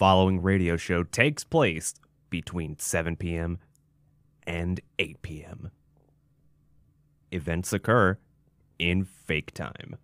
Following 0.00 0.40
radio 0.40 0.78
show 0.78 1.02
takes 1.02 1.44
place 1.44 1.92
between 2.30 2.78
7 2.78 3.16
p.m. 3.16 3.58
and 4.46 4.80
8 4.98 5.20
p.m. 5.20 5.70
Events 7.30 7.70
occur 7.74 8.16
in 8.78 9.04
fake 9.04 9.52
time. 9.52 9.96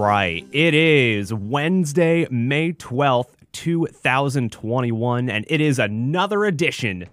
Right. 0.00 0.46
It 0.50 0.72
is 0.72 1.32
Wednesday, 1.34 2.26
May 2.30 2.72
12th, 2.72 3.34
2021, 3.52 5.28
and 5.28 5.44
it 5.46 5.60
is 5.60 5.78
another 5.78 6.46
edition 6.46 7.04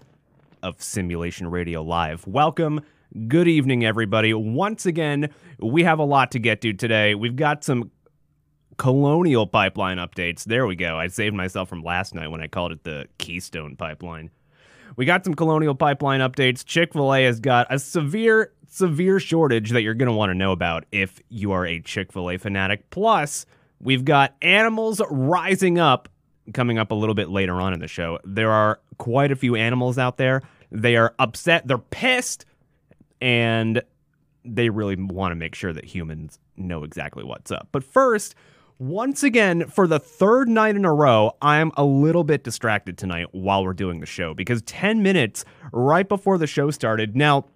of 0.62 0.80
Simulation 0.80 1.50
Radio 1.50 1.82
Live. 1.82 2.26
Welcome. 2.26 2.80
Good 3.28 3.46
evening, 3.46 3.84
everybody. 3.84 4.32
Once 4.32 4.86
again, 4.86 5.28
we 5.60 5.82
have 5.82 5.98
a 5.98 6.04
lot 6.04 6.30
to 6.30 6.38
get 6.38 6.62
to 6.62 6.72
today. 6.72 7.14
We've 7.14 7.36
got 7.36 7.62
some 7.62 7.90
Colonial 8.78 9.46
Pipeline 9.46 9.98
updates. 9.98 10.44
There 10.44 10.66
we 10.66 10.74
go. 10.74 10.98
I 10.98 11.08
saved 11.08 11.36
myself 11.36 11.68
from 11.68 11.82
last 11.82 12.14
night 12.14 12.28
when 12.28 12.40
I 12.40 12.46
called 12.46 12.72
it 12.72 12.84
the 12.84 13.06
Keystone 13.18 13.76
Pipeline. 13.76 14.30
We 14.96 15.04
got 15.04 15.26
some 15.26 15.34
Colonial 15.34 15.74
Pipeline 15.74 16.20
updates. 16.20 16.64
Chick 16.64 16.94
fil 16.94 17.12
A 17.12 17.22
has 17.24 17.38
got 17.38 17.66
a 17.68 17.78
severe, 17.78 18.52
severe 18.68 19.18
shortage 19.18 19.70
that 19.70 19.82
you're 19.82 19.94
going 19.94 20.08
to 20.08 20.14
want 20.14 20.30
to 20.30 20.34
know 20.34 20.52
about 20.52 20.84
if 20.92 21.20
you 21.28 21.52
are 21.52 21.66
a 21.66 21.80
Chick 21.80 22.12
fil 22.12 22.30
A 22.30 22.38
fanatic. 22.38 22.88
Plus, 22.90 23.46
we've 23.80 24.04
got 24.04 24.34
animals 24.42 25.00
rising 25.10 25.78
up 25.78 26.08
coming 26.54 26.78
up 26.78 26.90
a 26.90 26.94
little 26.94 27.14
bit 27.14 27.28
later 27.28 27.60
on 27.60 27.72
in 27.74 27.80
the 27.80 27.88
show. 27.88 28.18
There 28.24 28.50
are 28.50 28.80
quite 28.98 29.32
a 29.32 29.36
few 29.36 29.56
animals 29.56 29.98
out 29.98 30.16
there. 30.16 30.42
They 30.70 30.96
are 30.96 31.14
upset, 31.18 31.66
they're 31.66 31.78
pissed, 31.78 32.44
and 33.20 33.82
they 34.44 34.68
really 34.68 34.96
want 34.96 35.32
to 35.32 35.36
make 35.36 35.54
sure 35.54 35.72
that 35.72 35.84
humans 35.84 36.38
know 36.56 36.84
exactly 36.84 37.24
what's 37.24 37.50
up. 37.50 37.68
But 37.72 37.84
first, 37.84 38.34
once 38.78 39.22
again, 39.22 39.66
for 39.66 39.86
the 39.86 39.98
third 39.98 40.48
night 40.48 40.76
in 40.76 40.84
a 40.84 40.92
row, 40.92 41.36
I'm 41.42 41.72
a 41.76 41.84
little 41.84 42.24
bit 42.24 42.44
distracted 42.44 42.96
tonight 42.96 43.26
while 43.32 43.64
we're 43.64 43.72
doing 43.72 44.00
the 44.00 44.06
show 44.06 44.34
because 44.34 44.62
10 44.62 45.02
minutes 45.02 45.44
right 45.72 46.08
before 46.08 46.38
the 46.38 46.46
show 46.46 46.70
started. 46.70 47.16
Now, 47.16 47.46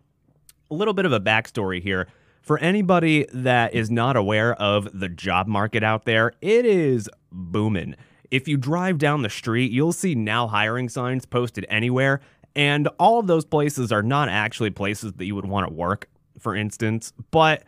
a 0.72 0.74
little 0.74 0.94
bit 0.94 1.04
of 1.04 1.12
a 1.12 1.20
backstory 1.20 1.82
here. 1.82 2.08
For 2.40 2.58
anybody 2.58 3.26
that 3.32 3.74
is 3.74 3.90
not 3.90 4.16
aware 4.16 4.54
of 4.54 4.88
the 4.98 5.08
job 5.08 5.46
market 5.46 5.84
out 5.84 6.06
there, 6.06 6.32
it 6.40 6.64
is 6.64 7.08
booming. 7.30 7.94
If 8.32 8.48
you 8.48 8.56
drive 8.56 8.98
down 8.98 9.22
the 9.22 9.30
street, 9.30 9.70
you'll 9.70 9.92
see 9.92 10.14
now 10.14 10.48
hiring 10.48 10.88
signs 10.88 11.26
posted 11.26 11.66
anywhere, 11.68 12.20
and 12.56 12.88
all 12.98 13.20
of 13.20 13.26
those 13.26 13.44
places 13.44 13.92
are 13.92 14.02
not 14.02 14.28
actually 14.28 14.70
places 14.70 15.12
that 15.12 15.24
you 15.26 15.34
would 15.34 15.46
want 15.46 15.68
to 15.68 15.72
work, 15.72 16.08
for 16.38 16.56
instance, 16.56 17.12
but 17.30 17.62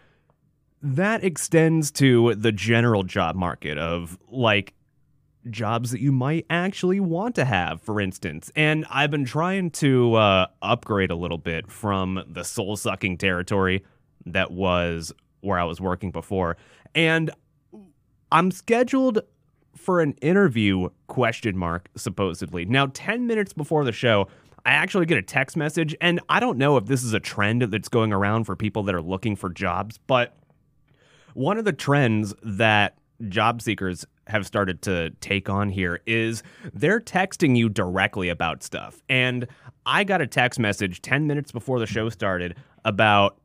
that 0.82 1.22
extends 1.22 1.90
to 1.92 2.34
the 2.34 2.52
general 2.52 3.02
job 3.02 3.36
market 3.36 3.78
of 3.78 4.18
like 4.28 4.74
jobs 5.50 5.90
that 5.90 6.00
you 6.00 6.12
might 6.12 6.46
actually 6.50 7.00
want 7.00 7.34
to 7.36 7.44
have, 7.44 7.80
for 7.82 8.00
instance. 8.00 8.50
And 8.56 8.84
I've 8.90 9.10
been 9.10 9.24
trying 9.24 9.70
to 9.72 10.14
uh, 10.14 10.46
upgrade 10.62 11.10
a 11.10 11.16
little 11.16 11.38
bit 11.38 11.70
from 11.70 12.24
the 12.26 12.44
soul 12.44 12.76
sucking 12.76 13.18
territory 13.18 13.84
that 14.26 14.50
was 14.50 15.12
where 15.40 15.58
I 15.58 15.64
was 15.64 15.80
working 15.80 16.10
before. 16.10 16.56
And 16.94 17.30
I'm 18.32 18.50
scheduled 18.50 19.20
for 19.76 20.00
an 20.00 20.12
interview 20.22 20.88
question 21.06 21.56
mark 21.56 21.88
supposedly. 21.96 22.64
Now 22.64 22.86
10 22.92 23.26
minutes 23.26 23.52
before 23.52 23.84
the 23.84 23.92
show, 23.92 24.28
I 24.64 24.72
actually 24.72 25.06
get 25.06 25.18
a 25.18 25.22
text 25.22 25.56
message 25.56 25.94
and 26.00 26.20
I 26.28 26.40
don't 26.40 26.56
know 26.56 26.76
if 26.76 26.86
this 26.86 27.02
is 27.02 27.12
a 27.12 27.20
trend 27.20 27.62
that's 27.62 27.88
going 27.88 28.12
around 28.12 28.44
for 28.44 28.56
people 28.56 28.82
that 28.84 28.94
are 28.94 29.02
looking 29.02 29.36
for 29.36 29.50
jobs, 29.50 29.98
but 30.06 30.36
one 31.34 31.58
of 31.58 31.64
the 31.64 31.72
trends 31.72 32.32
that 32.42 32.96
job 33.28 33.60
seekers 33.60 34.06
have 34.26 34.46
started 34.46 34.82
to 34.82 35.10
take 35.20 35.48
on 35.48 35.68
here 35.68 36.00
is 36.06 36.42
they're 36.72 37.00
texting 37.00 37.56
you 37.56 37.68
directly 37.68 38.28
about 38.28 38.62
stuff. 38.62 39.02
And 39.08 39.46
I 39.86 40.04
got 40.04 40.20
a 40.20 40.26
text 40.26 40.58
message 40.58 41.02
10 41.02 41.26
minutes 41.26 41.52
before 41.52 41.78
the 41.78 41.86
show 41.86 42.08
started 42.08 42.56
about 42.84 43.38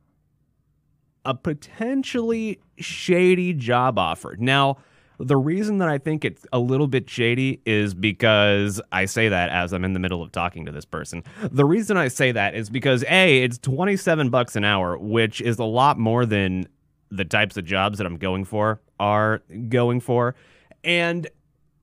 a 1.26 1.34
potentially 1.34 2.60
shady 2.78 3.54
job 3.54 4.00
offer. 4.00 4.36
Now, 4.40 4.78
the 5.20 5.36
reason 5.36 5.80
that 5.80 5.90
I 5.90 5.98
think 5.98 6.24
it's 6.24 6.46
a 6.54 6.60
little 6.60 6.88
bit 6.88 7.10
shady 7.10 7.62
is 7.66 7.94
because 7.94 8.80
I 8.94 9.04
say 9.04 9.28
that 9.28 9.50
as 9.50 9.74
I'm 9.74 9.84
in 9.84 9.92
the 9.92 10.00
middle 10.00 10.24
of 10.24 10.32
talking 10.32 10.66
to 10.66 10.72
this 10.72 10.86
person. 10.86 11.24
The 11.52 11.66
reason 11.66 11.98
I 11.98 12.08
say 12.08 12.32
that 12.32 12.56
is 12.56 12.70
because 12.70 13.04
A, 13.10 13.44
it's 13.44 13.58
27 13.58 14.30
bucks 14.30 14.56
an 14.56 14.64
hour, 14.64 14.98
which 14.98 15.42
is 15.42 15.60
a 15.60 15.66
lot 15.66 16.00
more 16.00 16.26
than 16.26 16.70
the 17.12 17.26
types 17.26 17.58
of 17.58 17.66
jobs 17.66 17.98
that 17.98 18.08
I'm 18.08 18.18
going 18.18 18.46
for 18.46 18.80
are 19.00 19.42
going 19.68 20.00
for. 20.00 20.36
And 20.84 21.28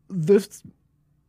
the 0.09 0.47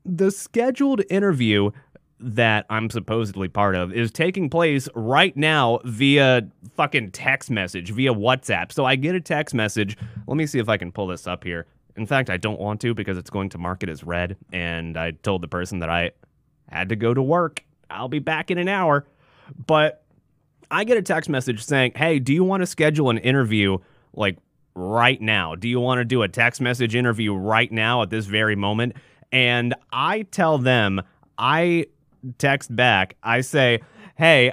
the 0.05 0.31
scheduled 0.31 1.01
interview 1.09 1.71
that 2.19 2.65
I'm 2.69 2.89
supposedly 2.89 3.47
part 3.47 3.75
of 3.75 3.93
is 3.93 4.11
taking 4.11 4.49
place 4.49 4.87
right 4.95 5.35
now 5.37 5.79
via 5.83 6.47
fucking 6.75 7.11
text 7.11 7.51
message, 7.51 7.91
via 7.91 8.13
WhatsApp. 8.13 8.71
So 8.71 8.85
I 8.85 8.95
get 8.95 9.15
a 9.15 9.21
text 9.21 9.53
message. 9.53 9.97
Let 10.25 10.37
me 10.37 10.47
see 10.47 10.59
if 10.59 10.69
I 10.69 10.77
can 10.77 10.91
pull 10.91 11.07
this 11.07 11.27
up 11.27 11.43
here. 11.43 11.67
In 11.95 12.05
fact, 12.05 12.29
I 12.29 12.37
don't 12.37 12.59
want 12.59 12.81
to 12.81 12.93
because 12.93 13.17
it's 13.17 13.29
going 13.29 13.49
to 13.49 13.57
mark 13.57 13.83
it 13.83 13.89
as 13.89 14.03
red. 14.03 14.37
And 14.51 14.97
I 14.97 15.11
told 15.11 15.41
the 15.41 15.47
person 15.47 15.79
that 15.79 15.89
I 15.89 16.11
had 16.69 16.89
to 16.89 16.95
go 16.95 17.13
to 17.13 17.21
work. 17.21 17.63
I'll 17.89 18.09
be 18.09 18.19
back 18.19 18.51
in 18.51 18.57
an 18.57 18.67
hour. 18.67 19.05
But 19.65 20.03
I 20.69 20.83
get 20.83 20.97
a 20.97 21.01
text 21.01 21.29
message 21.29 21.63
saying, 21.63 21.93
Hey, 21.95 22.19
do 22.19 22.33
you 22.33 22.43
want 22.43 22.61
to 22.61 22.67
schedule 22.67 23.09
an 23.09 23.17
interview 23.19 23.77
like 24.13 24.37
right 24.77 25.19
now? 25.19 25.55
Do 25.55 25.67
you 25.67 25.79
want 25.79 25.99
to 25.99 26.05
do 26.05 26.21
a 26.21 26.27
text 26.27 26.61
message 26.61 26.95
interview 26.95 27.33
right 27.33 27.71
now 27.71 28.03
at 28.03 28.09
this 28.09 28.27
very 28.27 28.55
moment? 28.55 28.93
And 29.31 29.73
I 29.91 30.21
tell 30.21 30.57
them, 30.57 31.01
I 31.37 31.87
text 32.37 32.73
back, 32.75 33.17
I 33.23 33.41
say, 33.41 33.81
Hey, 34.15 34.51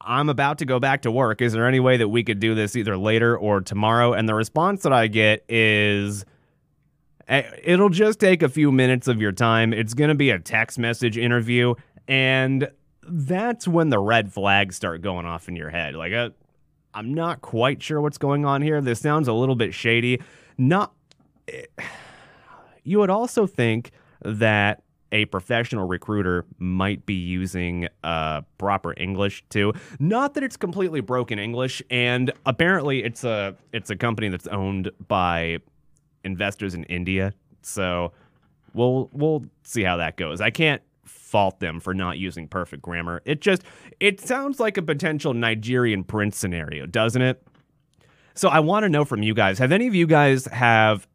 I'm 0.00 0.28
about 0.28 0.58
to 0.58 0.64
go 0.64 0.78
back 0.78 1.02
to 1.02 1.10
work. 1.10 1.40
Is 1.42 1.52
there 1.52 1.66
any 1.66 1.80
way 1.80 1.96
that 1.96 2.08
we 2.08 2.22
could 2.22 2.38
do 2.38 2.54
this 2.54 2.76
either 2.76 2.96
later 2.96 3.36
or 3.36 3.60
tomorrow? 3.60 4.12
And 4.12 4.28
the 4.28 4.34
response 4.34 4.82
that 4.82 4.92
I 4.92 5.08
get 5.08 5.44
is, 5.48 6.24
It'll 7.28 7.88
just 7.88 8.20
take 8.20 8.44
a 8.44 8.48
few 8.48 8.70
minutes 8.70 9.08
of 9.08 9.20
your 9.20 9.32
time. 9.32 9.72
It's 9.72 9.94
going 9.94 10.08
to 10.08 10.14
be 10.14 10.30
a 10.30 10.38
text 10.38 10.78
message 10.78 11.18
interview. 11.18 11.74
And 12.06 12.70
that's 13.02 13.66
when 13.66 13.88
the 13.88 13.98
red 13.98 14.32
flags 14.32 14.76
start 14.76 15.02
going 15.02 15.26
off 15.26 15.48
in 15.48 15.56
your 15.56 15.70
head. 15.70 15.96
Like, 15.96 16.12
uh, 16.12 16.30
I'm 16.96 17.12
not 17.12 17.42
quite 17.42 17.82
sure 17.82 18.00
what's 18.00 18.16
going 18.16 18.46
on 18.46 18.62
here. 18.62 18.80
This 18.80 19.00
sounds 19.00 19.28
a 19.28 19.32
little 19.34 19.54
bit 19.54 19.74
shady. 19.74 20.22
Not. 20.56 20.94
You 22.84 23.00
would 23.00 23.10
also 23.10 23.46
think 23.46 23.90
that 24.24 24.82
a 25.12 25.26
professional 25.26 25.86
recruiter 25.86 26.46
might 26.58 27.04
be 27.04 27.14
using 27.14 27.86
uh, 28.02 28.40
proper 28.56 28.94
English 28.96 29.44
too. 29.50 29.74
Not 30.00 30.32
that 30.34 30.42
it's 30.42 30.56
completely 30.56 31.00
broken 31.00 31.38
English, 31.38 31.82
and 31.90 32.32
apparently 32.46 33.04
it's 33.04 33.24
a 33.24 33.54
it's 33.74 33.90
a 33.90 33.96
company 33.96 34.30
that's 34.30 34.46
owned 34.46 34.90
by 35.06 35.58
investors 36.24 36.74
in 36.74 36.84
India. 36.84 37.34
So 37.60 38.12
we'll 38.72 39.10
we'll 39.12 39.44
see 39.64 39.82
how 39.82 39.98
that 39.98 40.16
goes. 40.16 40.40
I 40.40 40.48
can't 40.48 40.80
fault 41.26 41.58
them 41.58 41.80
for 41.80 41.92
not 41.92 42.18
using 42.18 42.46
perfect 42.46 42.82
grammar. 42.82 43.20
It 43.24 43.40
just 43.40 43.62
it 43.98 44.20
sounds 44.20 44.60
like 44.60 44.76
a 44.76 44.82
potential 44.82 45.34
Nigerian 45.34 46.04
prince 46.04 46.36
scenario, 46.36 46.86
doesn't 46.86 47.20
it? 47.20 47.42
So 48.34 48.48
I 48.48 48.60
want 48.60 48.84
to 48.84 48.88
know 48.88 49.04
from 49.04 49.22
you 49.22 49.34
guys, 49.34 49.58
have 49.58 49.72
any 49.72 49.88
of 49.88 49.94
you 49.94 50.06
guys 50.06 50.46
have 50.46 51.08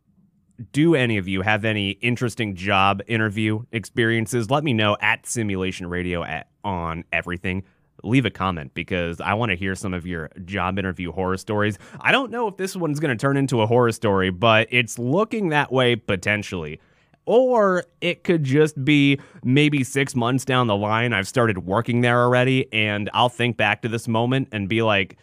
do 0.74 0.94
any 0.96 1.18
of 1.18 1.28
you 1.28 1.42
have 1.42 1.66
any 1.66 1.92
interesting 1.92 2.56
job 2.56 3.02
interview 3.08 3.64
experiences? 3.72 4.52
Let 4.52 4.64
me 4.64 4.74
know 4.74 4.98
at 5.02 5.26
Simulation 5.26 5.88
Radio 5.88 6.24
at 6.24 6.50
on 6.64 7.06
everything. 7.12 7.64
Leave 8.04 8.26
a 8.26 8.30
comment 8.30 8.74
because 8.74 9.22
I 9.22 9.34
want 9.36 9.52
to 9.52 9.56
hear 9.56 9.76
some 9.76 9.94
of 9.94 10.06
your 10.06 10.30
job 10.46 10.78
interview 10.78 11.12
horror 11.12 11.38
stories. 11.38 11.80
I 12.00 12.12
don't 12.12 12.32
know 12.32 12.48
if 12.48 12.58
this 12.58 12.76
one's 12.76 13.00
going 13.00 13.16
to 13.16 13.20
turn 13.20 13.38
into 13.38 13.62
a 13.62 13.68
horror 13.68 13.92
story, 13.92 14.30
but 14.30 14.68
it's 14.72 15.00
looking 15.00 15.50
that 15.50 15.72
way 15.72 15.96
potentially. 15.96 16.80
Or 17.26 17.86
it 18.02 18.24
could 18.24 18.44
just 18.44 18.84
be 18.84 19.20
maybe 19.44 19.84
six 19.84 20.16
months 20.16 20.44
down 20.44 20.68
the 20.68 20.76
line, 20.76 21.14
I've 21.14 21.28
started 21.28 21.66
working 21.66 22.02
there 22.02 22.22
already, 22.22 22.72
and 22.74 23.10
I'll 23.14 23.30
think 23.30 23.58
back 23.58 23.84
to 23.84 23.88
this 23.90 24.08
moment 24.08 24.50
and 24.52 24.68
be 24.68 24.82
like, 24.82 25.18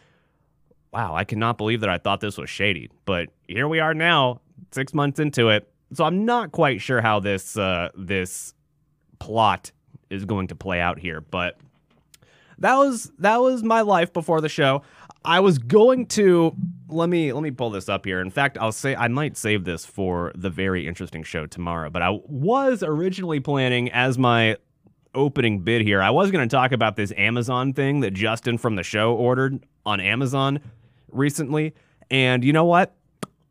wow, 0.92 1.14
I 1.14 1.24
cannot 1.24 1.58
believe 1.58 1.80
that 1.80 1.90
I 1.90 1.98
thought 1.98 2.20
this 2.20 2.38
was 2.38 2.48
shady. 2.48 2.90
But 3.04 3.28
here 3.48 3.68
we 3.68 3.80
are 3.80 3.94
now, 3.94 4.40
six 4.72 4.94
months 4.94 5.18
into 5.18 5.48
it. 5.48 5.68
So 5.92 6.04
I'm 6.04 6.24
not 6.24 6.52
quite 6.52 6.80
sure 6.80 7.00
how 7.00 7.20
this 7.20 7.56
uh, 7.56 7.88
this 7.96 8.54
plot 9.18 9.72
is 10.10 10.24
going 10.24 10.48
to 10.48 10.54
play 10.54 10.80
out 10.80 10.98
here, 10.98 11.20
but 11.20 11.58
that 12.58 12.76
was 12.76 13.10
that 13.18 13.40
was 13.40 13.62
my 13.62 13.80
life 13.80 14.12
before 14.12 14.40
the 14.40 14.48
show. 14.48 14.82
I 15.24 15.40
was 15.40 15.58
going 15.58 16.06
to 16.06 16.54
let 16.88 17.08
me 17.08 17.32
let 17.32 17.42
me 17.42 17.50
pull 17.50 17.70
this 17.70 17.88
up 17.88 18.04
here. 18.04 18.20
In 18.20 18.30
fact, 18.30 18.56
I'll 18.58 18.72
say 18.72 18.94
I 18.94 19.08
might 19.08 19.36
save 19.36 19.64
this 19.64 19.84
for 19.84 20.32
the 20.34 20.50
very 20.50 20.86
interesting 20.86 21.22
show 21.22 21.46
tomorrow. 21.46 21.90
But 21.90 22.02
I 22.02 22.18
was 22.26 22.82
originally 22.82 23.40
planning 23.40 23.90
as 23.90 24.16
my 24.16 24.56
opening 25.14 25.60
bid 25.60 25.82
here. 25.82 26.00
I 26.00 26.10
was 26.10 26.30
going 26.30 26.48
to 26.48 26.54
talk 26.54 26.72
about 26.72 26.96
this 26.96 27.12
Amazon 27.16 27.72
thing 27.72 28.00
that 28.00 28.12
Justin 28.12 28.58
from 28.58 28.76
the 28.76 28.82
show 28.82 29.14
ordered 29.14 29.64
on 29.84 30.00
Amazon 30.00 30.60
recently. 31.10 31.74
And 32.10 32.44
you 32.44 32.52
know 32.52 32.64
what? 32.64 32.94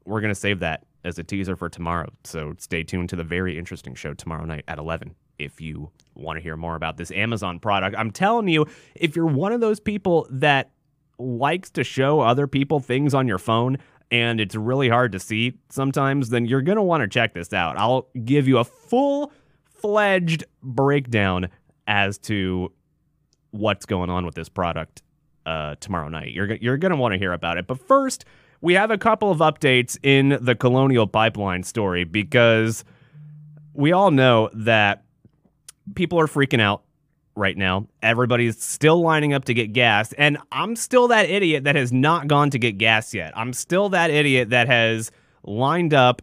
We're 0.05 0.21
going 0.21 0.33
to 0.33 0.39
save 0.39 0.59
that 0.61 0.85
as 1.03 1.19
a 1.19 1.23
teaser 1.23 1.55
for 1.55 1.69
tomorrow. 1.69 2.09
So 2.23 2.55
stay 2.57 2.83
tuned 2.83 3.09
to 3.09 3.15
the 3.15 3.23
very 3.23 3.57
interesting 3.57 3.95
show 3.95 4.13
tomorrow 4.13 4.45
night 4.45 4.63
at 4.67 4.79
11 4.79 5.15
if 5.37 5.61
you 5.61 5.91
want 6.15 6.37
to 6.37 6.41
hear 6.41 6.57
more 6.57 6.75
about 6.75 6.97
this 6.97 7.11
Amazon 7.11 7.59
product. 7.59 7.95
I'm 7.97 8.11
telling 8.11 8.47
you, 8.47 8.65
if 8.95 9.15
you're 9.15 9.27
one 9.27 9.51
of 9.51 9.61
those 9.61 9.79
people 9.79 10.27
that 10.31 10.71
likes 11.19 11.69
to 11.71 11.83
show 11.83 12.19
other 12.19 12.47
people 12.47 12.79
things 12.79 13.13
on 13.13 13.27
your 13.27 13.39
phone 13.39 13.77
and 14.11 14.39
it's 14.39 14.55
really 14.55 14.89
hard 14.89 15.11
to 15.11 15.19
see 15.19 15.57
sometimes, 15.69 16.29
then 16.29 16.45
you're 16.45 16.61
going 16.61 16.77
to 16.77 16.83
want 16.83 17.01
to 17.01 17.07
check 17.07 17.33
this 17.33 17.51
out. 17.51 17.77
I'll 17.77 18.07
give 18.23 18.47
you 18.47 18.57
a 18.57 18.63
full 18.63 19.31
fledged 19.65 20.45
breakdown 20.63 21.49
as 21.87 22.17
to 22.19 22.71
what's 23.51 23.85
going 23.85 24.09
on 24.09 24.25
with 24.25 24.35
this 24.35 24.49
product 24.49 25.01
uh, 25.45 25.75
tomorrow 25.79 26.09
night. 26.09 26.31
You're, 26.31 26.55
you're 26.55 26.77
going 26.77 26.91
to 26.91 26.97
want 26.97 27.13
to 27.13 27.17
hear 27.17 27.33
about 27.33 27.57
it. 27.57 27.67
But 27.67 27.79
first, 27.79 28.25
we 28.61 28.73
have 28.73 28.91
a 28.91 28.97
couple 28.97 29.29
of 29.29 29.39
updates 29.39 29.97
in 30.03 30.37
the 30.41 30.55
Colonial 30.55 31.07
Pipeline 31.07 31.63
story 31.63 32.03
because 32.03 32.83
we 33.73 33.91
all 33.91 34.11
know 34.11 34.49
that 34.53 35.03
people 35.95 36.19
are 36.19 36.27
freaking 36.27 36.61
out 36.61 36.83
right 37.37 37.55
now. 37.55 37.87
Everybody's 38.01 38.61
still 38.61 39.01
lining 39.01 39.33
up 39.33 39.45
to 39.45 39.53
get 39.53 39.71
gas. 39.71 40.11
And 40.13 40.37
I'm 40.51 40.75
still 40.75 41.07
that 41.09 41.29
idiot 41.29 41.63
that 41.65 41.75
has 41.75 41.93
not 41.93 42.27
gone 42.27 42.49
to 42.49 42.59
get 42.59 42.77
gas 42.77 43.13
yet. 43.13 43.31
I'm 43.37 43.53
still 43.53 43.89
that 43.89 44.09
idiot 44.09 44.49
that 44.49 44.67
has 44.67 45.11
lined 45.43 45.93
up 45.93 46.21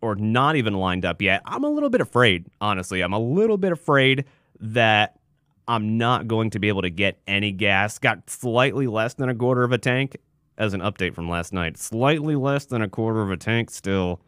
or 0.00 0.14
not 0.16 0.56
even 0.56 0.74
lined 0.74 1.04
up 1.04 1.22
yet. 1.22 1.42
I'm 1.44 1.64
a 1.64 1.68
little 1.68 1.90
bit 1.90 2.00
afraid, 2.00 2.46
honestly. 2.60 3.02
I'm 3.02 3.12
a 3.12 3.18
little 3.18 3.56
bit 3.56 3.72
afraid 3.72 4.24
that 4.60 5.18
I'm 5.66 5.96
not 5.96 6.28
going 6.28 6.50
to 6.50 6.58
be 6.58 6.68
able 6.68 6.82
to 6.82 6.90
get 6.90 7.20
any 7.26 7.52
gas. 7.52 7.98
Got 7.98 8.28
slightly 8.28 8.86
less 8.86 9.14
than 9.14 9.28
a 9.28 9.34
quarter 9.34 9.62
of 9.62 9.72
a 9.72 9.78
tank 9.78 10.16
as 10.58 10.74
an 10.74 10.80
update 10.80 11.14
from 11.14 11.28
last 11.28 11.52
night. 11.52 11.78
Slightly 11.78 12.36
less 12.36 12.66
than 12.66 12.82
a 12.82 12.88
quarter 12.88 13.22
of 13.22 13.30
a 13.30 13.36
tank 13.36 13.70
still. 13.70 14.20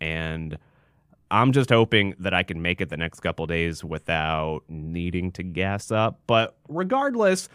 And 0.00 0.58
I'm 1.30 1.52
just 1.52 1.70
hoping 1.70 2.14
that 2.18 2.34
I 2.34 2.42
can 2.42 2.60
make 2.60 2.80
it 2.80 2.88
the 2.88 2.96
next 2.96 3.20
couple 3.20 3.46
days 3.46 3.84
without 3.84 4.62
needing 4.68 5.30
to 5.32 5.42
gas 5.42 5.90
up. 5.90 6.20
But 6.26 6.56
regardless, 6.68 7.48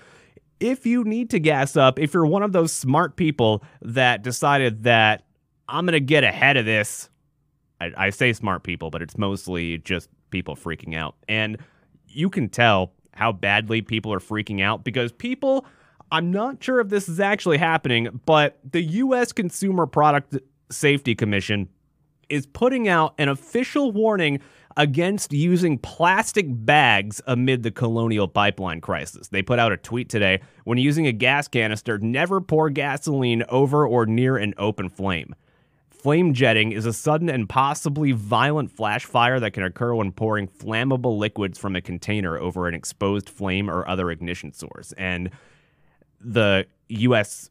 if 0.59 0.85
you 0.85 1.03
need 1.03 1.29
to 1.31 1.39
gas 1.39 1.75
up, 1.75 1.99
if 1.99 2.13
you're 2.13 2.25
one 2.25 2.43
of 2.43 2.53
those 2.53 2.71
smart 2.71 3.17
people 3.17 3.63
that 3.81 4.21
decided 4.21 4.83
that 4.83 5.23
I'm 5.67 5.85
going 5.85 5.93
to 5.93 5.99
get 5.99 6.23
ahead 6.23 6.57
of 6.57 6.65
this, 6.65 7.09
I, 7.81 7.91
I, 7.97 8.09
say 8.11 8.31
smart 8.31 8.63
people, 8.63 8.89
but 8.89 9.01
it's 9.01 9.17
mostly 9.17 9.79
just 9.79 10.09
people 10.29 10.55
freaking 10.55 10.95
out. 10.95 11.15
And 11.27 11.57
you 12.07 12.29
can 12.29 12.47
tell 12.47 12.93
how 13.13 13.33
badly 13.33 13.81
people 13.81 14.13
are 14.13 14.19
freaking 14.19 14.61
out 14.61 14.85
because 14.85 15.11
people, 15.11 15.65
I'm 16.11 16.31
not 16.31 16.63
sure 16.63 16.79
if 16.79 16.87
this 16.87 17.09
is 17.09 17.19
actually 17.19 17.57
happening, 17.57 18.21
but 18.25 18.59
the 18.69 18.81
U.S. 18.81 19.33
Consumer 19.33 19.85
Product 19.85 20.37
Safety 20.71 21.15
Commission 21.15 21.67
is 22.29 22.45
putting 22.45 22.87
out 22.87 23.13
an 23.17 23.29
official 23.29 23.91
warning 23.91 24.39
against 24.77 25.31
using 25.31 25.77
plastic 25.77 26.45
bags 26.49 27.21
amid 27.27 27.63
the 27.63 27.71
colonial 27.71 28.27
pipeline 28.27 28.81
crisis. 28.81 29.29
They 29.29 29.41
put 29.41 29.57
out 29.57 29.71
a 29.71 29.77
tweet 29.77 30.09
today 30.09 30.41
when 30.65 30.77
using 30.77 31.07
a 31.07 31.13
gas 31.13 31.47
canister, 31.47 31.97
never 31.97 32.41
pour 32.41 32.69
gasoline 32.69 33.43
over 33.49 33.87
or 33.87 34.05
near 34.05 34.35
an 34.37 34.53
open 34.57 34.89
flame. 34.89 35.33
Flame 35.89 36.33
jetting 36.33 36.71
is 36.71 36.85
a 36.85 36.93
sudden 36.93 37.29
and 37.29 37.49
possibly 37.49 38.11
violent 38.11 38.69
flash 38.69 39.05
fire 39.05 39.39
that 39.39 39.53
can 39.53 39.63
occur 39.63 39.95
when 39.95 40.11
pouring 40.11 40.47
flammable 40.47 41.17
liquids 41.17 41.57
from 41.57 41.75
a 41.75 41.81
container 41.81 42.37
over 42.37 42.67
an 42.67 42.75
exposed 42.75 43.27
flame 43.27 43.71
or 43.71 43.87
other 43.87 44.11
ignition 44.11 44.53
source. 44.53 44.93
And 44.99 45.31
the 46.21 46.67
USCPSC, 46.91 47.45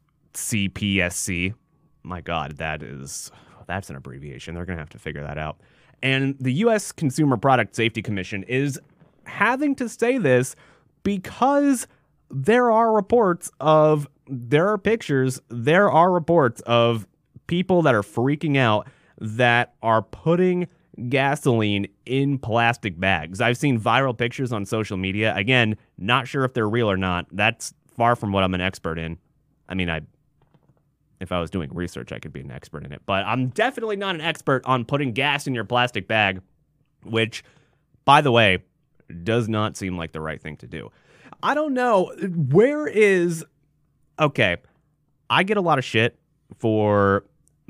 my 2.04 2.20
God, 2.20 2.58
that 2.58 2.82
is 2.82 3.32
that's 3.66 3.90
an 3.90 3.96
abbreviation. 3.96 4.54
They're 4.54 4.64
going 4.64 4.76
to 4.76 4.82
have 4.82 4.90
to 4.90 4.98
figure 4.98 5.22
that 5.22 5.38
out. 5.38 5.58
And 6.02 6.36
the 6.38 6.52
U.S. 6.54 6.92
Consumer 6.92 7.36
Product 7.36 7.74
Safety 7.74 8.02
Commission 8.02 8.42
is 8.44 8.78
having 9.24 9.74
to 9.76 9.88
say 9.88 10.18
this 10.18 10.54
because 11.02 11.86
there 12.30 12.70
are 12.70 12.92
reports 12.92 13.50
of, 13.60 14.08
there 14.26 14.68
are 14.68 14.78
pictures, 14.78 15.40
there 15.48 15.90
are 15.90 16.10
reports 16.10 16.60
of 16.62 17.06
people 17.46 17.82
that 17.82 17.94
are 17.94 18.02
freaking 18.02 18.56
out 18.56 18.88
that 19.18 19.74
are 19.82 20.02
putting 20.02 20.66
gasoline 21.08 21.86
in 22.06 22.38
plastic 22.38 22.98
bags. 22.98 23.40
I've 23.40 23.56
seen 23.56 23.80
viral 23.80 24.16
pictures 24.16 24.52
on 24.52 24.64
social 24.64 24.96
media. 24.96 25.34
Again, 25.36 25.76
not 25.98 26.28
sure 26.28 26.44
if 26.44 26.54
they're 26.54 26.68
real 26.68 26.90
or 26.90 26.96
not. 26.96 27.26
That's 27.32 27.74
far 27.96 28.16
from 28.16 28.32
what 28.32 28.44
I'm 28.44 28.54
an 28.54 28.60
expert 28.60 28.98
in. 28.98 29.18
I 29.68 29.74
mean, 29.74 29.90
I 29.90 30.02
if 31.20 31.32
I 31.32 31.40
was 31.40 31.50
doing 31.50 31.70
research, 31.72 32.12
I 32.12 32.18
could 32.18 32.32
be 32.32 32.40
an 32.40 32.50
expert 32.50 32.84
in 32.84 32.92
it. 32.92 33.02
But 33.06 33.24
I'm 33.26 33.48
definitely 33.48 33.96
not 33.96 34.14
an 34.14 34.20
expert 34.20 34.62
on 34.64 34.84
putting 34.84 35.12
gas 35.12 35.46
in 35.46 35.54
your 35.54 35.64
plastic 35.64 36.08
bag, 36.08 36.40
which, 37.04 37.44
by 38.04 38.20
the 38.20 38.32
way, 38.32 38.64
does 39.22 39.48
not 39.48 39.76
seem 39.76 39.96
like 39.96 40.12
the 40.12 40.20
right 40.20 40.40
thing 40.40 40.56
to 40.58 40.66
do. 40.66 40.90
I 41.42 41.54
don't 41.54 41.74
know. 41.74 42.12
Where 42.50 42.86
is. 42.86 43.44
Okay. 44.18 44.56
I 45.30 45.42
get 45.42 45.56
a 45.56 45.60
lot 45.60 45.78
of 45.78 45.84
shit 45.84 46.18
for 46.58 47.24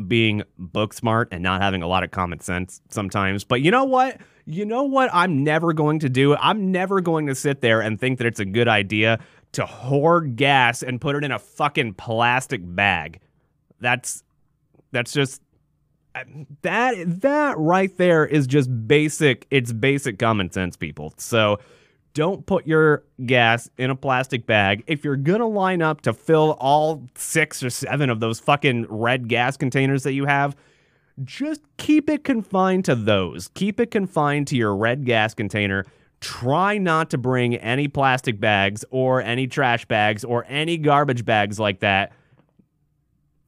being 0.06 0.42
book 0.58 0.92
smart 0.92 1.28
and 1.30 1.42
not 1.42 1.62
having 1.62 1.82
a 1.82 1.86
lot 1.86 2.02
of 2.02 2.10
common 2.10 2.40
sense 2.40 2.80
sometimes. 2.90 3.44
But 3.44 3.62
you 3.62 3.70
know 3.70 3.84
what? 3.84 4.20
You 4.46 4.64
know 4.66 4.82
what 4.82 5.08
I'm 5.12 5.42
never 5.44 5.72
going 5.72 6.00
to 6.00 6.08
do? 6.08 6.36
I'm 6.36 6.70
never 6.72 7.00
going 7.00 7.26
to 7.26 7.34
sit 7.34 7.60
there 7.60 7.80
and 7.80 7.98
think 7.98 8.18
that 8.18 8.26
it's 8.26 8.40
a 8.40 8.44
good 8.44 8.68
idea 8.68 9.20
to 9.52 9.64
hoard 9.64 10.36
gas 10.36 10.82
and 10.82 11.00
put 11.00 11.16
it 11.16 11.24
in 11.24 11.32
a 11.32 11.38
fucking 11.38 11.94
plastic 11.94 12.60
bag. 12.62 13.20
That's 13.84 14.22
that's 14.92 15.12
just 15.12 15.42
that 16.62 16.94
that 17.20 17.58
right 17.58 17.94
there 17.98 18.24
is 18.24 18.46
just 18.46 18.70
basic 18.88 19.46
it's 19.50 19.74
basic 19.74 20.18
common 20.18 20.50
sense 20.50 20.74
people. 20.74 21.12
So 21.18 21.58
don't 22.14 22.46
put 22.46 22.66
your 22.66 23.04
gas 23.26 23.68
in 23.76 23.90
a 23.90 23.94
plastic 23.94 24.46
bag. 24.46 24.84
If 24.86 25.04
you're 25.04 25.16
going 25.16 25.40
to 25.40 25.46
line 25.46 25.82
up 25.82 26.00
to 26.02 26.14
fill 26.14 26.56
all 26.60 27.06
6 27.16 27.62
or 27.62 27.70
7 27.70 28.08
of 28.08 28.20
those 28.20 28.40
fucking 28.40 28.86
red 28.88 29.28
gas 29.28 29.58
containers 29.58 30.04
that 30.04 30.12
you 30.14 30.24
have, 30.24 30.56
just 31.24 31.60
keep 31.76 32.08
it 32.08 32.24
confined 32.24 32.86
to 32.86 32.94
those. 32.94 33.48
Keep 33.48 33.80
it 33.80 33.90
confined 33.90 34.46
to 34.46 34.56
your 34.56 34.74
red 34.74 35.04
gas 35.04 35.34
container. 35.34 35.84
Try 36.20 36.78
not 36.78 37.10
to 37.10 37.18
bring 37.18 37.56
any 37.56 37.88
plastic 37.88 38.40
bags 38.40 38.84
or 38.90 39.20
any 39.20 39.46
trash 39.46 39.84
bags 39.84 40.24
or 40.24 40.46
any 40.48 40.78
garbage 40.78 41.24
bags 41.24 41.58
like 41.60 41.80
that 41.80 42.12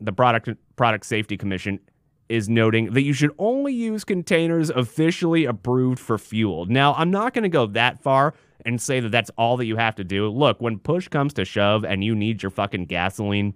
the 0.00 0.12
product 0.12 0.48
product 0.76 1.06
safety 1.06 1.36
commission 1.36 1.80
is 2.28 2.48
noting 2.48 2.92
that 2.92 3.02
you 3.02 3.12
should 3.12 3.30
only 3.38 3.72
use 3.72 4.04
containers 4.04 4.70
officially 4.70 5.44
approved 5.44 5.98
for 5.98 6.18
fuel. 6.18 6.66
Now, 6.66 6.94
I'm 6.94 7.10
not 7.10 7.34
going 7.34 7.44
to 7.44 7.48
go 7.48 7.66
that 7.66 8.02
far 8.02 8.34
and 8.64 8.80
say 8.80 8.98
that 9.00 9.10
that's 9.10 9.30
all 9.38 9.56
that 9.58 9.66
you 9.66 9.76
have 9.76 9.94
to 9.96 10.04
do. 10.04 10.28
Look, 10.28 10.60
when 10.60 10.78
push 10.78 11.08
comes 11.08 11.32
to 11.34 11.44
shove 11.44 11.84
and 11.84 12.02
you 12.02 12.14
need 12.14 12.42
your 12.42 12.50
fucking 12.50 12.86
gasoline 12.86 13.54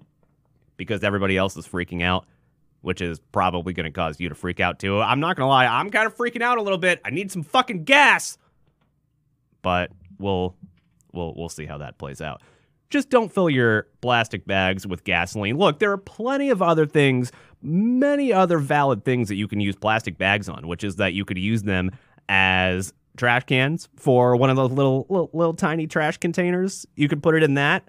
because 0.76 1.02
everybody 1.02 1.36
else 1.36 1.56
is 1.56 1.66
freaking 1.66 2.02
out, 2.02 2.26
which 2.82 3.00
is 3.00 3.18
probably 3.32 3.72
going 3.72 3.84
to 3.84 3.90
cause 3.90 4.20
you 4.20 4.28
to 4.28 4.34
freak 4.34 4.60
out 4.60 4.78
too. 4.78 5.00
I'm 5.00 5.20
not 5.20 5.36
going 5.36 5.46
to 5.46 5.50
lie, 5.50 5.66
I'm 5.66 5.90
kind 5.90 6.06
of 6.06 6.16
freaking 6.16 6.42
out 6.42 6.58
a 6.58 6.62
little 6.62 6.78
bit. 6.78 7.00
I 7.04 7.10
need 7.10 7.32
some 7.32 7.42
fucking 7.42 7.84
gas. 7.84 8.38
But 9.62 9.90
we'll 10.18 10.54
we'll 11.12 11.34
we'll 11.34 11.48
see 11.48 11.66
how 11.66 11.78
that 11.78 11.98
plays 11.98 12.20
out 12.20 12.40
just 12.90 13.08
don't 13.08 13.32
fill 13.32 13.48
your 13.48 13.86
plastic 14.00 14.46
bags 14.46 14.86
with 14.86 15.04
gasoline. 15.04 15.56
Look, 15.56 15.78
there 15.78 15.92
are 15.92 15.98
plenty 15.98 16.50
of 16.50 16.60
other 16.60 16.86
things, 16.86 17.32
many 17.62 18.32
other 18.32 18.58
valid 18.58 19.04
things 19.04 19.28
that 19.28 19.36
you 19.36 19.48
can 19.48 19.60
use 19.60 19.76
plastic 19.76 20.18
bags 20.18 20.48
on, 20.48 20.66
which 20.66 20.84
is 20.84 20.96
that 20.96 21.14
you 21.14 21.24
could 21.24 21.38
use 21.38 21.62
them 21.62 21.92
as 22.28 22.92
trash 23.16 23.44
cans 23.44 23.88
for 23.96 24.36
one 24.36 24.50
of 24.50 24.56
those 24.56 24.70
little, 24.70 25.06
little 25.08 25.30
little 25.32 25.54
tiny 25.54 25.86
trash 25.86 26.16
containers. 26.18 26.84
You 26.96 27.08
could 27.08 27.22
put 27.22 27.34
it 27.34 27.42
in 27.42 27.54
that. 27.54 27.88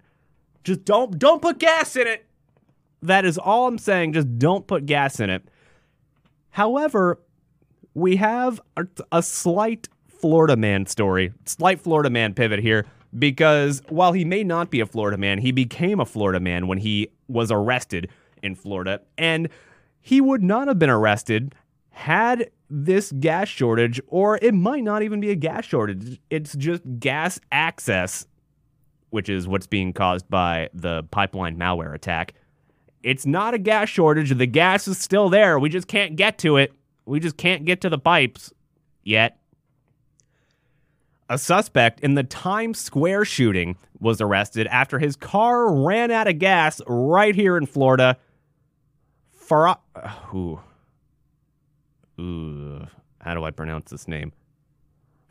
Just 0.63 0.85
don't 0.85 1.17
don't 1.17 1.41
put 1.41 1.57
gas 1.57 1.95
in 1.95 2.07
it. 2.07 2.25
That 3.01 3.25
is 3.25 3.37
all 3.37 3.67
I'm 3.67 3.79
saying. 3.79 4.13
Just 4.13 4.37
don't 4.37 4.65
put 4.67 4.85
gas 4.85 5.19
in 5.19 5.29
it. 5.31 5.43
However, 6.51 7.19
we 7.93 8.17
have 8.17 8.61
a, 8.77 8.85
a 9.11 9.23
slight 9.23 9.89
Florida 10.07 10.55
man 10.55 10.85
story, 10.85 11.33
slight 11.45 11.79
Florida 11.79 12.09
man 12.11 12.33
pivot 12.35 12.59
here, 12.59 12.85
because 13.17 13.81
while 13.89 14.13
he 14.13 14.25
may 14.25 14.43
not 14.43 14.69
be 14.69 14.79
a 14.79 14.85
Florida 14.85 15.17
man, 15.17 15.39
he 15.39 15.51
became 15.51 15.99
a 15.99 16.05
Florida 16.05 16.39
man 16.39 16.67
when 16.67 16.77
he 16.77 17.09
was 17.27 17.51
arrested 17.51 18.09
in 18.41 18.55
Florida. 18.55 19.01
And 19.17 19.49
he 19.99 20.21
would 20.21 20.43
not 20.43 20.67
have 20.67 20.79
been 20.79 20.89
arrested 20.89 21.53
had 21.91 22.49
this 22.69 23.11
gas 23.19 23.49
shortage, 23.49 23.99
or 24.07 24.39
it 24.41 24.53
might 24.53 24.83
not 24.83 25.03
even 25.03 25.19
be 25.19 25.29
a 25.29 25.35
gas 25.35 25.65
shortage. 25.65 26.19
It's 26.29 26.55
just 26.55 26.81
gas 26.99 27.39
access, 27.51 28.25
which 29.09 29.27
is 29.27 29.47
what's 29.47 29.67
being 29.67 29.91
caused 29.91 30.29
by 30.29 30.69
the 30.73 31.03
pipeline 31.11 31.57
malware 31.57 31.93
attack. 31.93 32.33
It's 33.03 33.25
not 33.25 33.53
a 33.53 33.57
gas 33.57 33.89
shortage. 33.89 34.35
The 34.35 34.45
gas 34.45 34.87
is 34.87 34.97
still 34.97 35.29
there. 35.29 35.59
We 35.59 35.69
just 35.69 35.87
can't 35.87 36.15
get 36.15 36.37
to 36.39 36.57
it. 36.57 36.73
We 37.05 37.19
just 37.19 37.35
can't 37.35 37.65
get 37.65 37.81
to 37.81 37.89
the 37.89 37.97
pipes 37.99 38.53
yet. 39.03 39.40
A 41.31 41.37
suspect 41.37 42.01
in 42.01 42.15
the 42.15 42.25
Times 42.25 42.77
Square 42.77 43.23
shooting 43.23 43.77
was 44.01 44.19
arrested 44.19 44.67
after 44.67 44.99
his 44.99 45.15
car 45.15 45.73
ran 45.73 46.11
out 46.11 46.27
of 46.27 46.39
gas 46.39 46.81
right 46.87 47.33
here 47.33 47.55
in 47.55 47.67
Florida. 47.67 48.17
Farah. 49.47 49.77
Uh, 49.95 50.11
ooh. 50.35 50.59
Ooh. 52.19 52.85
How 53.21 53.33
do 53.33 53.45
I 53.45 53.51
pronounce 53.51 53.89
this 53.89 54.09
name? 54.09 54.33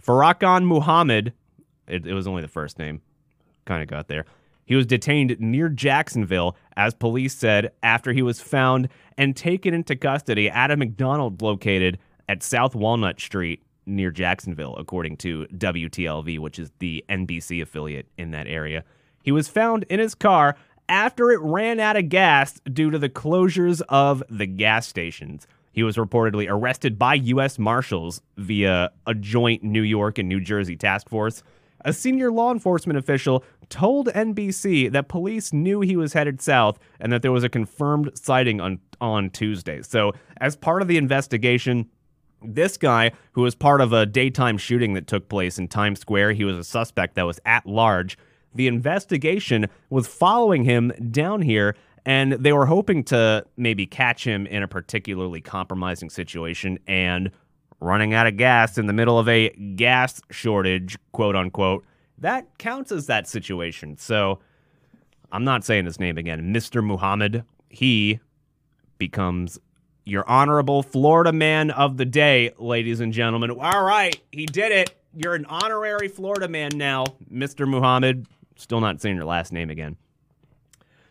Farrakhan 0.03 0.65
Muhammad. 0.65 1.35
It, 1.87 2.07
it 2.07 2.15
was 2.15 2.27
only 2.27 2.41
the 2.41 2.49
first 2.49 2.79
name. 2.79 3.03
Kind 3.67 3.83
of 3.83 3.89
got 3.91 4.09
there. 4.09 4.25
He 4.65 4.77
was 4.77 4.87
detained 4.87 5.39
near 5.39 5.69
Jacksonville, 5.69 6.57
as 6.79 6.95
police 6.95 7.37
said, 7.37 7.73
after 7.83 8.15
he 8.15 8.23
was 8.23 8.41
found 8.41 8.89
and 9.19 9.37
taken 9.37 9.75
into 9.75 9.97
custody 9.97 10.49
at 10.49 10.71
a 10.71 10.79
McDonald's 10.79 11.43
located 11.43 11.99
at 12.27 12.43
South 12.43 12.75
Walnut 12.75 13.21
Street 13.21 13.63
near 13.87 14.11
Jacksonville, 14.11 14.77
according 14.77 15.17
to 15.19 15.47
WTLV, 15.55 16.39
which 16.39 16.59
is 16.59 16.71
the 16.79 17.05
NBC 17.09 17.63
affiliate 17.63 18.07
in 18.17 18.31
that 18.33 18.47
area. 18.47 18.85
He 19.23 19.33
was 19.33 19.49
found 19.49 19.85
in 19.85 20.01
his 20.01 20.15
car 20.15 20.57
after 20.89 21.31
it 21.31 21.41
ran 21.41 21.79
out 21.79 21.97
of 21.97 22.09
gas 22.09 22.61
due 22.73 22.91
to 22.91 22.99
the 22.99 23.09
closures 23.09 23.81
of 23.89 24.23
the 24.29 24.47
gas 24.47 24.87
stations. 24.87 25.47
He 25.73 25.83
was 25.83 25.97
reportedly 25.97 26.47
arrested 26.49 26.99
by 26.99 27.15
U.S. 27.15 27.59
Marshals 27.59 28.21
via 28.37 28.91
a 29.07 29.15
joint 29.15 29.63
New 29.63 29.83
York 29.83 30.19
and 30.19 30.29
New 30.29 30.41
Jersey 30.41 30.77
task 30.77 31.09
force. 31.09 31.43
A 31.85 31.93
senior 31.93 32.31
law 32.31 32.53
enforcement 32.53 32.99
official 32.99 33.45
told 33.71 34.09
NBC 34.09 34.91
that 34.93 35.09
police 35.09 35.53
knew 35.53 35.81
he 35.81 35.97
was 35.97 36.13
headed 36.13 36.43
south 36.43 36.79
and 36.99 37.13
that 37.13 37.23
there 37.23 37.33
was 37.33 37.45
a 37.45 37.49
confirmed 37.49 38.11
sighting 38.15 38.61
on, 38.61 38.81
on 39.01 39.31
Tuesday. 39.31 39.81
So, 39.81 40.13
as 40.41 40.57
part 40.57 40.83
of 40.83 40.89
the 40.89 40.99
investigation, 40.99 41.89
this 42.43 42.77
guy, 42.77 43.13
who 43.33 43.43
was 43.43 43.55
part 43.55 43.81
of 43.81 43.93
a 43.93 44.07
daytime 44.07 44.59
shooting 44.59 44.95
that 44.95 45.07
took 45.07 45.29
place 45.29 45.59
in 45.59 45.69
Times 45.69 46.01
Square, 46.01 46.33
he 46.33 46.45
was 46.45 46.57
a 46.57 46.65
suspect 46.65 47.15
that 47.15 47.27
was 47.27 47.41
at 47.45 47.67
large. 47.67 48.17
The 48.55 48.67
investigation 48.67 49.67
was 49.91 50.07
following 50.07 50.65
him 50.65 50.93
down 51.11 51.43
here, 51.43 51.77
and 52.05 52.33
they 52.33 52.53
were 52.53 52.67
hoping 52.67 53.05
to 53.05 53.45
maybe 53.57 53.87
catch 53.87 54.25
him 54.25 54.47
in 54.47 54.63
a 54.63 54.69
particularly 54.69 55.41
compromising 55.41 56.11
situation. 56.11 56.79
And 56.87 57.31
running 57.81 58.15
out 58.15 58.27
of 58.27 58.37
gas 58.37 58.79
in 58.79 58.87
the 58.87 58.93
middle 58.93 59.19
of 59.19 59.29
a 59.29 59.51
gas 59.77 60.21
shortage, 60.31 60.97
quote 61.13 61.37
unquote, 61.37 61.85
that 62.19 62.47
counts 62.59 62.93
as 62.93 63.07
that 63.07 63.27
situation. 63.27 63.97
So 63.97 64.41
I'm 65.33 65.45
not 65.45 65.65
saying 65.65 65.87
his 65.87 65.99
name 65.99 66.19
again. 66.19 66.53
Mr. 66.53 66.85
Muhammad, 66.85 67.45
he 67.71 68.21
becomes 68.99 69.59
your 70.11 70.29
honorable 70.29 70.83
Florida 70.83 71.33
man 71.33 71.71
of 71.71 71.97
the 71.97 72.05
day, 72.05 72.53
ladies 72.59 73.01
and 73.01 73.13
gentlemen. 73.13 73.51
All 73.53 73.85
right, 73.85 74.21
he 74.33 74.45
did 74.45 74.73
it. 74.73 74.97
You're 75.15 75.35
an 75.37 75.47
honorary 75.47 76.09
Florida 76.09 76.49
man 76.49 76.73
now, 76.75 77.07
Mr. 77.33 77.67
Muhammad. 77.67 78.27
Still 78.57 78.81
not 78.81 79.01
saying 79.01 79.17
your 79.17 79.25
last 79.25 79.53
name 79.53 79.71
again. 79.71 79.97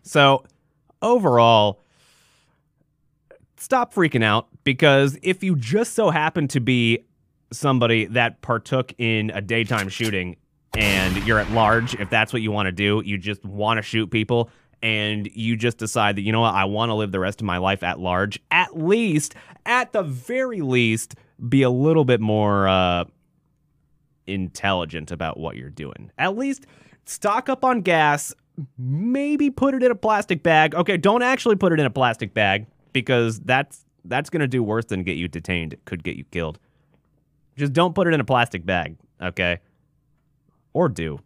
So, 0.03 0.43
overall, 1.01 1.81
stop 3.57 3.93
freaking 3.93 4.23
out 4.23 4.47
because 4.63 5.17
if 5.23 5.43
you 5.43 5.55
just 5.55 5.93
so 5.93 6.09
happen 6.09 6.47
to 6.49 6.59
be 6.59 7.05
somebody 7.51 8.05
that 8.05 8.41
partook 8.41 8.93
in 8.97 9.31
a 9.31 9.41
daytime 9.41 9.89
shooting 9.89 10.35
and 10.77 11.15
you're 11.25 11.39
at 11.39 11.49
large, 11.51 11.95
if 11.95 12.09
that's 12.09 12.33
what 12.33 12.41
you 12.41 12.51
want 12.51 12.67
to 12.67 12.71
do, 12.71 13.01
you 13.05 13.17
just 13.17 13.43
want 13.45 13.77
to 13.77 13.81
shoot 13.81 14.07
people 14.11 14.49
and 14.81 15.29
you 15.33 15.55
just 15.55 15.77
decide 15.77 16.15
that, 16.15 16.21
you 16.21 16.31
know 16.31 16.41
what, 16.41 16.53
I 16.53 16.65
want 16.65 16.89
to 16.89 16.93
live 16.93 17.11
the 17.11 17.19
rest 17.19 17.41
of 17.41 17.45
my 17.45 17.57
life 17.57 17.83
at 17.83 17.99
large, 17.99 18.39
at 18.51 18.77
least, 18.77 19.35
at 19.65 19.91
the 19.91 20.03
very 20.03 20.61
least, 20.61 21.15
be 21.47 21.61
a 21.61 21.69
little 21.69 22.05
bit 22.05 22.21
more 22.21 22.67
uh, 22.67 23.05
intelligent 24.27 25.11
about 25.11 25.39
what 25.39 25.55
you're 25.55 25.69
doing. 25.69 26.11
At 26.17 26.37
least 26.37 26.65
stock 27.05 27.49
up 27.49 27.65
on 27.65 27.81
gas, 27.81 28.33
maybe 28.77 29.49
put 29.49 29.73
it 29.73 29.83
in 29.83 29.91
a 29.91 29.95
plastic 29.95 30.43
bag. 30.43 30.75
Okay, 30.75 30.97
don't 30.97 31.23
actually 31.23 31.55
put 31.55 31.73
it 31.73 31.79
in 31.79 31.85
a 31.85 31.91
plastic 31.91 32.33
bag 32.33 32.67
because 32.93 33.39
that's 33.41 33.85
that's 34.05 34.29
going 34.29 34.41
to 34.41 34.47
do 34.47 34.63
worse 34.63 34.85
than 34.85 35.03
get 35.03 35.17
you 35.17 35.27
detained. 35.27 35.73
It 35.73 35.85
could 35.85 36.03
get 36.03 36.15
you 36.15 36.23
killed. 36.25 36.59
Just 37.57 37.73
don't 37.73 37.93
put 37.93 38.07
it 38.07 38.13
in 38.13 38.21
a 38.21 38.25
plastic 38.25 38.65
bag, 38.65 38.95
okay? 39.21 39.59
Or 40.73 40.87
do. 40.87 41.19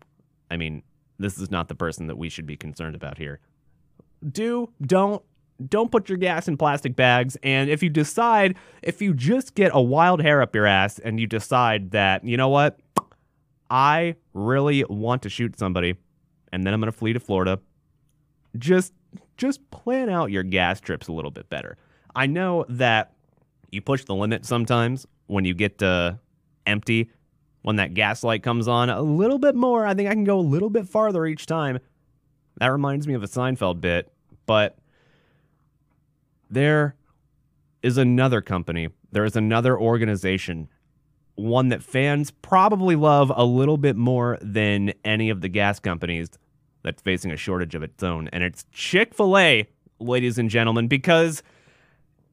I 0.50 0.58
mean, 0.58 0.82
this 1.20 1.38
is 1.38 1.52
not 1.52 1.68
the 1.68 1.76
person 1.76 2.08
that 2.08 2.18
we 2.18 2.30
should 2.30 2.46
be 2.46 2.58
concerned 2.58 2.96
about 2.96 3.18
here. 3.18 3.40
Do, 4.30 4.70
don't, 4.82 5.22
don't 5.68 5.92
put 5.92 6.10
your 6.10 6.18
gas 6.18 6.48
in 6.48 6.58
plastic 6.58 6.96
bags. 6.96 7.38
And 7.44 7.70
if 7.70 7.84
you 7.84 7.90
decide, 7.90 8.56
if 8.82 9.02
you 9.02 9.14
just 9.14 9.56
get 9.56 9.72
a 9.74 9.82
wild 9.82 10.22
hair 10.22 10.42
up 10.42 10.56
your 10.56 10.66
ass 10.66 11.00
and 11.00 11.20
you 11.20 11.28
decide 11.28 11.92
that, 11.92 12.24
you 12.24 12.38
know 12.38 12.50
what, 12.50 12.80
I 13.70 14.16
really 14.34 14.84
want 14.90 15.24
to 15.24 15.30
shoot 15.30 15.58
somebody 15.58 15.96
and 16.52 16.66
then 16.66 16.74
I'm 16.74 16.80
going 16.80 16.92
to 16.92 16.98
flee 16.98 17.14
to 17.14 17.20
Florida, 17.20 17.60
just 18.58 18.94
just 19.36 19.70
plan 19.72 20.10
out 20.10 20.32
your 20.32 20.44
gas 20.44 20.80
trips 20.80 21.08
a 21.08 21.12
little 21.12 21.32
bit 21.32 21.50
better. 21.50 21.78
I 22.16 22.28
know 22.28 22.66
that 22.70 23.14
you 23.72 23.82
push 23.82 24.06
the 24.06 24.14
limit 24.14 24.46
sometimes 24.46 25.08
when 25.26 25.46
you 25.46 25.56
get 25.56 25.82
uh, 25.82 26.14
empty, 26.68 27.10
when 27.64 27.78
that 27.78 27.94
gas 27.94 28.24
light 28.24 28.44
comes 28.44 28.68
on 28.68 28.90
a 28.90 29.02
little 29.02 29.40
bit 29.40 29.56
more. 29.56 29.86
I 29.86 29.94
think 29.94 30.10
I 30.10 30.14
can 30.14 30.26
go 30.26 30.40
a 30.40 30.42
little 30.42 30.70
bit 30.70 30.88
farther 30.88 31.26
each 31.26 31.46
time. 31.48 31.80
That 32.58 32.68
reminds 32.68 33.08
me 33.08 33.16
of 33.16 33.24
a 33.24 33.28
Seinfeld 33.28 33.82
bit, 33.82 34.14
but 34.46 34.78
there 36.50 36.96
is 37.82 37.98
another 37.98 38.42
company, 38.42 38.90
there 39.12 39.26
is 39.26 39.36
another 39.36 39.78
organization, 39.78 40.70
one 41.36 41.70
that 41.70 41.82
fans 41.82 42.30
probably 42.30 42.96
love 42.96 43.32
a 43.36 43.44
little 43.44 43.78
bit 43.78 43.96
more 43.96 44.38
than 44.42 44.94
any 45.04 45.30
of 45.30 45.42
the 45.42 45.50
gas 45.50 45.80
companies 45.80 46.30
that's 46.84 47.02
facing 47.02 47.32
a 47.32 47.38
shortage 47.38 47.76
of 47.76 47.82
its 47.82 48.04
own, 48.04 48.28
and 48.32 48.44
it's 48.44 48.66
Chick 48.72 49.16
fil 49.16 49.38
A, 49.38 49.68
ladies 50.00 50.38
and 50.38 50.50
gentlemen, 50.50 50.88
because 50.88 51.42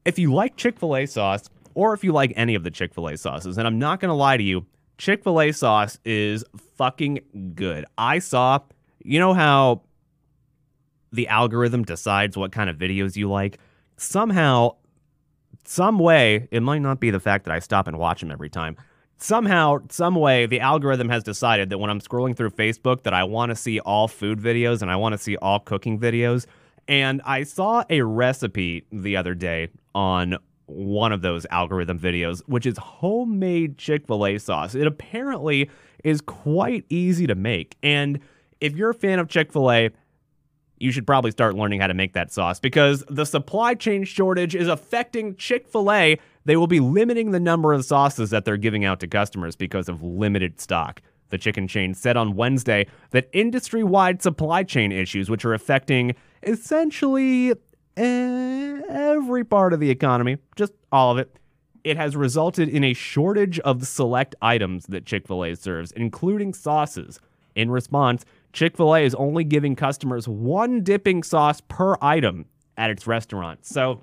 if 0.05 0.19
you 0.19 0.33
like 0.33 0.55
Chick 0.55 0.77
fil 0.79 0.95
A 0.95 1.05
sauce, 1.05 1.49
or 1.73 1.93
if 1.93 2.03
you 2.03 2.11
like 2.11 2.33
any 2.35 2.53
of 2.53 2.63
the 2.63 2.71
Chick 2.71 2.93
fil 2.93 3.07
A 3.07 3.17
sauces, 3.17 3.57
and 3.57 3.65
I'm 3.65 3.79
not 3.79 3.99
going 3.99 4.09
to 4.09 4.15
lie 4.15 4.37
to 4.37 4.43
you, 4.43 4.65
Chick 5.01 5.23
fil 5.23 5.41
A 5.41 5.51
sauce 5.51 5.97
is 6.05 6.45
fucking 6.77 7.53
good. 7.55 7.85
I 7.97 8.19
saw, 8.19 8.59
you 9.03 9.17
know 9.17 9.33
how 9.33 9.81
the 11.11 11.27
algorithm 11.27 11.83
decides 11.83 12.37
what 12.37 12.51
kind 12.51 12.69
of 12.69 12.77
videos 12.77 13.15
you 13.15 13.27
like? 13.27 13.57
Somehow, 13.97 14.75
some 15.65 15.97
way, 15.97 16.47
it 16.51 16.61
might 16.61 16.83
not 16.83 16.99
be 16.99 17.09
the 17.09 17.19
fact 17.19 17.45
that 17.45 17.51
I 17.51 17.57
stop 17.57 17.87
and 17.87 17.97
watch 17.97 18.19
them 18.19 18.29
every 18.29 18.51
time. 18.51 18.77
Somehow, 19.17 19.79
some 19.89 20.13
way, 20.13 20.45
the 20.45 20.59
algorithm 20.59 21.09
has 21.09 21.23
decided 21.23 21.71
that 21.71 21.79
when 21.79 21.89
I'm 21.89 21.99
scrolling 21.99 22.37
through 22.37 22.51
Facebook, 22.51 23.01
that 23.01 23.13
I 23.15 23.23
want 23.23 23.49
to 23.49 23.55
see 23.55 23.79
all 23.79 24.07
food 24.07 24.37
videos 24.37 24.83
and 24.83 24.91
I 24.91 24.97
want 24.97 25.13
to 25.13 25.17
see 25.17 25.35
all 25.35 25.59
cooking 25.59 25.99
videos. 25.99 26.45
And 26.87 27.23
I 27.25 27.41
saw 27.41 27.83
a 27.89 28.03
recipe 28.03 28.85
the 28.91 29.17
other 29.17 29.33
day 29.33 29.69
on 29.95 30.37
one 30.71 31.11
of 31.11 31.21
those 31.21 31.45
algorithm 31.51 31.99
videos, 31.99 32.41
which 32.47 32.65
is 32.65 32.77
homemade 32.77 33.77
Chick 33.77 34.07
fil 34.07 34.25
A 34.25 34.37
sauce. 34.37 34.75
It 34.75 34.87
apparently 34.87 35.69
is 36.03 36.21
quite 36.21 36.85
easy 36.89 37.27
to 37.27 37.35
make. 37.35 37.75
And 37.83 38.19
if 38.59 38.75
you're 38.75 38.89
a 38.89 38.95
fan 38.95 39.19
of 39.19 39.27
Chick 39.27 39.51
fil 39.51 39.71
A, 39.71 39.89
you 40.77 40.91
should 40.91 41.05
probably 41.05 41.31
start 41.31 41.55
learning 41.55 41.79
how 41.79 41.87
to 41.87 41.93
make 41.93 42.13
that 42.13 42.31
sauce 42.31 42.59
because 42.59 43.03
the 43.07 43.25
supply 43.25 43.75
chain 43.75 44.03
shortage 44.03 44.55
is 44.55 44.67
affecting 44.67 45.35
Chick 45.35 45.67
fil 45.67 45.91
A. 45.91 46.17
They 46.45 46.55
will 46.55 46.67
be 46.67 46.79
limiting 46.79 47.31
the 47.31 47.39
number 47.39 47.71
of 47.71 47.85
sauces 47.85 48.31
that 48.31 48.45
they're 48.45 48.57
giving 48.57 48.83
out 48.83 48.99
to 49.01 49.07
customers 49.07 49.55
because 49.55 49.87
of 49.87 50.01
limited 50.01 50.59
stock. 50.59 51.01
The 51.29 51.37
chicken 51.37 51.67
chain 51.67 51.93
said 51.93 52.17
on 52.17 52.35
Wednesday 52.35 52.87
that 53.11 53.29
industry 53.31 53.83
wide 53.83 54.21
supply 54.21 54.63
chain 54.63 54.91
issues, 54.91 55.29
which 55.29 55.45
are 55.45 55.53
affecting 55.53 56.15
essentially 56.43 57.53
Eh, 58.01 58.81
every 58.89 59.43
part 59.43 59.73
of 59.73 59.79
the 59.79 59.91
economy, 59.91 60.37
just 60.55 60.73
all 60.91 61.11
of 61.11 61.19
it, 61.19 61.37
it 61.83 61.97
has 61.97 62.15
resulted 62.15 62.67
in 62.67 62.83
a 62.83 62.93
shortage 62.93 63.59
of 63.59 63.85
select 63.85 64.33
items 64.41 64.87
that 64.87 65.05
Chick 65.05 65.27
fil 65.27 65.43
A 65.43 65.55
serves, 65.55 65.91
including 65.91 66.53
sauces. 66.53 67.19
In 67.53 67.69
response, 67.69 68.25
Chick 68.53 68.75
fil 68.75 68.95
A 68.95 69.01
is 69.01 69.13
only 69.13 69.43
giving 69.43 69.75
customers 69.75 70.27
one 70.27 70.81
dipping 70.81 71.21
sauce 71.21 71.61
per 71.61 71.95
item 72.01 72.45
at 72.75 72.89
its 72.89 73.05
restaurant. 73.05 73.67
So 73.67 74.01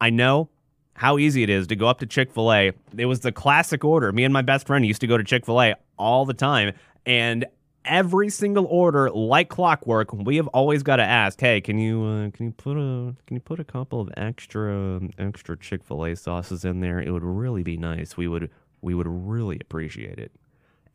I 0.00 0.10
know 0.10 0.50
how 0.94 1.18
easy 1.18 1.42
it 1.42 1.50
is 1.50 1.66
to 1.66 1.74
go 1.74 1.88
up 1.88 1.98
to 1.98 2.06
Chick 2.06 2.30
fil 2.30 2.52
A. 2.52 2.72
It 2.96 3.06
was 3.06 3.20
the 3.20 3.32
classic 3.32 3.84
order. 3.84 4.12
Me 4.12 4.22
and 4.22 4.32
my 4.32 4.42
best 4.42 4.68
friend 4.68 4.86
used 4.86 5.00
to 5.00 5.08
go 5.08 5.16
to 5.16 5.24
Chick 5.24 5.46
fil 5.46 5.60
A 5.60 5.74
all 5.98 6.24
the 6.26 6.34
time. 6.34 6.74
And 7.06 7.46
every 7.84 8.28
single 8.28 8.66
order, 8.66 9.10
like 9.10 9.48
clockwork, 9.48 10.12
we 10.12 10.36
have 10.36 10.48
always 10.48 10.82
got 10.82 10.96
to 10.96 11.04
ask, 11.04 11.40
"Hey, 11.40 11.60
can 11.60 11.78
you 11.78 12.02
uh, 12.04 12.30
can 12.30 12.46
you 12.46 12.52
put 12.52 12.76
a 12.76 13.14
can 13.26 13.36
you 13.36 13.40
put 13.40 13.60
a 13.60 13.64
couple 13.64 14.00
of 14.00 14.10
extra 14.16 15.00
extra 15.18 15.56
Chick 15.56 15.84
Fil 15.84 16.04
A 16.04 16.16
sauces 16.16 16.64
in 16.64 16.80
there? 16.80 17.00
It 17.00 17.10
would 17.10 17.24
really 17.24 17.62
be 17.62 17.76
nice. 17.76 18.16
We 18.16 18.28
would 18.28 18.50
we 18.80 18.94
would 18.94 19.08
really 19.08 19.58
appreciate 19.60 20.18
it." 20.18 20.32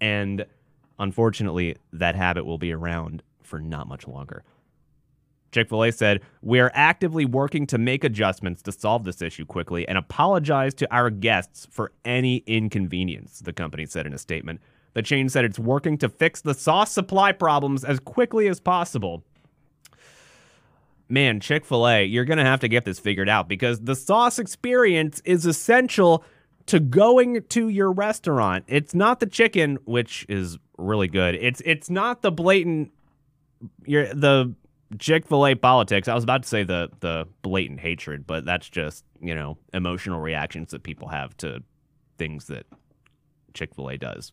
And 0.01 0.45
unfortunately, 0.99 1.75
that 1.93 2.15
habit 2.15 2.45
will 2.45 2.57
be 2.57 2.71
around 2.71 3.23
for 3.43 3.59
not 3.59 3.87
much 3.87 4.07
longer. 4.07 4.43
Chick 5.51 5.69
fil 5.69 5.85
A 5.85 5.91
said, 5.91 6.21
We 6.41 6.59
are 6.59 6.69
actively 6.73 7.23
working 7.23 7.65
to 7.67 7.77
make 7.77 8.03
adjustments 8.03 8.61
to 8.63 8.73
solve 8.73 9.05
this 9.05 9.21
issue 9.21 9.45
quickly 9.45 9.87
and 9.87 9.97
apologize 9.97 10.73
to 10.75 10.93
our 10.93 11.09
guests 11.09 11.65
for 11.71 11.93
any 12.03 12.37
inconvenience, 12.45 13.39
the 13.39 13.53
company 13.53 13.85
said 13.85 14.05
in 14.05 14.11
a 14.11 14.17
statement. 14.17 14.59
The 14.95 15.03
chain 15.03 15.29
said 15.29 15.45
it's 15.45 15.59
working 15.59 15.97
to 15.99 16.09
fix 16.09 16.41
the 16.41 16.53
sauce 16.53 16.91
supply 16.91 17.33
problems 17.33 17.83
as 17.83 17.99
quickly 17.99 18.47
as 18.47 18.59
possible. 18.61 19.23
Man, 21.09 21.39
Chick 21.39 21.65
fil 21.65 21.87
A, 21.87 22.03
you're 22.03 22.25
going 22.25 22.39
to 22.39 22.45
have 22.45 22.61
to 22.61 22.67
get 22.67 22.85
this 22.85 22.97
figured 22.97 23.29
out 23.29 23.47
because 23.47 23.81
the 23.81 23.95
sauce 23.95 24.39
experience 24.39 25.21
is 25.25 25.45
essential 25.45 26.23
to 26.67 26.79
going 26.79 27.43
to 27.49 27.67
your 27.67 27.91
restaurant. 27.91 28.63
It's 28.67 28.95
not 28.95 29.19
the 29.19 29.27
chicken, 29.27 29.77
which 29.83 30.25
is 30.29 30.57
really 30.77 31.09
good. 31.09 31.35
It's 31.35 31.61
it's 31.65 31.89
not 31.89 32.21
the 32.21 32.31
blatant 32.31 32.91
your 33.85 34.07
the 34.13 34.55
Chick 34.97 35.27
Fil 35.27 35.45
A 35.45 35.55
politics. 35.55 36.07
I 36.07 36.15
was 36.15 36.23
about 36.23 36.43
to 36.43 36.49
say 36.49 36.63
the 36.63 36.89
the 37.01 37.27
blatant 37.41 37.81
hatred, 37.81 38.25
but 38.25 38.45
that's 38.45 38.69
just 38.69 39.03
you 39.19 39.35
know 39.35 39.57
emotional 39.73 40.21
reactions 40.21 40.71
that 40.71 40.83
people 40.83 41.09
have 41.09 41.35
to 41.37 41.61
things 42.17 42.45
that 42.47 42.65
Chick 43.53 43.75
Fil 43.75 43.89
A 43.89 43.97
does. 43.97 44.31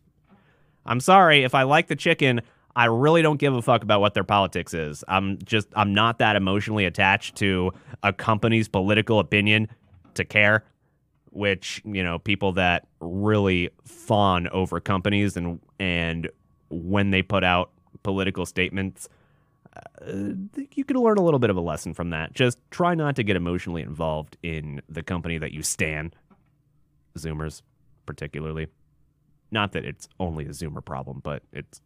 I'm 0.87 1.01
sorry 1.01 1.45
if 1.45 1.55
I 1.55 1.63
like 1.63 1.89
the 1.89 1.97
chicken. 1.97 2.41
I 2.75 2.87
really 2.87 3.21
don't 3.21 3.37
give 3.37 3.55
a 3.55 3.61
fuck 3.61 3.83
about 3.83 4.01
what 4.01 4.15
their 4.15 4.25
politics 4.25 4.73
is. 4.73 5.05
I'm 5.09 5.39
just 5.45 5.69
I'm 5.75 5.93
not 5.95 6.19
that 6.19 6.37
emotionally 6.37 6.85
attached 6.85 7.37
to 7.37 7.73
a 8.03 8.13
company's 8.13 8.69
political 8.69 9.19
opinion 9.19 9.69
to 10.15 10.25
care. 10.25 10.65
Which 11.31 11.81
you 11.85 12.03
know 12.03 12.19
people 12.19 12.53
that 12.53 12.87
really 13.01 13.71
fawn 13.85 14.49
over 14.49 14.81
companies 14.81 15.37
and 15.37 15.61
and 15.79 16.31
when 16.69 17.11
they 17.11 17.23
put 17.23 17.45
out 17.45 17.71
political 18.03 18.45
statements 18.45 19.09
uh, 19.75 20.35
you 20.75 20.85
can 20.85 20.97
learn 20.97 21.19
a 21.19 21.23
little 21.23 21.39
bit 21.39 21.51
of 21.51 21.57
a 21.57 21.61
lesson 21.61 21.95
from 21.95 22.11
that. 22.11 22.33
Just 22.35 22.59
try 22.71 22.95
not 22.95 23.17
to 23.17 23.23
get 23.23 23.37
emotionally 23.37 23.83
involved 23.83 24.37
in 24.43 24.83
the 24.89 25.03
company 25.03 25.39
that 25.39 25.53
you 25.53 25.63
stand. 25.63 26.15
Zoomers, 27.17 27.63
particularly. 28.07 28.67
Not 29.53 29.73
that 29.73 29.85
it's 29.85 30.09
only 30.19 30.47
a 30.47 30.51
Zoomer 30.51 30.85
problem, 30.85 31.21
but 31.23 31.43
it's 31.53 31.81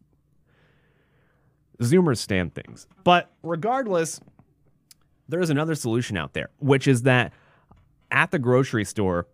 Zoomers 1.81 2.17
stand 2.17 2.55
things. 2.55 2.87
But 3.03 3.31
regardless, 3.43 4.19
there 5.27 5.41
is 5.41 5.49
another 5.49 5.75
solution 5.75 6.17
out 6.17 6.33
there, 6.33 6.49
which 6.59 6.87
is 6.87 7.03
that 7.03 7.33
at 8.09 8.31
the 8.31 8.39
grocery 8.39 8.85
store, 8.85 9.27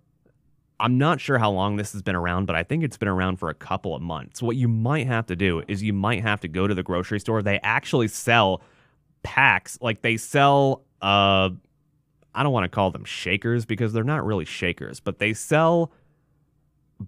I'm 0.79 0.97
not 0.97 1.21
sure 1.21 1.37
how 1.37 1.51
long 1.51 1.75
this 1.75 1.93
has 1.93 2.01
been 2.01 2.15
around, 2.15 2.45
but 2.47 2.55
I 2.55 2.63
think 2.63 2.83
it's 2.83 2.97
been 2.97 3.07
around 3.07 3.37
for 3.37 3.49
a 3.49 3.53
couple 3.53 3.95
of 3.95 4.01
months. 4.01 4.41
What 4.41 4.55
you 4.55 4.67
might 4.67 5.07
have 5.07 5.27
to 5.27 5.35
do 5.35 5.63
is 5.67 5.83
you 5.83 5.93
might 5.93 6.23
have 6.23 6.41
to 6.41 6.47
go 6.47 6.67
to 6.67 6.73
the 6.73 6.83
grocery 6.83 7.19
store. 7.19 7.41
They 7.41 7.59
actually 7.63 8.07
sell 8.07 8.61
packs, 9.21 9.77
like 9.79 10.01
they 10.01 10.17
sell 10.17 10.83
uh 11.01 11.51
I 12.35 12.41
don't 12.41 12.51
want 12.51 12.63
to 12.63 12.69
call 12.69 12.89
them 12.89 13.05
shakers 13.05 13.65
because 13.65 13.93
they're 13.93 14.03
not 14.03 14.25
really 14.25 14.45
shakers, 14.45 14.99
but 14.99 15.19
they 15.19 15.33
sell 15.33 15.91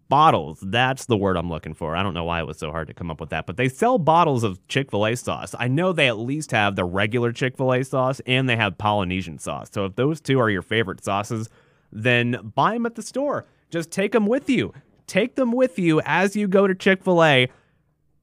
bottles. 0.10 0.60
That's 0.62 1.06
the 1.06 1.18
word 1.18 1.38
I'm 1.38 1.50
looking 1.50 1.74
for. 1.74 1.96
I 1.96 2.04
don't 2.04 2.14
know 2.14 2.24
why 2.24 2.40
it 2.40 2.48
was 2.48 2.58
so 2.58 2.72
hard 2.72 2.88
to 2.88 2.94
come 2.94 3.10
up 3.10 3.20
with 3.20 3.30
that, 3.30 3.46
but 3.46 3.58
they 3.58 3.70
sell 3.70 3.98
bottles 3.98 4.44
of 4.44 4.66
Chick 4.68 4.92
fil 4.92 5.06
A 5.06 5.16
sauce. 5.16 5.56
I 5.58 5.68
know 5.68 5.94
they 5.94 6.08
at 6.08 6.18
least 6.18 6.52
have 6.52 6.76
the 6.76 6.86
regular 6.86 7.32
Chick 7.32 7.58
fil 7.58 7.74
A 7.74 7.84
sauce 7.84 8.22
and 8.26 8.48
they 8.48 8.56
have 8.56 8.78
Polynesian 8.78 9.40
sauce. 9.40 9.70
So 9.72 9.86
if 9.86 9.96
those 9.96 10.22
two 10.22 10.40
are 10.40 10.50
your 10.50 10.62
favorite 10.62 11.04
sauces, 11.04 11.50
then 11.92 12.52
buy 12.56 12.74
them 12.74 12.86
at 12.86 12.96
the 12.96 13.02
store. 13.02 13.46
Just 13.70 13.92
take 13.92 14.12
them 14.12 14.28
with 14.28 14.50
you. 14.50 14.74
Take 15.08 15.36
them 15.36 15.52
with 15.52 15.78
you 15.78 16.02
as 16.06 16.36
you 16.36 16.48
go 16.48 16.68
to 16.68 16.76
Chick 16.76 17.04
fil 17.04 17.24
A. 17.24 17.48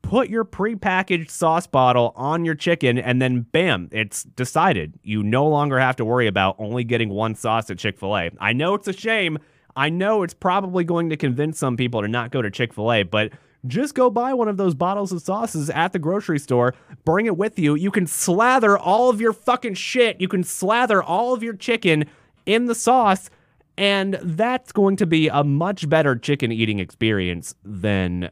Put 0.03 0.29
your 0.29 0.45
prepackaged 0.45 1.31
sauce 1.31 1.67
bottle 1.67 2.13
on 2.17 2.45
your 2.45 2.57
chicken, 2.57 2.99
and 2.99 3.23
then 3.23 3.43
bam, 3.43 3.89
it's 3.93 4.25
decided. 4.25 4.99
You 5.05 5.23
no 5.23 5.47
longer 5.47 5.79
have 5.79 5.97
to 5.97 6.05
worry 6.05 6.27
about 6.27 6.57
only 6.59 6.83
getting 6.83 7.09
one 7.09 7.37
sauce 7.37 7.71
at 7.71 7.79
Chick 7.79 7.99
fil 7.99 8.17
A. 8.17 8.31
I 8.41 8.53
know 8.53 8.75
it's 8.75 8.89
a 8.89 8.93
shame. 8.93 9.39
I 9.77 9.89
know 9.89 10.23
it's 10.23 10.35
probably 10.35 10.85
going 10.85 11.11
to 11.11 11.17
convince 11.17 11.59
some 11.59 11.77
people 11.77 12.03
to 12.03 12.09
not 12.09 12.31
go 12.31 12.43
to 12.43 12.51
Chick 12.51 12.75
fil 12.75 12.93
A, 12.93 13.03
but 13.03 13.33
just 13.67 13.95
go 13.95 14.11
buy 14.11 14.35
one 14.35 14.49
of 14.49 14.57
those 14.57 14.75
bottles 14.75 15.13
of 15.13 15.23
sauces 15.23 15.71
at 15.71 15.93
the 15.93 15.99
grocery 15.99 16.39
store, 16.39 16.75
bring 17.05 17.27
it 17.27 17.37
with 17.37 17.59
you. 17.59 17.75
You 17.75 17.91
can 17.91 18.07
slather 18.07 18.77
all 18.77 19.09
of 19.09 19.21
your 19.21 19.33
fucking 19.33 19.75
shit. 19.75 20.21
You 20.21 20.29
can 20.29 20.43
slather 20.43 21.03
all 21.03 21.33
of 21.33 21.43
your 21.43 21.55
chicken 21.55 22.05
in 22.45 22.67
the 22.67 22.75
sauce 22.75 23.31
and 23.79 24.19
that's 24.23 24.73
going 24.73 24.97
to 24.97 25.07
be 25.07 25.29
a 25.29 25.43
much 25.43 25.89
better 25.89 26.17
chicken 26.17 26.53
eating 26.53 26.79
experience 26.79 27.55
than 27.65 28.31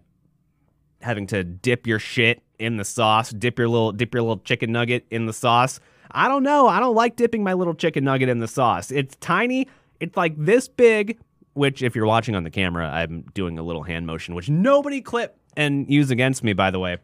having 1.01 1.27
to 1.29 1.43
dip 1.43 1.87
your 1.87 1.99
shit 1.99 2.43
in 2.59 2.77
the 2.77 2.85
sauce, 2.85 3.31
dip 3.31 3.59
your 3.59 3.69
little 3.69 3.93
dip 3.93 4.13
your 4.13 4.23
little 4.23 4.39
chicken 4.39 4.73
nugget 4.73 5.07
in 5.11 5.27
the 5.27 5.33
sauce. 5.33 5.81
I 6.11 6.29
don't 6.29 6.43
know. 6.43 6.67
I 6.67 6.81
don't 6.81 6.95
like 6.95 7.17
dipping 7.17 7.43
my 7.43 7.55
little 7.55 7.75
chicken 7.75 8.05
nugget 8.05 8.29
in 8.29 8.41
the 8.41 8.49
sauce. 8.49 8.91
It's 8.91 9.17
tiny. 9.17 9.67
It's 10.01 10.17
like 10.17 10.35
this 10.37 10.69
big, 10.69 11.19
which 11.55 11.83
if 11.83 11.95
you're 11.97 12.07
watching 12.07 12.35
on 12.35 12.45
the 12.45 12.51
camera, 12.51 12.89
I'm 12.89 13.23
doing 13.35 13.59
a 13.59 13.63
little 13.63 13.83
hand 13.83 14.07
motion, 14.07 14.35
which 14.35 14.49
nobody 14.49 15.01
clip 15.01 15.37
and 15.57 15.91
use 15.91 16.11
against 16.11 16.45
me, 16.45 16.53
by 16.53 16.71
the 16.71 16.79
way. 16.79 16.99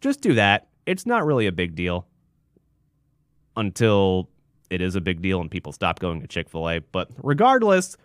Just 0.00 0.20
do 0.20 0.34
that. 0.34 0.68
It's 0.86 1.06
not 1.06 1.24
really 1.24 1.46
a 1.46 1.52
big 1.52 1.74
deal 1.74 2.06
until 3.56 4.28
it 4.70 4.80
is 4.80 4.96
a 4.96 5.00
big 5.00 5.22
deal 5.22 5.40
and 5.40 5.50
people 5.50 5.72
stop 5.72 5.98
going 6.00 6.20
to 6.20 6.26
Chick 6.26 6.48
fil 6.48 6.68
A. 6.68 6.80
But 6.80 7.10
regardless, 7.22 7.96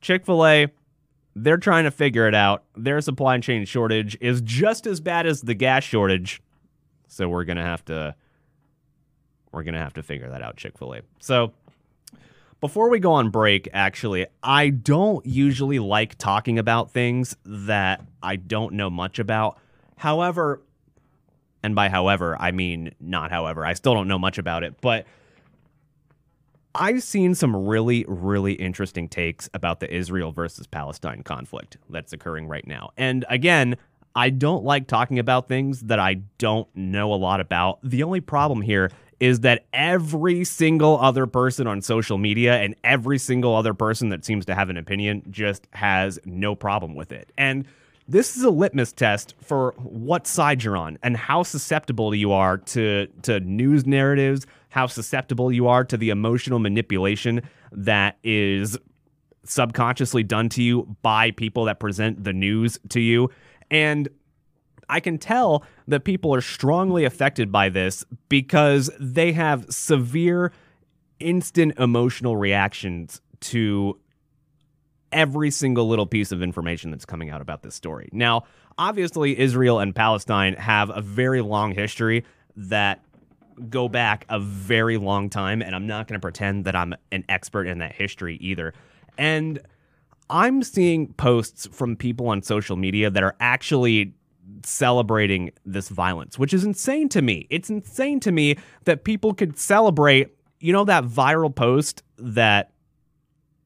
Chick 0.00 0.24
fil 0.24 0.46
A, 0.46 0.68
they're 1.34 1.56
trying 1.56 1.84
to 1.84 1.90
figure 1.90 2.28
it 2.28 2.34
out. 2.34 2.64
Their 2.76 3.00
supply 3.00 3.38
chain 3.38 3.64
shortage 3.64 4.16
is 4.20 4.40
just 4.42 4.86
as 4.86 5.00
bad 5.00 5.26
as 5.26 5.42
the 5.42 5.54
gas 5.54 5.84
shortage. 5.84 6.42
So 7.08 7.28
we're 7.28 7.44
going 7.44 7.56
to 7.56 7.64
have 7.64 7.84
to 7.86 8.14
we're 9.52 9.64
going 9.64 9.74
to 9.74 9.80
have 9.80 9.94
to 9.94 10.02
figure 10.02 10.30
that 10.30 10.42
out, 10.42 10.56
Chick-fil-A. 10.56 11.00
So 11.18 11.52
before 12.60 12.90
we 12.90 12.98
go 12.98 13.12
on 13.12 13.30
break, 13.30 13.68
actually, 13.72 14.26
I 14.42 14.70
don't 14.70 15.24
usually 15.24 15.78
like 15.78 16.16
talking 16.18 16.58
about 16.58 16.90
things 16.90 17.36
that 17.44 18.04
I 18.22 18.36
don't 18.36 18.74
know 18.74 18.90
much 18.90 19.18
about. 19.18 19.58
However, 19.96 20.62
and 21.62 21.74
by 21.74 21.88
however, 21.88 22.36
I 22.38 22.52
mean 22.52 22.94
not 23.00 23.30
however. 23.30 23.64
I 23.64 23.74
still 23.74 23.94
don't 23.94 24.08
know 24.08 24.18
much 24.18 24.38
about 24.38 24.62
it, 24.62 24.80
but 24.80 25.06
I've 26.74 27.02
seen 27.02 27.34
some 27.34 27.56
really, 27.56 28.04
really 28.06 28.52
interesting 28.52 29.08
takes 29.08 29.50
about 29.54 29.80
the 29.80 29.92
Israel 29.92 30.30
versus 30.30 30.66
Palestine 30.66 31.22
conflict 31.22 31.78
that's 31.88 32.12
occurring 32.12 32.46
right 32.46 32.66
now. 32.66 32.90
And 32.96 33.24
again, 33.28 33.76
I 34.14 34.30
don't 34.30 34.64
like 34.64 34.86
talking 34.86 35.18
about 35.18 35.48
things 35.48 35.82
that 35.82 35.98
I 35.98 36.22
don't 36.38 36.68
know 36.74 37.12
a 37.12 37.16
lot 37.16 37.40
about. 37.40 37.80
The 37.82 38.02
only 38.02 38.20
problem 38.20 38.62
here 38.62 38.90
is 39.20 39.40
that 39.40 39.66
every 39.72 40.44
single 40.44 40.98
other 40.98 41.26
person 41.26 41.66
on 41.66 41.82
social 41.82 42.18
media 42.18 42.56
and 42.56 42.74
every 42.82 43.18
single 43.18 43.54
other 43.54 43.74
person 43.74 44.08
that 44.08 44.24
seems 44.24 44.46
to 44.46 44.54
have 44.54 44.70
an 44.70 44.78
opinion 44.78 45.22
just 45.30 45.68
has 45.72 46.18
no 46.24 46.54
problem 46.54 46.94
with 46.94 47.12
it. 47.12 47.30
And 47.36 47.66
this 48.08 48.36
is 48.36 48.42
a 48.42 48.50
litmus 48.50 48.92
test 48.92 49.34
for 49.40 49.74
what 49.76 50.26
side 50.26 50.64
you're 50.64 50.76
on 50.76 50.98
and 51.02 51.16
how 51.16 51.42
susceptible 51.44 52.14
you 52.14 52.32
are 52.32 52.58
to 52.58 53.06
to 53.22 53.38
news 53.40 53.86
narratives, 53.86 54.46
how 54.70 54.86
susceptible 54.86 55.52
you 55.52 55.68
are 55.68 55.84
to 55.84 55.96
the 55.96 56.10
emotional 56.10 56.58
manipulation 56.58 57.42
that 57.70 58.18
is 58.24 58.76
subconsciously 59.44 60.22
done 60.22 60.48
to 60.48 60.62
you 60.62 60.96
by 61.02 61.30
people 61.30 61.66
that 61.66 61.78
present 61.78 62.24
the 62.24 62.32
news 62.32 62.78
to 62.88 63.00
you. 63.00 63.30
And 63.70 64.08
I 64.90 65.00
can 65.00 65.18
tell 65.18 65.64
that 65.88 66.04
people 66.04 66.34
are 66.34 66.40
strongly 66.40 67.04
affected 67.04 67.50
by 67.50 67.68
this 67.68 68.04
because 68.28 68.90
they 68.98 69.32
have 69.32 69.66
severe 69.70 70.52
instant 71.20 71.78
emotional 71.78 72.36
reactions 72.36 73.20
to 73.40 73.98
every 75.12 75.50
single 75.50 75.88
little 75.88 76.06
piece 76.06 76.32
of 76.32 76.42
information 76.42 76.90
that's 76.90 77.04
coming 77.04 77.30
out 77.30 77.40
about 77.40 77.62
this 77.62 77.74
story. 77.74 78.08
Now, 78.12 78.44
obviously, 78.78 79.38
Israel 79.38 79.78
and 79.78 79.94
Palestine 79.94 80.54
have 80.54 80.90
a 80.94 81.00
very 81.00 81.40
long 81.40 81.72
history 81.72 82.24
that 82.56 83.02
go 83.68 83.88
back 83.88 84.24
a 84.28 84.40
very 84.40 84.96
long 84.96 85.28
time, 85.28 85.62
and 85.62 85.74
I'm 85.74 85.86
not 85.86 86.08
going 86.08 86.18
to 86.18 86.22
pretend 86.22 86.64
that 86.64 86.74
I'm 86.74 86.94
an 87.12 87.24
expert 87.28 87.66
in 87.66 87.78
that 87.78 87.92
history 87.92 88.36
either. 88.36 88.72
And 89.18 89.60
I'm 90.30 90.62
seeing 90.62 91.12
posts 91.14 91.68
from 91.72 91.96
people 91.96 92.28
on 92.28 92.42
social 92.42 92.76
media 92.76 93.10
that 93.10 93.22
are 93.22 93.36
actually 93.40 94.14
celebrating 94.64 95.50
this 95.64 95.88
violence, 95.88 96.38
which 96.38 96.54
is 96.54 96.64
insane 96.64 97.08
to 97.10 97.22
me. 97.22 97.46
It's 97.50 97.70
insane 97.70 98.20
to 98.20 98.32
me 98.32 98.56
that 98.84 99.04
people 99.04 99.34
could 99.34 99.58
celebrate, 99.58 100.28
you 100.60 100.72
know, 100.72 100.84
that 100.84 101.04
viral 101.04 101.54
post 101.54 102.02
that 102.18 102.72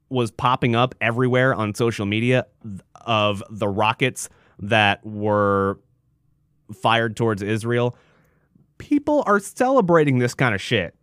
was 0.09 0.31
popping 0.31 0.77
up 0.77 0.95
everywhere 1.01 1.55
on 1.55 1.75
social 1.75 2.07
media 2.07 2.47
of 3.03 3.43
the 3.51 3.69
rockets 3.69 4.29
that 4.59 5.05
were 5.05 5.79
fired 6.73 7.17
towards 7.17 7.43
Israel, 7.43 7.97
people 8.79 9.23
are 9.27 9.41
celebrating 9.41 10.19
this 10.19 10.35
kind 10.35 10.55
of 10.55 10.61
shit. 10.61 10.95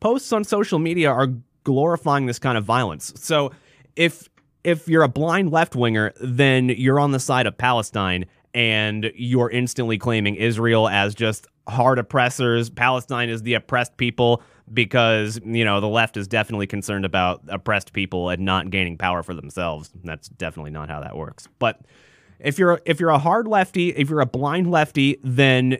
Posts 0.00 0.32
on 0.32 0.44
social 0.44 0.78
media 0.78 1.10
are 1.10 1.28
glorifying 1.64 2.26
this 2.26 2.38
kind 2.38 2.58
of 2.58 2.64
violence. 2.64 3.12
So 3.16 3.52
if 3.96 4.28
if 4.62 4.88
you're 4.88 5.02
a 5.02 5.08
blind 5.08 5.50
left 5.50 5.76
winger, 5.76 6.12
then 6.20 6.70
you're 6.70 6.98
on 6.98 7.12
the 7.12 7.20
side 7.20 7.46
of 7.46 7.56
Palestine 7.56 8.24
and 8.54 9.10
you're 9.14 9.50
instantly 9.50 9.98
claiming 9.98 10.36
Israel 10.36 10.88
as 10.88 11.14
just 11.14 11.46
hard 11.66 11.98
oppressors. 11.98 12.70
Palestine 12.70 13.28
is 13.28 13.42
the 13.42 13.54
oppressed 13.54 13.96
people 13.96 14.42
because, 14.72 15.40
you 15.44 15.64
know, 15.64 15.80
the 15.80 15.88
left 15.88 16.16
is 16.16 16.28
definitely 16.28 16.66
concerned 16.66 17.04
about 17.04 17.42
oppressed 17.48 17.92
people 17.92 18.30
and 18.30 18.44
not 18.44 18.70
gaining 18.70 18.96
power 18.96 19.22
for 19.22 19.34
themselves. 19.34 19.90
That's 20.04 20.28
definitely 20.28 20.70
not 20.70 20.88
how 20.88 21.00
that 21.00 21.16
works. 21.16 21.48
But 21.58 21.80
if 22.38 22.58
you're 22.58 22.80
if 22.84 23.00
you're 23.00 23.10
a 23.10 23.18
hard 23.18 23.48
lefty, 23.48 23.90
if 23.90 24.08
you're 24.08 24.20
a 24.20 24.26
blind 24.26 24.70
lefty, 24.70 25.18
then 25.22 25.78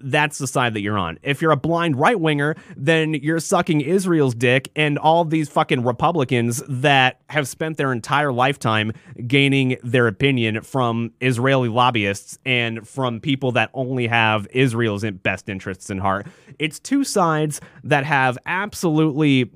that's 0.00 0.38
the 0.38 0.46
side 0.46 0.74
that 0.74 0.80
you're 0.80 0.98
on. 0.98 1.18
If 1.22 1.40
you're 1.40 1.52
a 1.52 1.56
blind 1.56 1.98
right 1.98 2.18
winger, 2.18 2.56
then 2.76 3.14
you're 3.14 3.40
sucking 3.40 3.80
Israel's 3.80 4.34
dick 4.34 4.70
and 4.76 4.98
all 4.98 5.24
these 5.24 5.48
fucking 5.48 5.84
Republicans 5.84 6.62
that 6.68 7.20
have 7.30 7.48
spent 7.48 7.76
their 7.76 7.92
entire 7.92 8.32
lifetime 8.32 8.92
gaining 9.26 9.76
their 9.82 10.06
opinion 10.06 10.60
from 10.62 11.12
Israeli 11.20 11.68
lobbyists 11.68 12.38
and 12.44 12.86
from 12.86 13.20
people 13.20 13.52
that 13.52 13.70
only 13.74 14.06
have 14.06 14.46
Israel's 14.50 15.04
best 15.22 15.48
interests 15.48 15.90
in 15.90 15.98
heart. 15.98 16.26
It's 16.58 16.78
two 16.78 17.04
sides 17.04 17.60
that 17.84 18.04
have 18.04 18.38
absolutely 18.46 19.50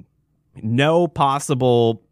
no 0.62 1.06
possible 1.08 2.02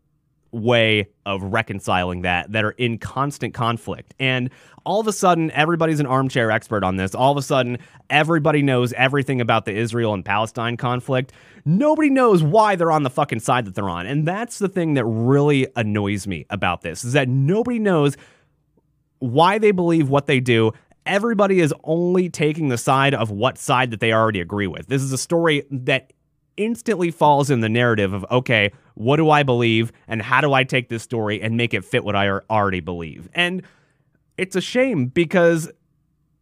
way 0.50 1.08
of 1.26 1.42
reconciling 1.42 2.22
that 2.22 2.50
that 2.52 2.64
are 2.64 2.72
in 2.72 2.98
constant 2.98 3.54
conflict. 3.54 4.14
And 4.18 4.50
all 4.84 5.00
of 5.00 5.06
a 5.06 5.12
sudden, 5.12 5.50
everybody's 5.50 6.00
an 6.00 6.06
armchair 6.06 6.50
expert 6.50 6.82
on 6.82 6.96
this. 6.96 7.14
All 7.14 7.30
of 7.30 7.36
a 7.36 7.42
sudden, 7.42 7.78
everybody 8.08 8.62
knows 8.62 8.92
everything 8.94 9.40
about 9.40 9.66
the 9.66 9.72
Israel 9.72 10.14
and 10.14 10.24
Palestine 10.24 10.76
conflict. 10.76 11.32
Nobody 11.64 12.08
knows 12.08 12.42
why 12.42 12.76
they're 12.76 12.92
on 12.92 13.02
the 13.02 13.10
fucking 13.10 13.40
side 13.40 13.66
that 13.66 13.74
they're 13.74 13.90
on. 13.90 14.06
And 14.06 14.26
that's 14.26 14.58
the 14.58 14.68
thing 14.68 14.94
that 14.94 15.04
really 15.04 15.66
annoys 15.76 16.26
me 16.26 16.46
about 16.48 16.80
this 16.80 17.04
is 17.04 17.12
that 17.12 17.28
nobody 17.28 17.78
knows 17.78 18.16
why 19.18 19.58
they 19.58 19.72
believe 19.72 20.08
what 20.08 20.26
they 20.26 20.40
do 20.40 20.72
everybody 21.08 21.60
is 21.60 21.74
only 21.84 22.28
taking 22.28 22.68
the 22.68 22.78
side 22.78 23.14
of 23.14 23.30
what 23.30 23.58
side 23.58 23.90
that 23.90 23.98
they 23.98 24.12
already 24.12 24.40
agree 24.40 24.66
with. 24.66 24.86
This 24.86 25.02
is 25.02 25.10
a 25.10 25.18
story 25.18 25.64
that 25.70 26.12
instantly 26.58 27.10
falls 27.10 27.48
in 27.48 27.60
the 27.60 27.68
narrative 27.68 28.12
of, 28.12 28.26
okay, 28.30 28.70
what 28.94 29.16
do 29.16 29.30
I 29.30 29.42
believe 29.42 29.92
and 30.06 30.20
how 30.20 30.42
do 30.42 30.52
I 30.52 30.64
take 30.64 30.90
this 30.90 31.02
story 31.02 31.40
and 31.40 31.56
make 31.56 31.72
it 31.72 31.84
fit 31.84 32.04
what 32.04 32.14
I 32.14 32.28
already 32.28 32.80
believe? 32.80 33.28
And 33.32 33.62
it's 34.36 34.56
a 34.56 34.60
shame 34.60 35.06
because 35.06 35.70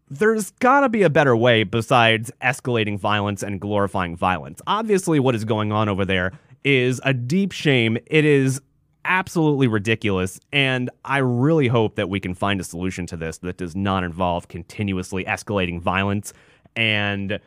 there's 0.08 0.50
got 0.52 0.80
to 0.80 0.88
be 0.88 1.02
a 1.02 1.10
better 1.10 1.36
way 1.36 1.64
besides 1.64 2.32
escalating 2.42 2.98
violence 2.98 3.42
and 3.42 3.60
glorifying 3.60 4.16
violence. 4.16 4.60
Obviously, 4.66 5.20
what 5.20 5.34
is 5.34 5.44
going 5.44 5.72
on 5.72 5.88
over 5.88 6.04
there 6.04 6.32
is 6.64 7.00
a 7.04 7.12
deep 7.12 7.52
shame. 7.52 7.98
It 8.06 8.24
is 8.24 8.60
absolutely 9.04 9.66
ridiculous. 9.66 10.40
And 10.52 10.90
I 11.04 11.18
really 11.18 11.68
hope 11.68 11.96
that 11.96 12.08
we 12.08 12.20
can 12.20 12.34
find 12.34 12.60
a 12.60 12.64
solution 12.64 13.06
to 13.06 13.16
this 13.16 13.38
that 13.38 13.56
does 13.56 13.76
not 13.76 14.04
involve 14.04 14.48
continuously 14.48 15.24
escalating 15.24 15.80
violence 15.80 16.32
and 16.74 17.38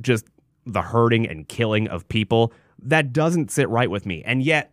just 0.00 0.26
the 0.66 0.82
hurting 0.82 1.28
and 1.28 1.48
killing 1.48 1.88
of 1.88 2.08
people. 2.08 2.52
That 2.82 3.12
doesn't 3.12 3.50
sit 3.50 3.68
right 3.68 3.90
with 3.90 4.06
me. 4.06 4.22
And 4.24 4.42
yet, 4.42 4.72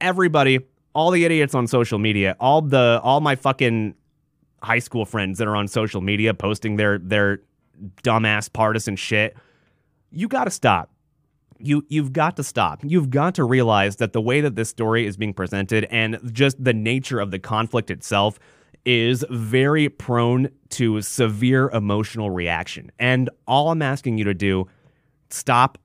everybody, 0.00 0.60
all 0.94 1.10
the 1.10 1.24
idiots 1.24 1.54
on 1.54 1.66
social 1.66 1.98
media, 1.98 2.36
all 2.40 2.62
the 2.62 3.00
all 3.02 3.20
my 3.20 3.36
fucking 3.36 3.94
high 4.62 4.78
school 4.78 5.04
friends 5.04 5.38
that 5.38 5.46
are 5.46 5.56
on 5.56 5.68
social 5.68 6.00
media 6.00 6.34
posting 6.34 6.76
their 6.76 6.98
their 6.98 7.40
dumbass 8.02 8.52
partisan 8.52 8.96
shit, 8.96 9.36
you 10.10 10.28
got 10.28 10.44
to 10.44 10.50
stop. 10.50 10.90
You 11.58 11.84
you've 11.88 12.12
got 12.12 12.36
to 12.36 12.42
stop. 12.42 12.80
You've 12.82 13.10
got 13.10 13.34
to 13.36 13.44
realize 13.44 13.96
that 13.96 14.12
the 14.12 14.20
way 14.20 14.40
that 14.40 14.56
this 14.56 14.68
story 14.68 15.06
is 15.06 15.16
being 15.16 15.32
presented 15.32 15.84
and 15.90 16.18
just 16.32 16.62
the 16.62 16.74
nature 16.74 17.18
of 17.18 17.30
the 17.30 17.38
conflict 17.38 17.90
itself 17.90 18.38
is 18.84 19.24
very 19.30 19.88
prone 19.88 20.48
to 20.70 21.02
severe 21.02 21.68
emotional 21.70 22.30
reaction. 22.30 22.92
And 22.98 23.28
all 23.46 23.70
I'm 23.70 23.82
asking 23.82 24.18
you 24.18 24.24
to 24.24 24.34
do 24.34 24.68
stop 25.30 25.78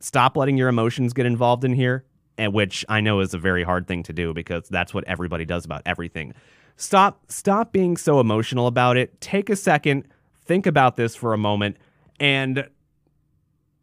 stop 0.00 0.36
letting 0.36 0.56
your 0.56 0.68
emotions 0.68 1.12
get 1.12 1.26
involved 1.26 1.64
in 1.64 1.72
here 1.72 2.04
and 2.36 2.52
which 2.52 2.84
I 2.88 3.00
know 3.00 3.20
is 3.20 3.34
a 3.34 3.38
very 3.38 3.62
hard 3.62 3.86
thing 3.86 4.02
to 4.04 4.12
do 4.12 4.34
because 4.34 4.68
that's 4.68 4.92
what 4.92 5.04
everybody 5.04 5.44
does 5.44 5.64
about 5.64 5.82
everything. 5.86 6.34
Stop 6.76 7.30
stop 7.30 7.72
being 7.72 7.96
so 7.96 8.20
emotional 8.20 8.66
about 8.66 8.96
it. 8.96 9.20
Take 9.20 9.48
a 9.48 9.56
second, 9.56 10.08
think 10.44 10.66
about 10.66 10.96
this 10.96 11.14
for 11.14 11.32
a 11.32 11.38
moment 11.38 11.76
and 12.18 12.68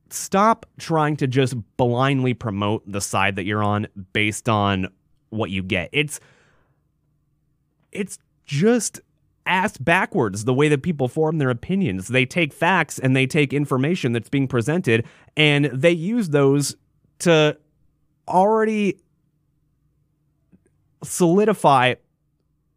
stop 0.10 0.66
trying 0.78 1.16
to 1.18 1.28
just 1.28 1.56
blindly 1.78 2.34
promote 2.34 2.84
the 2.86 3.02
side 3.02 3.38
that 3.38 3.46
you're 3.46 3.64
on 3.64 3.88
based 4.14 4.50
on 4.50 4.88
what 5.30 5.50
you 5.50 5.64
get. 5.64 5.90
It's 5.94 6.20
it's 7.92 8.20
just 8.46 9.00
ass 9.46 9.78
backwards 9.78 10.46
the 10.46 10.54
way 10.54 10.68
that 10.70 10.84
people 10.84 11.08
form 11.08 11.38
their 11.38 11.50
opinions. 11.50 12.08
They 12.08 12.26
take 12.26 12.54
facts 12.54 13.00
and 13.00 13.16
they 13.16 13.26
take 13.26 13.54
information 13.54 14.12
that's 14.14 14.30
being 14.30 14.48
presented 14.48 15.06
and 15.36 15.66
they 15.66 15.92
use 15.92 16.30
those 16.30 16.76
to 17.20 17.58
already 18.28 18.98
solidify 21.04 21.96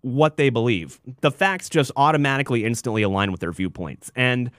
what 0.03 0.37
they 0.37 0.51
believe. 0.51 1.01
The 1.21 1.31
facts 1.31 1.69
just 1.69 1.91
automatically 1.97 2.65
instantly 2.65 3.03
align 3.03 3.31
with 3.31 3.41
their 3.41 3.53
viewpoints. 3.53 4.11
And 4.15 4.51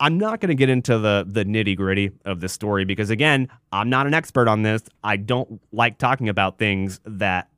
I'm 0.00 0.18
not 0.18 0.40
going 0.40 0.48
to 0.48 0.54
get 0.54 0.68
into 0.68 0.98
the 0.98 1.24
the 1.26 1.44
nitty 1.44 1.76
gritty 1.76 2.10
of 2.24 2.40
this 2.40 2.52
story 2.52 2.84
because 2.84 3.08
again, 3.08 3.48
I'm 3.70 3.88
not 3.88 4.06
an 4.06 4.14
expert 4.14 4.48
on 4.48 4.62
this. 4.62 4.82
I 5.02 5.16
don't 5.16 5.60
like 5.72 5.96
talking 5.96 6.28
about 6.28 6.58
things 6.58 7.00
that 7.04 7.48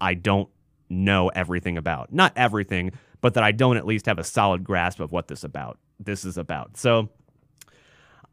I 0.00 0.14
don't 0.14 0.48
know 0.88 1.28
everything 1.28 1.76
about. 1.76 2.12
Not 2.12 2.32
everything, 2.36 2.92
but 3.20 3.34
that 3.34 3.44
I 3.44 3.52
don't 3.52 3.76
at 3.76 3.86
least 3.86 4.06
have 4.06 4.18
a 4.18 4.24
solid 4.24 4.64
grasp 4.64 5.00
of 5.00 5.12
what 5.12 5.28
this 5.28 5.44
about. 5.44 5.78
This 5.98 6.24
is 6.24 6.38
about. 6.38 6.76
So 6.76 7.08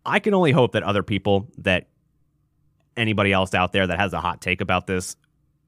I 0.06 0.20
can 0.20 0.34
only 0.34 0.52
hope 0.52 0.74
that 0.74 0.84
other 0.84 1.04
people 1.04 1.48
that 1.60 1.88
anybody 2.96 3.32
else 3.32 3.54
out 3.54 3.72
there 3.72 3.88
that 3.88 4.00
has 4.00 4.14
a 4.14 4.20
hot 4.20 4.42
take 4.42 4.62
about 4.62 4.88
this 4.88 5.16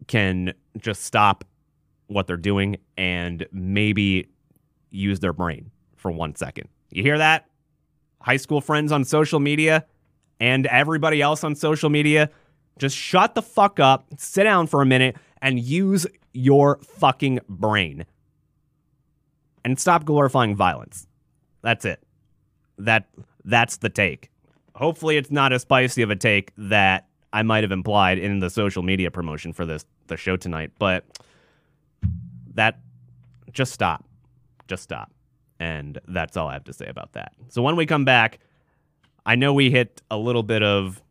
can 0.07 0.53
just 0.77 1.03
stop 1.03 1.43
what 2.07 2.27
they're 2.27 2.37
doing 2.37 2.77
and 2.97 3.45
maybe 3.51 4.29
use 4.91 5.19
their 5.19 5.33
brain 5.33 5.71
for 5.95 6.11
one 6.11 6.35
second. 6.35 6.69
You 6.91 7.03
hear 7.03 7.17
that? 7.17 7.47
High 8.21 8.37
school 8.37 8.61
friends 8.61 8.91
on 8.91 9.03
social 9.03 9.39
media 9.39 9.85
and 10.39 10.65
everybody 10.67 11.21
else 11.21 11.43
on 11.43 11.55
social 11.55 11.89
media, 11.89 12.29
just 12.77 12.95
shut 12.95 13.35
the 13.35 13.41
fuck 13.41 13.79
up, 13.79 14.05
sit 14.17 14.43
down 14.43 14.67
for 14.67 14.81
a 14.81 14.85
minute, 14.85 15.17
and 15.41 15.59
use 15.59 16.05
your 16.33 16.79
fucking 16.83 17.39
brain 17.49 18.05
and 19.67 19.77
stop 19.77 20.05
glorifying 20.05 20.55
violence. 20.55 21.07
That's 21.61 21.83
it. 21.83 22.01
That 22.77 23.09
that's 23.43 23.77
the 23.77 23.89
take. 23.89 24.31
Hopefully 24.75 25.17
it's 25.17 25.29
not 25.29 25.51
as 25.51 25.63
spicy 25.63 26.01
of 26.03 26.09
a 26.09 26.15
take 26.15 26.53
that 26.57 27.09
I 27.33 27.43
might 27.43 27.65
have 27.65 27.73
implied 27.73 28.17
in 28.17 28.39
the 28.39 28.49
social 28.49 28.81
media 28.81 29.11
promotion 29.11 29.51
for 29.51 29.65
this 29.65 29.83
the 30.07 30.15
show 30.15 30.37
tonight, 30.37 30.71
but 30.79 31.03
that 32.53 32.79
just 33.51 33.73
stop. 33.73 34.05
Just 34.69 34.83
stop. 34.83 35.11
And 35.59 35.99
that's 36.07 36.37
all 36.37 36.47
I 36.47 36.53
have 36.53 36.63
to 36.63 36.73
say 36.73 36.87
about 36.87 37.11
that. 37.13 37.33
So 37.49 37.61
when 37.61 37.75
we 37.75 37.85
come 37.85 38.05
back, 38.05 38.39
I 39.25 39.35
know 39.35 39.53
we 39.53 39.69
hit 39.69 40.01
a 40.09 40.17
little 40.17 40.43
bit 40.43 40.63
of 40.63 41.03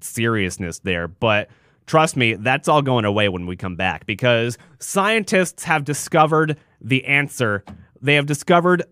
seriousness 0.00 0.78
there, 0.78 1.08
but 1.08 1.50
trust 1.86 2.16
me, 2.16 2.34
that's 2.36 2.68
all 2.68 2.80
going 2.80 3.04
away 3.04 3.28
when 3.28 3.44
we 3.44 3.54
come 3.54 3.76
back 3.76 4.06
because 4.06 4.56
scientists 4.78 5.64
have 5.64 5.84
discovered 5.84 6.56
the 6.80 7.04
answer. 7.04 7.64
They 8.02 8.16
have 8.16 8.26
discovered 8.26 8.82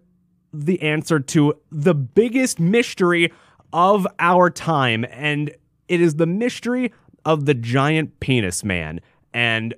the 0.53 0.81
answer 0.83 1.21
to 1.21 1.55
the 1.71 1.95
biggest 1.95 2.59
mystery 2.59 3.33
of 3.73 4.07
our 4.19 4.51
time, 4.51 5.05
and 5.11 5.51
it 5.89 6.01
is 6.01 6.15
the 6.15 6.27
mystery 6.27 6.93
of 7.25 7.45
the 7.45 7.55
giant 7.55 8.21
penis 8.21 8.65
man. 8.65 9.01
And 9.35 9.75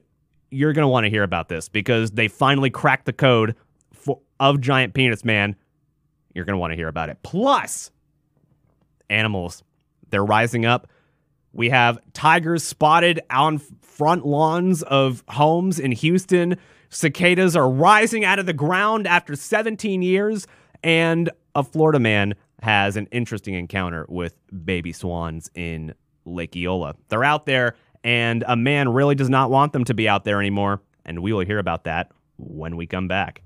you're 0.50 0.72
going 0.72 0.84
to 0.84 0.88
want 0.88 1.04
to 1.04 1.10
hear 1.10 1.22
about 1.22 1.48
this 1.48 1.68
because 1.68 2.12
they 2.12 2.28
finally 2.28 2.70
cracked 2.70 3.06
the 3.06 3.12
code 3.12 3.56
for, 3.92 4.20
of 4.38 4.60
giant 4.60 4.94
penis 4.94 5.24
man. 5.24 5.56
You're 6.34 6.44
going 6.44 6.54
to 6.54 6.60
want 6.60 6.72
to 6.72 6.76
hear 6.76 6.88
about 6.88 7.08
it. 7.08 7.18
Plus, 7.22 7.90
animals, 9.10 9.62
they're 10.10 10.24
rising 10.24 10.64
up. 10.66 10.88
We 11.52 11.70
have 11.70 11.98
tigers 12.12 12.64
spotted 12.64 13.20
on 13.30 13.58
front 13.58 14.26
lawns 14.26 14.82
of 14.82 15.22
homes 15.28 15.78
in 15.78 15.92
Houston. 15.92 16.56
Cicadas 16.92 17.56
are 17.56 17.68
rising 17.68 18.24
out 18.24 18.38
of 18.38 18.46
the 18.46 18.52
ground 18.52 19.06
after 19.06 19.34
17 19.34 20.02
years. 20.02 20.46
And 20.84 21.30
a 21.54 21.64
Florida 21.64 21.98
man 21.98 22.34
has 22.60 22.96
an 22.96 23.08
interesting 23.10 23.54
encounter 23.54 24.06
with 24.08 24.36
baby 24.64 24.92
swans 24.92 25.50
in 25.54 25.94
Lake 26.24 26.54
Eola. 26.54 26.94
They're 27.08 27.24
out 27.24 27.46
there 27.46 27.74
and 28.04 28.44
a 28.46 28.56
man 28.56 28.90
really 28.90 29.14
does 29.14 29.30
not 29.30 29.50
want 29.50 29.72
them 29.72 29.84
to 29.84 29.94
be 29.94 30.08
out 30.08 30.24
there 30.24 30.38
anymore. 30.40 30.82
And 31.04 31.22
we 31.22 31.32
will 31.32 31.44
hear 31.44 31.58
about 31.58 31.84
that 31.84 32.12
when 32.36 32.76
we 32.76 32.86
come 32.86 33.08
back. 33.08 33.42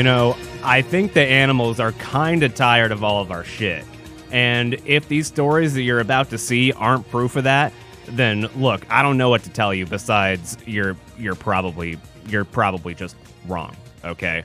You 0.00 0.04
know, 0.04 0.34
I 0.62 0.80
think 0.80 1.12
the 1.12 1.20
animals 1.20 1.78
are 1.78 1.92
kind 1.92 2.42
of 2.42 2.54
tired 2.54 2.90
of 2.90 3.04
all 3.04 3.20
of 3.20 3.30
our 3.30 3.44
shit. 3.44 3.84
And 4.32 4.80
if 4.86 5.08
these 5.08 5.26
stories 5.26 5.74
that 5.74 5.82
you're 5.82 6.00
about 6.00 6.30
to 6.30 6.38
see 6.38 6.72
aren't 6.72 7.06
proof 7.10 7.36
of 7.36 7.44
that, 7.44 7.70
then 8.06 8.48
look, 8.56 8.90
I 8.90 9.02
don't 9.02 9.18
know 9.18 9.28
what 9.28 9.42
to 9.42 9.50
tell 9.50 9.74
you 9.74 9.84
besides 9.84 10.56
you're 10.64 10.96
you're 11.18 11.34
probably 11.34 11.98
you're 12.28 12.46
probably 12.46 12.94
just 12.94 13.14
wrong, 13.46 13.76
okay? 14.02 14.42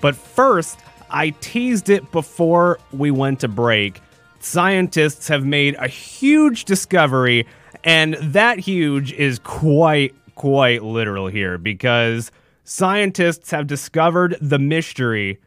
But 0.00 0.16
first, 0.16 0.80
I 1.08 1.30
teased 1.40 1.88
it 1.88 2.10
before 2.10 2.80
we 2.92 3.12
went 3.12 3.38
to 3.42 3.48
break. 3.48 4.00
Scientists 4.40 5.28
have 5.28 5.46
made 5.46 5.76
a 5.76 5.86
huge 5.86 6.64
discovery 6.64 7.46
and 7.84 8.14
that 8.14 8.58
huge 8.58 9.12
is 9.12 9.38
quite 9.38 10.16
quite 10.34 10.82
literal 10.82 11.28
here 11.28 11.58
because 11.58 12.32
scientists 12.66 13.52
have 13.52 13.66
discovered 13.66 14.36
the 14.40 14.58
mystery 14.58 15.40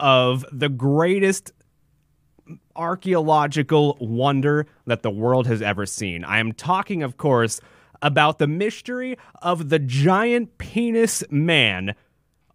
of 0.00 0.46
the 0.50 0.68
greatest 0.68 1.52
archaeological 2.76 3.98
wonder 4.00 4.66
that 4.86 5.02
the 5.02 5.10
world 5.10 5.46
has 5.46 5.60
ever 5.60 5.84
seen. 5.84 6.24
I 6.24 6.38
am 6.38 6.52
talking, 6.52 7.02
of 7.02 7.16
course, 7.16 7.60
about 8.00 8.38
the 8.38 8.46
mystery 8.46 9.18
of 9.42 9.68
the 9.68 9.78
giant 9.78 10.56
penis 10.58 11.22
man. 11.30 11.94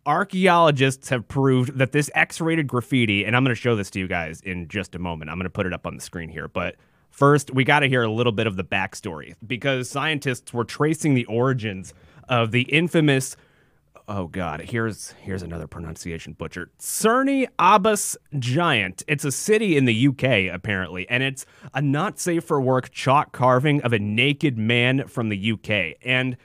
Archaeologists 0.06 1.10
have 1.10 1.28
proved 1.28 1.78
that 1.78 1.92
this 1.92 2.10
X 2.16 2.40
rated 2.40 2.68
graffiti, 2.68 3.26
and 3.26 3.36
I'm 3.36 3.44
going 3.44 3.56
to 3.56 3.62
show 3.62 3.76
this 3.76 3.90
to 3.92 4.00
you 4.00 4.08
guys 4.08 4.40
in 4.42 4.70
just 4.70 4.96
a 4.96 5.00
moment. 5.00 5.30
I'm 5.30 5.38
going 5.38 5.44
to 5.44 5.50
put 5.50 5.66
it 5.66 5.74
up 5.74 5.86
on 5.86 5.96
the 5.96 6.02
screen 6.02 6.30
here. 6.30 6.48
But 6.48 6.76
first, 7.12 7.54
we 7.54 7.66
got 7.66 7.82
to 7.82 7.90
hear 7.90 8.04
a 8.04 8.12
little 8.12 8.32
bit 8.32 8.48
of 8.48 8.56
the 8.56 8.64
backstory 8.64 9.36
because 9.46 9.90
scientists 9.90 10.54
were 10.54 10.64
tracing 10.64 11.14
the 11.14 11.26
origins 11.26 11.94
of 12.30 12.52
the 12.52 12.62
infamous 12.64 13.36
oh 14.08 14.28
god. 14.28 14.62
Here's 14.62 15.12
here's 15.22 15.42
another 15.42 15.68
pronunciation 15.68 16.34
butcher. 16.34 16.70
Cerne 16.80 17.48
Abbas 17.60 18.18
giant. 18.40 19.04
It's 19.08 19.26
a 19.26 19.32
city 19.32 19.78
in 19.78 19.86
the 19.86 20.08
uk 20.08 20.24
apparently 20.24 21.08
and 21.10 21.24
it's 21.24 21.46
a 21.74 21.82
not 21.82 22.20
safe 22.20 22.44
for 22.44 22.60
work 22.62 22.92
chalk 22.92 23.32
carving 23.32 23.82
of 23.82 23.94
a 23.94 24.00
naked 24.00 24.58
man 24.58 25.08
from 25.08 25.30
the 25.30 25.52
uk 25.52 25.70
and 26.04 26.38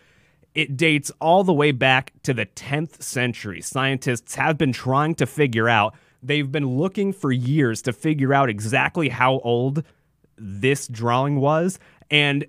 it 0.55 0.77
dates 0.77 1.11
all 1.21 1.45
the 1.45 1.53
way 1.53 1.73
back 1.73 2.13
to 2.25 2.35
the 2.35 2.45
10th 2.45 3.03
century. 3.03 3.63
Scientists 3.63 4.35
have 4.35 4.59
been 4.59 4.73
trying 4.73 5.15
to 5.15 5.27
figure 5.27 5.69
out 5.69 5.95
they've 6.23 6.53
been 6.53 6.77
looking 6.77 7.13
for 7.13 7.33
years 7.33 7.83
to 7.83 7.93
figure 7.93 8.35
out 8.35 8.51
exactly 8.51 9.09
how 9.09 9.39
old 9.41 9.83
this 10.37 10.89
drawing 10.89 11.41
was. 11.41 11.79
And 12.11 12.47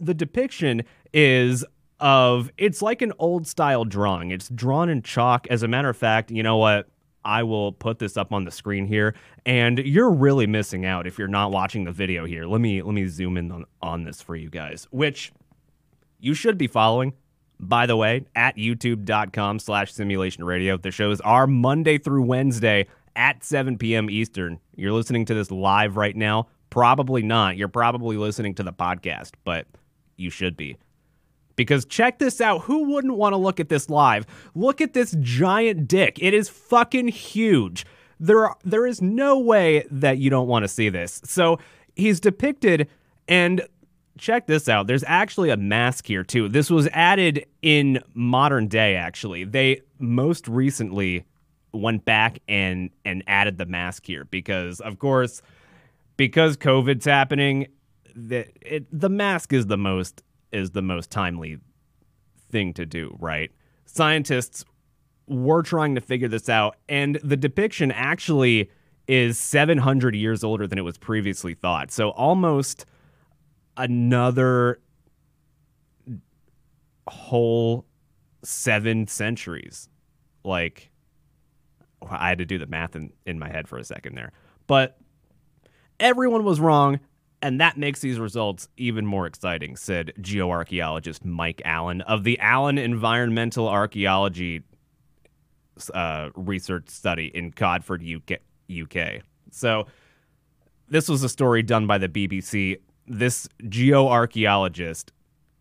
the 0.00 0.14
depiction 0.14 0.82
is 1.12 1.64
of 2.02 2.50
it's 2.58 2.82
like 2.82 3.00
an 3.00 3.12
old 3.18 3.46
style 3.46 3.84
drawing. 3.84 4.32
It's 4.32 4.48
drawn 4.48 4.90
in 4.90 5.02
chalk. 5.02 5.46
As 5.48 5.62
a 5.62 5.68
matter 5.68 5.88
of 5.88 5.96
fact, 5.96 6.30
you 6.30 6.42
know 6.42 6.58
what? 6.58 6.88
I 7.24 7.44
will 7.44 7.72
put 7.72 8.00
this 8.00 8.16
up 8.16 8.32
on 8.32 8.44
the 8.44 8.50
screen 8.50 8.84
here, 8.84 9.14
and 9.46 9.78
you're 9.78 10.10
really 10.10 10.48
missing 10.48 10.84
out 10.84 11.06
if 11.06 11.18
you're 11.18 11.28
not 11.28 11.52
watching 11.52 11.84
the 11.84 11.92
video 11.92 12.24
here. 12.24 12.46
Let 12.46 12.60
me 12.60 12.82
let 12.82 12.92
me 12.92 13.06
zoom 13.06 13.36
in 13.36 13.52
on, 13.52 13.64
on 13.80 14.02
this 14.02 14.20
for 14.20 14.34
you 14.34 14.50
guys, 14.50 14.88
which 14.90 15.32
you 16.18 16.34
should 16.34 16.58
be 16.58 16.66
following. 16.66 17.14
By 17.60 17.86
the 17.86 17.96
way, 17.96 18.26
at 18.34 18.56
youtube.com 18.56 19.60
slash 19.60 19.92
simulation 19.92 20.42
radio. 20.42 20.76
The 20.76 20.90
shows 20.90 21.20
are 21.20 21.46
Monday 21.46 21.96
through 21.96 22.24
Wednesday 22.24 22.88
at 23.14 23.44
7 23.44 23.78
p.m. 23.78 24.10
Eastern. 24.10 24.58
You're 24.74 24.92
listening 24.92 25.26
to 25.26 25.34
this 25.34 25.52
live 25.52 25.96
right 25.96 26.16
now. 26.16 26.48
Probably 26.70 27.22
not. 27.22 27.56
You're 27.56 27.68
probably 27.68 28.16
listening 28.16 28.56
to 28.56 28.64
the 28.64 28.72
podcast, 28.72 29.34
but 29.44 29.66
you 30.16 30.28
should 30.28 30.56
be. 30.56 30.76
Because 31.56 31.84
check 31.84 32.18
this 32.18 32.40
out. 32.40 32.62
Who 32.62 32.90
wouldn't 32.90 33.16
want 33.16 33.32
to 33.32 33.36
look 33.36 33.60
at 33.60 33.68
this 33.68 33.90
live? 33.90 34.26
Look 34.54 34.80
at 34.80 34.94
this 34.94 35.16
giant 35.20 35.88
dick. 35.88 36.18
It 36.20 36.34
is 36.34 36.48
fucking 36.48 37.08
huge. 37.08 37.84
There, 38.18 38.46
are, 38.46 38.56
there 38.64 38.86
is 38.86 39.02
no 39.02 39.38
way 39.38 39.86
that 39.90 40.18
you 40.18 40.30
don't 40.30 40.48
want 40.48 40.62
to 40.62 40.68
see 40.68 40.88
this. 40.88 41.20
So 41.24 41.58
he's 41.96 42.20
depicted, 42.20 42.88
and 43.28 43.66
check 44.18 44.46
this 44.46 44.68
out. 44.68 44.86
There's 44.86 45.04
actually 45.06 45.50
a 45.50 45.56
mask 45.56 46.06
here, 46.06 46.22
too. 46.22 46.48
This 46.48 46.70
was 46.70 46.88
added 46.92 47.46
in 47.62 48.02
modern 48.14 48.68
day, 48.68 48.94
actually. 48.94 49.44
They 49.44 49.82
most 49.98 50.48
recently 50.48 51.24
went 51.72 52.04
back 52.04 52.38
and, 52.48 52.90
and 53.04 53.22
added 53.26 53.58
the 53.58 53.66
mask 53.66 54.06
here 54.06 54.24
because, 54.26 54.80
of 54.80 54.98
course, 54.98 55.42
because 56.16 56.56
COVID's 56.56 57.06
happening, 57.06 57.68
the, 58.14 58.46
it, 58.60 58.86
the 58.92 59.08
mask 59.08 59.52
is 59.52 59.66
the 59.66 59.78
most 59.78 60.22
is 60.52 60.70
the 60.70 60.82
most 60.82 61.10
timely 61.10 61.58
thing 62.50 62.72
to 62.74 62.86
do, 62.86 63.16
right? 63.20 63.50
Scientists 63.86 64.64
were 65.26 65.62
trying 65.62 65.94
to 65.94 66.00
figure 66.00 66.28
this 66.28 66.48
out, 66.48 66.76
and 66.88 67.16
the 67.22 67.36
depiction 67.36 67.90
actually 67.90 68.70
is 69.08 69.38
700 69.38 70.14
years 70.14 70.44
older 70.44 70.66
than 70.66 70.78
it 70.78 70.82
was 70.82 70.98
previously 70.98 71.54
thought. 71.54 71.90
So 71.90 72.10
almost 72.10 72.86
another 73.76 74.80
whole 77.08 77.84
seven 78.44 79.06
centuries. 79.06 79.88
Like, 80.44 80.90
I 82.08 82.28
had 82.28 82.38
to 82.38 82.44
do 82.44 82.58
the 82.58 82.66
math 82.66 82.96
in, 82.96 83.12
in 83.26 83.38
my 83.38 83.48
head 83.48 83.68
for 83.68 83.78
a 83.78 83.84
second 83.84 84.14
there. 84.14 84.32
But 84.66 84.98
everyone 86.00 86.44
was 86.44 86.60
wrong 86.60 87.00
and 87.42 87.60
that 87.60 87.76
makes 87.76 88.00
these 88.00 88.18
results 88.18 88.68
even 88.76 89.04
more 89.04 89.26
exciting, 89.26 89.76
said 89.76 90.12
geoarchaeologist 90.20 91.24
Mike 91.24 91.60
Allen 91.64 92.00
of 92.02 92.24
the 92.24 92.38
Allen 92.38 92.78
Environmental 92.78 93.68
Archaeology 93.68 94.62
uh, 95.92 96.30
Research 96.34 96.88
Study 96.88 97.30
in 97.34 97.50
Codford, 97.52 98.02
UK, 98.02 98.38
UK. 98.70 99.22
So, 99.50 99.86
this 100.88 101.08
was 101.08 101.22
a 101.22 101.28
story 101.28 101.62
done 101.62 101.86
by 101.86 101.98
the 101.98 102.08
BBC. 102.08 102.78
This 103.06 103.48
geoarchaeologist, 103.64 105.10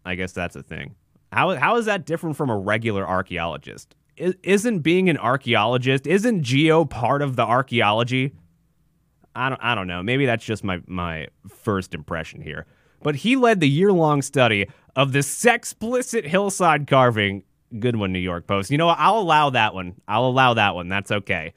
I 0.06 0.16
guess 0.16 0.34
that's 0.34 0.56
a 0.56 0.64
thing. 0.64 0.96
How, 1.32 1.56
how 1.56 1.78
is 1.78 1.86
that 1.86 2.06
different 2.06 2.36
from 2.36 2.50
a 2.50 2.58
regular 2.58 3.08
archaeologist? 3.08 3.96
is 4.22 4.36
isn't 4.44 4.80
being 4.80 5.10
an 5.10 5.18
archaeologist, 5.18 6.08
isn't 6.08 6.44
geo 6.44 6.86
part 6.86 7.22
of 7.22 7.36
the 7.36 7.44
archaeology? 7.44 8.34
I 9.36 9.50
don't 9.50 9.62
I 9.64 9.76
don't 9.76 9.88
know. 9.88 10.04
Maybe 10.04 10.26
that's 10.26 10.44
just 10.44 10.64
my 10.64 10.82
my 10.88 11.28
first 11.50 11.94
impression 11.94 12.42
here. 12.42 12.66
But 13.04 13.16
he 13.16 13.36
led 13.36 13.60
the 13.60 13.70
year-long 13.70 14.22
study 14.22 14.68
of 14.96 15.12
the 15.12 15.20
sexplicit 15.20 16.26
hillside 16.26 16.86
carving. 16.88 17.44
Good 17.80 17.96
one, 17.96 18.12
New 18.12 18.20
York 18.20 18.46
Post. 18.46 18.70
You 18.70 18.78
know? 18.78 18.90
I'll 18.90 19.18
allow 19.18 19.50
that 19.52 19.74
one. 19.74 19.96
I'll 20.08 20.26
allow 20.26 20.54
that 20.54 20.76
one. 20.76 20.88
That's 20.88 21.10
okay. 21.12 21.54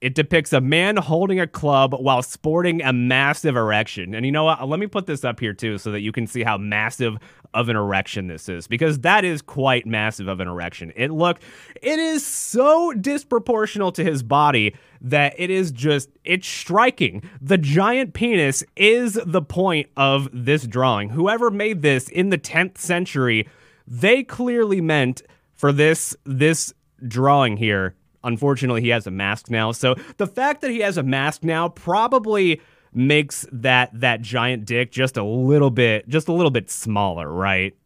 It 0.00 0.14
depicts 0.14 0.52
a 0.52 0.60
man 0.60 0.96
holding 0.96 1.40
a 1.40 1.46
club 1.46 1.92
while 1.92 2.22
sporting 2.22 2.82
a 2.82 2.92
massive 2.92 3.56
erection. 3.56 4.14
And 4.14 4.24
you 4.24 4.30
know 4.30 4.44
what? 4.44 4.68
Let 4.68 4.78
me 4.78 4.86
put 4.86 5.06
this 5.06 5.24
up 5.24 5.40
here 5.40 5.52
too 5.52 5.76
so 5.76 5.90
that 5.90 6.00
you 6.00 6.12
can 6.12 6.26
see 6.26 6.44
how 6.44 6.56
massive 6.56 7.16
of 7.54 7.68
an 7.68 7.76
erection 7.76 8.28
this 8.28 8.48
is 8.48 8.68
because 8.68 9.00
that 9.00 9.24
is 9.24 9.42
quite 9.42 9.86
massive 9.86 10.28
of 10.28 10.38
an 10.38 10.46
erection. 10.46 10.92
It 10.94 11.10
look 11.10 11.40
it 11.82 11.98
is 11.98 12.24
so 12.24 12.92
disproportional 12.92 13.92
to 13.94 14.04
his 14.04 14.22
body 14.22 14.76
that 15.00 15.34
it 15.36 15.50
is 15.50 15.72
just 15.72 16.10
it's 16.24 16.46
striking. 16.46 17.28
The 17.40 17.58
giant 17.58 18.14
penis 18.14 18.62
is 18.76 19.18
the 19.24 19.42
point 19.42 19.88
of 19.96 20.28
this 20.32 20.66
drawing. 20.66 21.10
Whoever 21.10 21.50
made 21.50 21.82
this 21.82 22.08
in 22.08 22.30
the 22.30 22.38
10th 22.38 22.78
century, 22.78 23.48
they 23.86 24.22
clearly 24.22 24.80
meant 24.80 25.22
for 25.56 25.72
this 25.72 26.14
this 26.24 26.72
drawing 27.06 27.56
here 27.56 27.94
unfortunately 28.28 28.82
he 28.82 28.90
has 28.90 29.06
a 29.06 29.10
mask 29.10 29.50
now. 29.50 29.72
So 29.72 29.96
the 30.18 30.26
fact 30.26 30.60
that 30.60 30.70
he 30.70 30.78
has 30.80 30.96
a 30.96 31.02
mask 31.02 31.42
now 31.42 31.68
probably 31.68 32.60
makes 32.92 33.46
that 33.52 33.90
that 34.00 34.22
giant 34.22 34.64
dick 34.64 34.92
just 34.92 35.16
a 35.16 35.24
little 35.24 35.70
bit 35.70 36.08
just 36.08 36.28
a 36.28 36.32
little 36.32 36.50
bit 36.50 36.70
smaller, 36.70 37.30
right? 37.30 37.76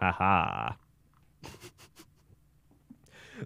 Haha. 0.00 0.72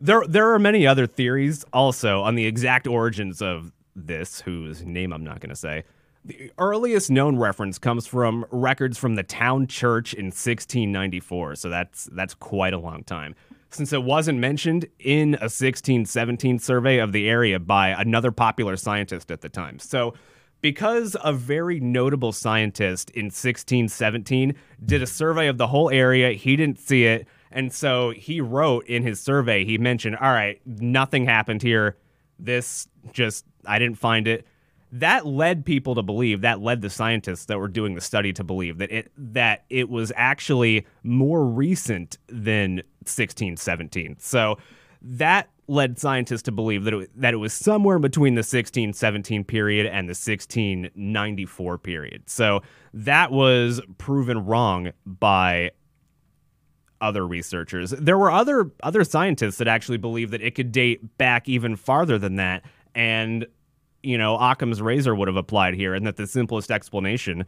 there 0.00 0.22
there 0.28 0.52
are 0.52 0.58
many 0.58 0.86
other 0.86 1.06
theories 1.06 1.64
also 1.72 2.22
on 2.22 2.34
the 2.34 2.46
exact 2.46 2.86
origins 2.86 3.42
of 3.42 3.72
this, 3.94 4.40
whose 4.40 4.84
name 4.84 5.12
I'm 5.12 5.24
not 5.24 5.40
going 5.40 5.50
to 5.50 5.56
say. 5.56 5.84
The 6.24 6.50
earliest 6.58 7.10
known 7.10 7.36
reference 7.36 7.78
comes 7.78 8.06
from 8.06 8.44
records 8.50 8.98
from 8.98 9.14
the 9.14 9.22
town 9.22 9.66
church 9.66 10.14
in 10.14 10.26
1694, 10.26 11.56
so 11.56 11.68
that's 11.68 12.08
that's 12.12 12.34
quite 12.34 12.74
a 12.74 12.78
long 12.78 13.04
time. 13.04 13.34
Since 13.70 13.92
it 13.92 14.02
wasn't 14.02 14.38
mentioned 14.38 14.86
in 14.98 15.34
a 15.34 15.50
1617 15.50 16.58
survey 16.58 16.98
of 16.98 17.12
the 17.12 17.28
area 17.28 17.58
by 17.58 17.88
another 17.88 18.32
popular 18.32 18.76
scientist 18.76 19.30
at 19.30 19.42
the 19.42 19.48
time. 19.48 19.78
So, 19.78 20.14
because 20.60 21.16
a 21.22 21.32
very 21.32 21.78
notable 21.78 22.32
scientist 22.32 23.10
in 23.10 23.26
1617 23.26 24.54
did 24.84 25.02
a 25.02 25.06
survey 25.06 25.46
of 25.46 25.58
the 25.58 25.68
whole 25.68 25.90
area, 25.90 26.32
he 26.32 26.56
didn't 26.56 26.80
see 26.80 27.04
it, 27.04 27.28
and 27.52 27.72
so 27.72 28.10
he 28.10 28.40
wrote 28.40 28.86
in 28.86 29.02
his 29.02 29.20
survey, 29.20 29.64
he 29.64 29.78
mentioned, 29.78 30.16
"All 30.16 30.32
right, 30.32 30.60
nothing 30.66 31.26
happened 31.26 31.62
here. 31.62 31.96
This 32.38 32.88
just 33.12 33.44
I 33.66 33.78
didn't 33.78 33.98
find 33.98 34.26
it." 34.26 34.46
that 34.92 35.26
led 35.26 35.64
people 35.64 35.94
to 35.94 36.02
believe 36.02 36.40
that 36.40 36.60
led 36.60 36.80
the 36.80 36.90
scientists 36.90 37.46
that 37.46 37.58
were 37.58 37.68
doing 37.68 37.94
the 37.94 38.00
study 38.00 38.32
to 38.32 38.42
believe 38.42 38.78
that 38.78 38.90
it 38.90 39.12
that 39.16 39.64
it 39.68 39.88
was 39.88 40.12
actually 40.16 40.86
more 41.02 41.44
recent 41.44 42.16
than 42.28 42.82
1617 43.08 44.16
so 44.18 44.56
that 45.02 45.48
led 45.68 45.98
scientists 45.98 46.42
to 46.42 46.52
believe 46.52 46.84
that 46.84 46.94
it, 46.94 47.10
that 47.20 47.34
it 47.34 47.36
was 47.36 47.52
somewhere 47.52 47.98
between 47.98 48.34
the 48.34 48.40
1617 48.40 49.44
period 49.44 49.86
and 49.86 50.08
the 50.08 50.12
1694 50.12 51.78
period. 51.78 52.22
So 52.26 52.62
that 52.94 53.30
was 53.30 53.80
proven 53.98 54.46
wrong 54.46 54.92
by 55.04 55.72
other 57.00 57.26
researchers. 57.26 57.90
There 57.90 58.18
were 58.18 58.30
other 58.30 58.72
other 58.82 59.04
scientists 59.04 59.58
that 59.58 59.68
actually 59.68 59.98
believed 59.98 60.32
that 60.32 60.42
it 60.42 60.54
could 60.54 60.72
date 60.72 61.16
back 61.18 61.48
even 61.48 61.76
farther 61.76 62.18
than 62.18 62.36
that 62.36 62.64
and 62.94 63.46
you 64.02 64.16
know, 64.16 64.36
Occam's 64.36 64.80
razor 64.80 65.14
would 65.14 65.28
have 65.28 65.36
applied 65.36 65.74
here, 65.74 65.92
and 65.92 66.06
that 66.06 66.16
the 66.16 66.26
simplest 66.26 66.70
explanation 66.70 67.44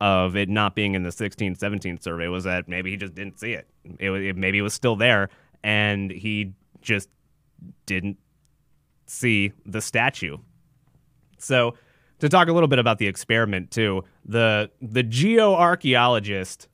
of 0.00 0.36
it 0.36 0.48
not 0.48 0.74
being 0.74 0.94
in 0.94 1.02
the 1.02 1.12
16, 1.12 1.56
17 1.56 2.00
survey 2.00 2.28
was 2.28 2.44
that 2.44 2.68
maybe 2.68 2.90
he 2.90 2.96
just 2.96 3.14
didn't 3.14 3.38
see 3.38 3.52
it. 3.52 3.66
It, 3.98 4.10
it 4.10 4.36
maybe 4.36 4.58
it 4.58 4.62
was 4.62 4.74
still 4.74 4.96
there, 4.96 5.28
and 5.62 6.10
he 6.10 6.52
just 6.80 7.08
didn't 7.86 8.16
see 9.06 9.52
the 9.66 9.80
statue. 9.80 10.38
So, 11.38 11.74
to 12.20 12.28
talk 12.28 12.48
a 12.48 12.52
little 12.52 12.68
bit 12.68 12.78
about 12.78 12.98
the 12.98 13.06
experiment 13.06 13.70
too, 13.70 14.04
the 14.24 14.70
the 14.80 15.02
geoarchaeologist 15.02 16.66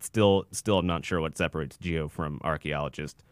still 0.00 0.44
still 0.52 0.78
I'm 0.78 0.86
not 0.86 1.04
sure 1.04 1.20
what 1.20 1.36
separates 1.36 1.76
geo 1.78 2.08
from 2.08 2.40
archaeologist 2.44 3.22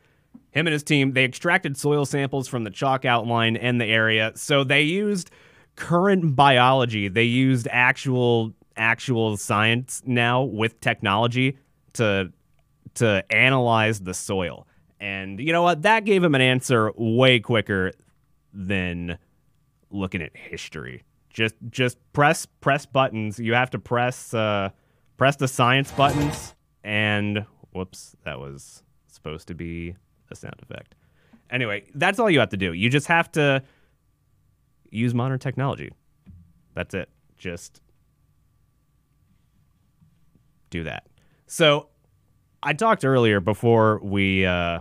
him 0.54 0.66
and 0.66 0.72
his 0.72 0.82
team, 0.82 1.12
they 1.12 1.24
extracted 1.24 1.76
soil 1.76 2.04
samples 2.04 2.48
from 2.48 2.64
the 2.64 2.70
chalk 2.70 3.04
outline 3.04 3.56
and 3.56 3.80
the 3.80 3.86
area. 3.86 4.32
So 4.36 4.62
they 4.64 4.82
used 4.82 5.30
current 5.76 6.36
biology. 6.36 7.08
They 7.08 7.24
used 7.24 7.66
actual 7.70 8.54
actual 8.76 9.36
science 9.36 10.02
now 10.04 10.42
with 10.42 10.80
technology 10.80 11.58
to 11.94 12.32
to 12.94 13.24
analyze 13.30 14.00
the 14.00 14.14
soil. 14.14 14.66
And 15.00 15.40
you 15.40 15.52
know 15.52 15.62
what? 15.62 15.82
That 15.82 16.04
gave 16.04 16.22
him 16.22 16.34
an 16.34 16.40
answer 16.40 16.92
way 16.96 17.40
quicker 17.40 17.92
than 18.52 19.18
looking 19.90 20.22
at 20.22 20.36
history. 20.36 21.02
Just 21.30 21.54
just 21.70 21.98
press 22.12 22.46
press 22.60 22.86
buttons. 22.86 23.38
You 23.38 23.54
have 23.54 23.70
to 23.70 23.78
press 23.78 24.32
uh, 24.32 24.70
press 25.16 25.36
the 25.36 25.48
science 25.48 25.90
buttons 25.92 26.54
and 26.84 27.44
whoops, 27.74 28.16
that 28.24 28.38
was 28.38 28.82
supposed 29.08 29.48
to 29.48 29.54
be 29.54 29.96
a 30.30 30.36
sound 30.36 30.56
effect. 30.62 30.94
Anyway, 31.50 31.84
that's 31.94 32.18
all 32.18 32.30
you 32.30 32.38
have 32.38 32.48
to 32.50 32.56
do. 32.56 32.72
You 32.72 32.88
just 32.88 33.08
have 33.08 33.30
to 33.32 33.62
use 34.90 35.12
modern 35.12 35.38
technology. 35.38 35.90
That's 36.74 36.94
it. 36.94 37.08
Just 37.36 37.82
do 40.74 40.84
that. 40.84 41.06
So, 41.46 41.88
I 42.62 42.72
talked 42.72 43.04
earlier 43.04 43.40
before 43.40 44.00
we 44.02 44.46
uh, 44.46 44.80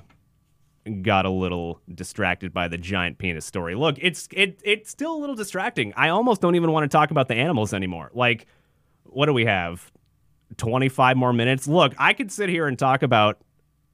got 1.01 1.25
a 1.25 1.29
little 1.29 1.81
distracted 1.93 2.53
by 2.53 2.67
the 2.67 2.77
giant 2.77 3.17
penis 3.17 3.45
story. 3.45 3.75
Look, 3.75 3.97
it's 3.99 4.27
it 4.31 4.59
it's 4.63 4.89
still 4.89 5.13
a 5.13 5.19
little 5.19 5.35
distracting. 5.35 5.93
I 5.95 6.09
almost 6.09 6.41
don't 6.41 6.55
even 6.55 6.71
want 6.71 6.89
to 6.89 6.97
talk 6.97 7.11
about 7.11 7.27
the 7.27 7.35
animals 7.35 7.73
anymore. 7.73 8.09
Like, 8.13 8.47
what 9.03 9.25
do 9.27 9.33
we 9.33 9.45
have? 9.45 9.91
25 10.57 11.17
more 11.17 11.33
minutes. 11.33 11.67
Look, 11.67 11.93
I 11.97 12.13
could 12.13 12.31
sit 12.31 12.47
here 12.47 12.67
and 12.67 12.77
talk 12.77 13.01
about 13.03 13.41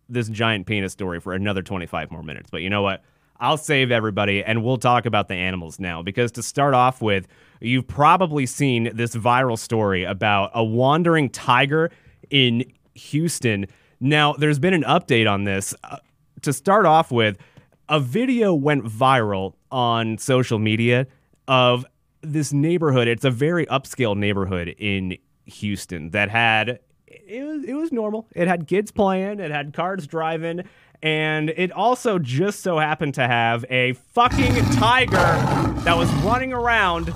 this 0.10 0.30
giant 0.30 0.66
penis 0.68 0.92
story 0.92 1.20
for 1.20 1.34
another 1.34 1.62
25 1.62 2.12
more 2.12 2.22
minutes. 2.24 2.50
But 2.50 2.62
you 2.62 2.70
know 2.70 2.82
what? 2.82 3.04
I'll 3.39 3.58
save 3.58 3.91
everybody 3.91 4.43
and 4.43 4.63
we'll 4.63 4.78
talk 4.78 5.06
about 5.06 5.28
the 5.28 5.36
animals 5.36 5.80
now. 5.80 6.02
Because 6.02 6.32
to 6.34 6.43
start 6.43 6.73
off 6.73 7.02
with, 7.02 7.28
you've 7.62 7.88
probably 7.88 8.45
seen 8.45 8.91
this 8.93 9.15
viral 9.15 9.58
story 9.58 10.04
about 10.04 10.52
a 10.54 10.63
wandering 10.63 11.30
tiger 11.30 11.91
in 12.30 12.63
Houston. 12.95 13.65
Now, 13.99 14.34
there's 14.34 14.60
been 14.60 14.73
an 14.73 14.84
update 14.84 15.30
on 15.30 15.43
this. 15.43 15.73
Uh, 15.84 15.97
to 16.41 16.54
start 16.54 16.86
off 16.86 17.12
with, 17.12 17.38
a 17.89 17.99
video 17.99 18.54
went 18.54 18.86
viral 18.86 19.56
on 19.71 20.17
social 20.17 20.60
media 20.60 21.08
of 21.47 21.86
this 22.21 22.54
neighborhood. 22.54 23.08
It's 23.08 23.25
a 23.25 23.32
very 23.32 23.65
upscale 23.65 24.15
neighborhood 24.15 24.75
in 24.78 25.17
Houston 25.45 26.12
that 26.12 26.30
had 26.30 26.80
it 27.10 27.43
was 27.43 27.63
it 27.63 27.74
was 27.74 27.91
normal. 27.91 28.28
It 28.36 28.48
had 28.48 28.67
kids 28.67 28.91
playing, 28.91 29.39
it 29.39 29.52
had 29.52 29.74
cars 29.74 30.08
driving, 30.08 30.63
and 31.02 31.50
it 31.50 31.72
also 31.72 32.19
just 32.19 32.62
so 32.62 32.78
happened 32.78 33.15
to 33.15 33.28
have 33.28 33.65
a 33.69 33.93
fucking 33.93 34.56
tiger 34.76 35.17
that 35.84 35.95
was 35.98 36.12
running 36.24 36.54
around 36.54 37.13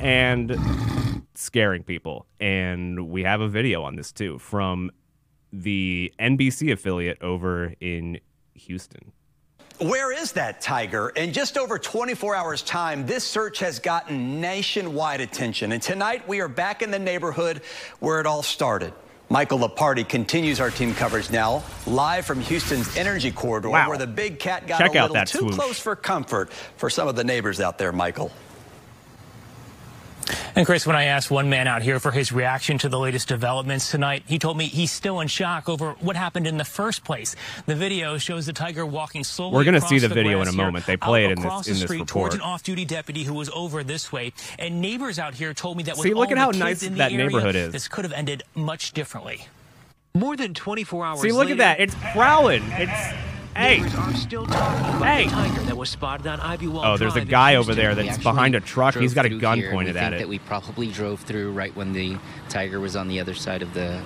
and 0.00 0.56
scaring 1.34 1.82
people. 1.82 2.26
And 2.40 3.08
we 3.08 3.22
have 3.24 3.40
a 3.40 3.48
video 3.48 3.82
on 3.82 3.96
this 3.96 4.12
too 4.12 4.38
from 4.38 4.90
the 5.52 6.12
NBC 6.18 6.72
affiliate 6.72 7.22
over 7.22 7.74
in 7.80 8.20
Houston. 8.54 9.12
Where 9.78 10.12
is 10.12 10.32
that 10.32 10.60
tiger? 10.60 11.08
In 11.10 11.32
just 11.32 11.58
over 11.58 11.78
24 11.80 12.36
hours' 12.36 12.62
time, 12.62 13.06
this 13.06 13.24
search 13.24 13.58
has 13.58 13.80
gotten 13.80 14.40
nationwide 14.40 15.20
attention. 15.20 15.72
And 15.72 15.82
tonight, 15.82 16.28
we 16.28 16.40
are 16.40 16.46
back 16.46 16.80
in 16.80 16.92
the 16.92 16.98
neighborhood 16.98 17.60
where 17.98 18.20
it 18.20 18.26
all 18.26 18.44
started. 18.44 18.92
Michael 19.30 19.58
Lopardi 19.58 20.06
continues 20.06 20.60
our 20.60 20.70
team 20.70 20.94
coverage 20.94 21.30
now, 21.30 21.62
live 21.86 22.26
from 22.26 22.40
Houston's 22.40 22.94
Energy 22.96 23.30
Corridor, 23.30 23.70
Wow. 23.70 23.88
where 23.88 23.98
the 23.98 24.06
big 24.06 24.38
cat 24.38 24.66
got 24.66 24.78
Check 24.78 24.94
a 24.94 25.02
little 25.06 25.24
too 25.24 25.38
swoosh. 25.38 25.54
close 25.54 25.80
for 25.80 25.96
comfort 25.96 26.52
for 26.76 26.90
some 26.90 27.08
of 27.08 27.16
the 27.16 27.24
neighbors 27.24 27.60
out 27.60 27.78
there, 27.78 27.90
Michael. 27.92 28.30
And 30.56 30.64
Chris, 30.64 30.86
when 30.86 30.96
I 30.96 31.04
asked 31.04 31.30
one 31.30 31.50
man 31.50 31.66
out 31.66 31.82
here 31.82 32.00
for 32.00 32.10
his 32.10 32.32
reaction 32.32 32.78
to 32.78 32.88
the 32.88 32.98
latest 32.98 33.28
developments 33.28 33.90
tonight, 33.90 34.22
he 34.26 34.38
told 34.38 34.56
me 34.56 34.66
he's 34.66 34.90
still 34.92 35.20
in 35.20 35.28
shock 35.28 35.68
over 35.68 35.92
what 36.00 36.16
happened 36.16 36.46
in 36.46 36.56
the 36.56 36.64
first 36.64 37.04
place. 37.04 37.34
The 37.66 37.74
video 37.74 38.16
shows 38.18 38.46
the 38.46 38.52
tiger 38.52 38.86
walking 38.86 39.24
slowly. 39.24 39.54
We're 39.54 39.64
gonna 39.64 39.80
see 39.80 39.98
the 39.98 40.08
video 40.08 40.40
in 40.40 40.48
a 40.48 40.52
moment. 40.52 40.86
They 40.86 40.96
play 40.96 41.24
it 41.24 41.32
in 41.32 41.36
this- 41.36 41.44
across 41.44 41.66
in 41.68 41.74
this 41.74 41.90
report. 41.90 42.08
towards 42.08 42.34
an 42.34 42.40
off-duty 42.40 42.84
deputy 42.84 43.24
who 43.24 43.34
was 43.34 43.50
over 43.50 43.82
this 43.84 44.12
way. 44.12 44.32
And 44.58 44.80
neighbors 44.80 45.18
out 45.18 45.34
here 45.34 45.52
told 45.52 45.76
me 45.76 45.82
that 45.84 45.96
with 45.96 46.04
See, 46.04 46.14
look 46.14 46.28
all 46.28 46.32
at 46.32 46.38
how 46.38 46.52
the 46.52 46.58
nice 46.58 46.82
in 46.82 46.94
that 46.96 47.12
area, 47.12 47.26
neighborhood 47.26 47.54
is. 47.56 47.72
This 47.72 47.88
could 47.88 48.04
have 48.04 48.12
ended 48.12 48.42
much 48.54 48.92
differently. 48.92 49.46
More 50.14 50.36
than 50.36 50.54
24 50.54 51.04
hours 51.04 51.20
See, 51.20 51.32
look 51.32 51.48
later, 51.48 51.54
at 51.54 51.58
that. 51.58 51.80
It's 51.80 51.94
prowling. 52.12 52.62
It's 52.76 53.14
hey. 53.56 53.76
neighbors 53.78 53.94
are 53.94 54.14
still 54.14 54.46
talking 54.46 54.96
about 54.96 55.04
Hey. 55.04 55.24
the 55.24 55.30
tiger 55.30 55.62
that 55.62 55.76
was 55.76 55.90
spotted 55.90 56.26
on 56.26 56.40
Ivy 56.40 56.66
Wall 56.68 56.84
Oh, 56.84 56.96
there's 56.96 57.16
a 57.16 57.24
guy 57.24 57.56
over 57.56 57.74
there 57.74 57.94
that's 57.94 58.18
behind 58.18 58.54
a 58.54 58.60
truck. 58.60 58.94
He's 58.94 59.14
got 59.14 59.24
a 59.26 59.30
gun 59.38 59.58
here, 59.58 59.70
pointed 59.70 59.94
we 59.94 60.00
at 60.00 60.10
think 60.10 60.16
it. 60.16 60.18
That 60.24 60.28
we 60.28 60.38
probably 60.40 60.88
drove 60.88 61.20
through 61.20 61.52
right 61.52 61.74
when 61.76 61.92
the 61.92 62.16
tiger 62.48 62.80
was 62.80 62.96
on 62.96 63.08
the 63.08 63.20
other 63.20 63.34
side 63.34 63.62
of 63.62 63.72
the 63.74 64.00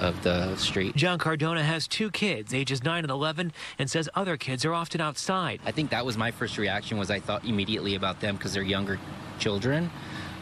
of 0.00 0.22
the 0.22 0.54
street. 0.56 0.94
John 0.94 1.18
Cardona 1.18 1.62
has 1.62 1.88
two 1.88 2.10
kids, 2.10 2.52
ages 2.52 2.84
9 2.84 3.04
and 3.04 3.10
11, 3.10 3.50
and 3.78 3.90
says 3.90 4.10
other 4.14 4.36
kids 4.36 4.62
are 4.66 4.74
often 4.74 5.00
outside. 5.00 5.58
I 5.64 5.72
think 5.72 5.88
that 5.88 6.04
was 6.04 6.18
my 6.18 6.30
first 6.30 6.58
reaction. 6.58 6.98
Was 6.98 7.10
I 7.10 7.18
thought 7.18 7.46
immediately 7.46 7.94
about 7.94 8.20
them 8.20 8.36
because 8.36 8.52
they're 8.52 8.62
younger 8.62 8.98
children, 9.38 9.90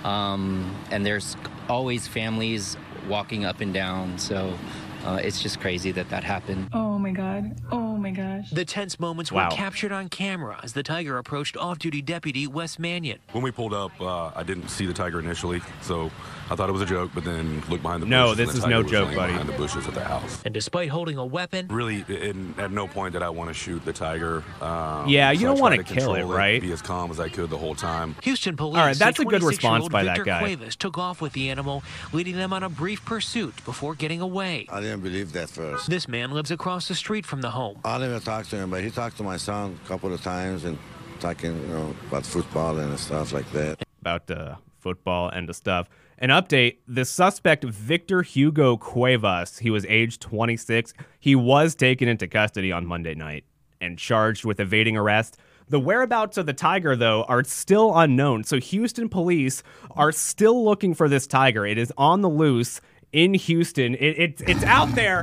um, 0.03 0.75
and 0.91 1.07
there's 1.07 1.37
always 1.69 2.09
families 2.09 2.77
walking 3.09 3.45
up 3.45 3.61
and 3.61 3.73
down. 3.73 4.19
So 4.19 4.59
uh, 5.05 5.21
it's 5.23 5.43
just 5.43 5.61
crazy 5.61 5.91
that 5.93 6.09
that 6.11 6.25
happened. 6.25 6.69
Oh 6.73 6.99
my 6.99 7.11
god. 7.11 7.57
Oh 7.71 7.97
my 7.97 8.11
gosh. 8.11 8.51
The 8.51 8.65
tense 8.65 8.99
moments 9.01 9.31
Wow. 9.33 9.49
were 9.51 9.57
captured 9.57 9.93
on 9.93 10.09
camera 10.09 10.59
as 10.63 10.73
the 10.73 10.83
tiger 10.83 11.19
approached 11.19 11.57
off-duty 11.57 12.03
deputy 12.03 12.47
Wes 12.47 12.79
Manion. 12.79 13.19
When 13.33 13.43
we 13.43 13.51
pulled 13.51 13.75
up, 13.75 13.93
uh, 14.01 14.31
I 14.35 14.43
didn't 14.43 14.69
see 14.69 14.87
the 14.87 14.93
tiger 14.93 15.19
initially, 15.21 15.61
so 15.81 16.11
I 16.51 16.57
thought 16.57 16.69
it 16.69 16.73
was 16.73 16.83
a 16.83 16.87
joke. 16.87 17.11
But 17.15 17.25
then 17.25 17.63
looked 17.69 17.83
behind 17.83 18.03
the 18.03 18.07
No, 18.07 18.29
bushes. 18.35 18.39
No, 18.39 18.45
this 18.45 18.55
and 18.55 18.55
the 18.55 18.59
is 18.59 18.65
tiger 18.65 18.83
no 18.83 18.89
joke, 19.07 19.15
buddy. 19.15 19.33
Behind 19.33 19.49
the 19.49 19.53
bushes 19.57 19.87
at 19.89 19.95
the 19.95 20.05
house. 20.05 20.41
And 20.45 20.53
despite 20.55 20.89
holding 20.91 21.17
a 21.19 21.25
weapon, 21.25 21.69
Really, 21.69 22.05
in, 22.09 22.55
at 22.59 22.71
no 22.71 22.87
point 22.87 23.13
did 23.15 23.23
I 23.23 23.31
want 23.31 23.49
to 23.51 23.55
shoot 23.55 23.85
the 23.85 23.93
tiger. 23.93 24.43
Um, 24.61 25.09
Yeah, 25.09 25.31
you 25.31 25.41
so 25.41 25.47
don't 25.47 25.61
wanna 25.61 25.83
kill 25.85 26.15
it, 26.15 26.19
control 26.21 26.33
right? 26.37 26.61
Be 26.61 26.73
as 26.73 26.83
calm 26.83 27.11
as 27.11 27.21
I 27.21 27.29
could 27.29 27.51
the 27.51 27.59
whole 27.59 27.75
time. 27.75 28.17
Houston 28.23 28.57
police 28.57 28.79
All 28.79 28.87
right, 28.87 28.97
that's 28.97 29.17
say 29.19 29.23
a 29.23 29.27
good 29.27 29.43
response 29.43 29.85
26-year-old 29.85 29.93
that 29.93 30.05
Victor 30.17 30.25
guy. 30.25 30.41
Cuevas 30.41 30.77
took 30.77 30.99
off 30.99 31.21
with 31.21 31.33
the 31.33 31.51
animal, 31.51 31.83
leading 32.13 32.37
them 32.37 32.53
on 32.53 32.63
a 32.63 32.69
brief 32.69 33.05
pursuit 33.05 33.55
before 33.65 33.95
getting 33.95 34.21
away. 34.21 34.67
I 34.71 34.81
didn't 34.81 34.94
believe 35.03 35.33
that 35.33 35.51
first. 35.51 35.89
This 35.89 36.09
man 36.09 36.31
lives 36.31 36.51
across 36.51 36.89
the 36.89 36.95
street 36.95 37.27
from 37.27 37.41
the 37.41 37.51
home. 37.51 37.81
I 37.85 37.99
didn't 37.99 38.11
even 38.11 38.23
talk 38.23 38.47
to 38.49 38.57
him, 38.57 38.71
but 38.71 38.83
he 38.83 38.91
talked 38.91 39.17
to 39.19 39.23
my 39.23 39.37
son 39.37 39.79
a 39.85 39.89
couple 39.89 40.13
of 40.13 40.23
times, 40.23 40.65
and 40.65 40.79
talking, 41.21 41.61
you 41.61 41.69
know, 41.69 41.95
about 42.09 42.27
football 42.27 42.79
and 42.79 42.99
stuff 42.99 43.33
like 43.33 43.51
that. 43.53 43.83
About 44.01 44.31
uh, 44.31 44.57
football 44.79 45.29
and 45.31 45.49
the 45.49 45.55
stuff. 45.55 45.89
An 46.19 46.29
update 46.29 46.77
the 46.87 47.05
suspect, 47.05 47.65
Victor 47.65 48.23
Hugo 48.23 48.77
Cuevas, 48.77 49.59
he 49.59 49.71
was 49.71 49.85
age 49.87 50.19
26. 50.21 50.93
He 51.19 51.35
was 51.35 51.75
taken 51.75 52.09
into 52.09 52.29
custody 52.29 52.71
on 52.71 52.87
Monday 52.87 53.15
night 53.15 53.45
and 53.81 53.99
charged 53.99 54.45
with 54.45 54.61
evading 54.61 54.97
arrest. 54.97 55.39
The 55.69 55.81
whereabouts 55.81 56.37
of 56.37 56.45
the 56.45 56.53
tiger, 56.53 56.95
though, 56.95 57.25
are 57.25 57.43
still 57.43 57.97
unknown. 57.97 58.45
So, 58.45 58.61
Houston 58.61 59.09
police 59.09 59.63
are 59.93 60.13
still 60.13 60.63
looking 60.63 60.93
for 60.93 61.09
this 61.09 61.27
tiger. 61.27 61.65
It 61.65 61.79
is 61.79 61.93
on 61.97 62.21
the 62.21 62.29
loose 62.29 62.83
in 63.15 63.33
Houston. 63.33 63.95
It, 63.95 64.19
it, 64.19 64.43
it's 64.47 64.65
out 64.65 64.93
there. 64.95 65.23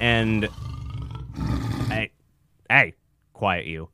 And, 0.00 0.48
hey, 1.88 2.12
hey, 2.70 2.94
quiet 3.32 3.66
you. 3.66 3.88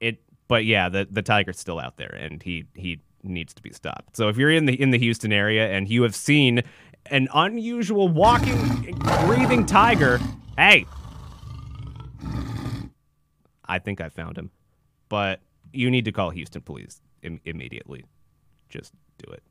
It, 0.00 0.20
but 0.48 0.64
yeah, 0.64 0.88
the, 0.88 1.06
the 1.08 1.22
tiger's 1.22 1.60
still 1.60 1.78
out 1.78 1.98
there 1.98 2.14
and 2.18 2.42
he, 2.42 2.64
he 2.74 3.00
needs 3.22 3.52
to 3.54 3.62
be 3.62 3.70
stopped. 3.72 4.16
So, 4.16 4.28
if 4.28 4.38
you're 4.38 4.50
in 4.50 4.64
the, 4.64 4.80
in 4.80 4.90
the 4.90 4.98
Houston 4.98 5.32
area 5.32 5.68
and 5.68 5.88
you 5.88 6.02
have 6.02 6.14
seen 6.14 6.62
an 7.06 7.28
unusual 7.34 8.08
walking, 8.08 8.98
breathing 9.26 9.66
tiger, 9.66 10.18
hey, 10.56 10.86
I 13.66 13.78
think 13.78 14.00
I 14.00 14.08
found 14.08 14.38
him. 14.38 14.50
But 15.10 15.40
you 15.72 15.90
need 15.90 16.06
to 16.06 16.12
call 16.12 16.30
Houston 16.30 16.62
police 16.62 17.00
Im- 17.22 17.40
immediately. 17.44 18.04
Just 18.70 18.92
do 19.18 19.30
it. 19.32 19.42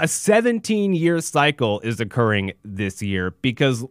A 0.00 0.06
17 0.06 0.94
year 0.94 1.20
cycle 1.20 1.80
is 1.80 1.98
occurring 1.98 2.52
this 2.64 3.02
year 3.02 3.32
because 3.42 3.84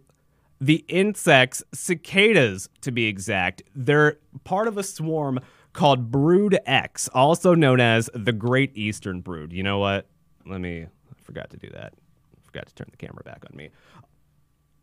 the 0.62 0.86
insects, 0.88 1.62
cicadas 1.74 2.70
to 2.80 2.92
be 2.92 3.08
exact, 3.08 3.62
they're 3.76 4.18
part 4.46 4.70
of 4.70 4.78
a 4.78 4.84
swarm 4.84 5.42
called 5.74 6.10
Brood 6.10 6.58
X, 6.66 7.10
also 7.10 7.54
known 7.54 7.82
as 7.82 8.10
the 8.14 8.32
Great 8.32 8.76
Eastern 8.78 9.20
Brood. 9.20 9.52
You 9.52 9.64
know 9.64 9.80
what? 9.80 10.08
Let 10.46 10.62
me, 10.62 10.84
I 10.84 11.24
forgot 11.24 11.50
to 11.50 11.58
do 11.58 11.70
that. 11.72 11.94
I 11.94 12.46
forgot 12.46 12.68
to 12.68 12.76
turn 12.76 12.88
the 12.90 12.98
camera 12.98 13.24
back 13.24 13.44
on 13.50 13.56
me 13.56 13.70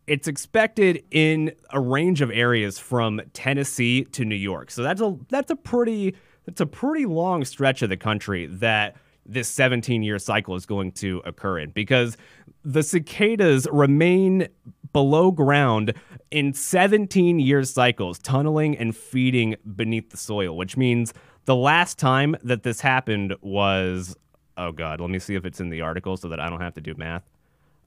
it's 0.07 0.29
expected 0.29 1.03
in 1.11 1.51
a 1.70 1.81
range 1.81 2.20
of 2.20 2.31
areas 2.31 2.79
from 2.79 3.22
Tennessee 3.33 4.05
to 4.05 4.22
New 4.22 4.35
York. 4.35 4.70
So 4.70 4.83
that's 4.83 5.01
a 5.01 5.16
that's 5.31 5.51
a 5.51 5.57
pretty 5.57 6.14
that's 6.45 6.61
a 6.61 6.66
pretty 6.66 7.07
long 7.07 7.43
stretch 7.47 7.81
of 7.81 7.89
the 7.89 7.97
country 7.97 8.45
that 8.47 8.97
this 9.27 9.49
17 9.49 10.03
year 10.03 10.18
cycle 10.18 10.55
is 10.55 10.66
going 10.66 10.93
to 10.93 11.22
occur 11.25 11.59
in 11.59 11.70
because 11.70 12.16
the 12.64 12.83
cicadas 12.83 13.66
remain 13.70 14.49
below 14.93 15.31
ground 15.31 15.93
in 16.31 16.53
17 16.53 17.39
year 17.39 17.62
cycles, 17.64 18.18
tunneling 18.18 18.77
and 18.77 18.97
feeding 18.97 19.57
beneath 19.77 20.11
the 20.11 20.16
soil, 20.16 20.57
which 20.57 20.77
means 20.77 21.12
the 21.45 21.57
last 21.57 21.99
time 21.99 22.37
that 22.43 22.62
this 22.62 22.81
happened 22.81 23.35
was 23.43 24.16
oh 24.57 24.72
god, 24.72 25.01
let 25.01 25.11
me 25.11 25.18
see 25.18 25.35
if 25.35 25.45
it's 25.45 25.61
in 25.61 25.68
the 25.68 25.81
article 25.81 26.16
so 26.16 26.29
that 26.29 26.41
I 26.41 26.49
don't 26.49 26.61
have 26.61 26.75
to 26.75 26.81
do 26.81 26.95
math. 26.97 27.22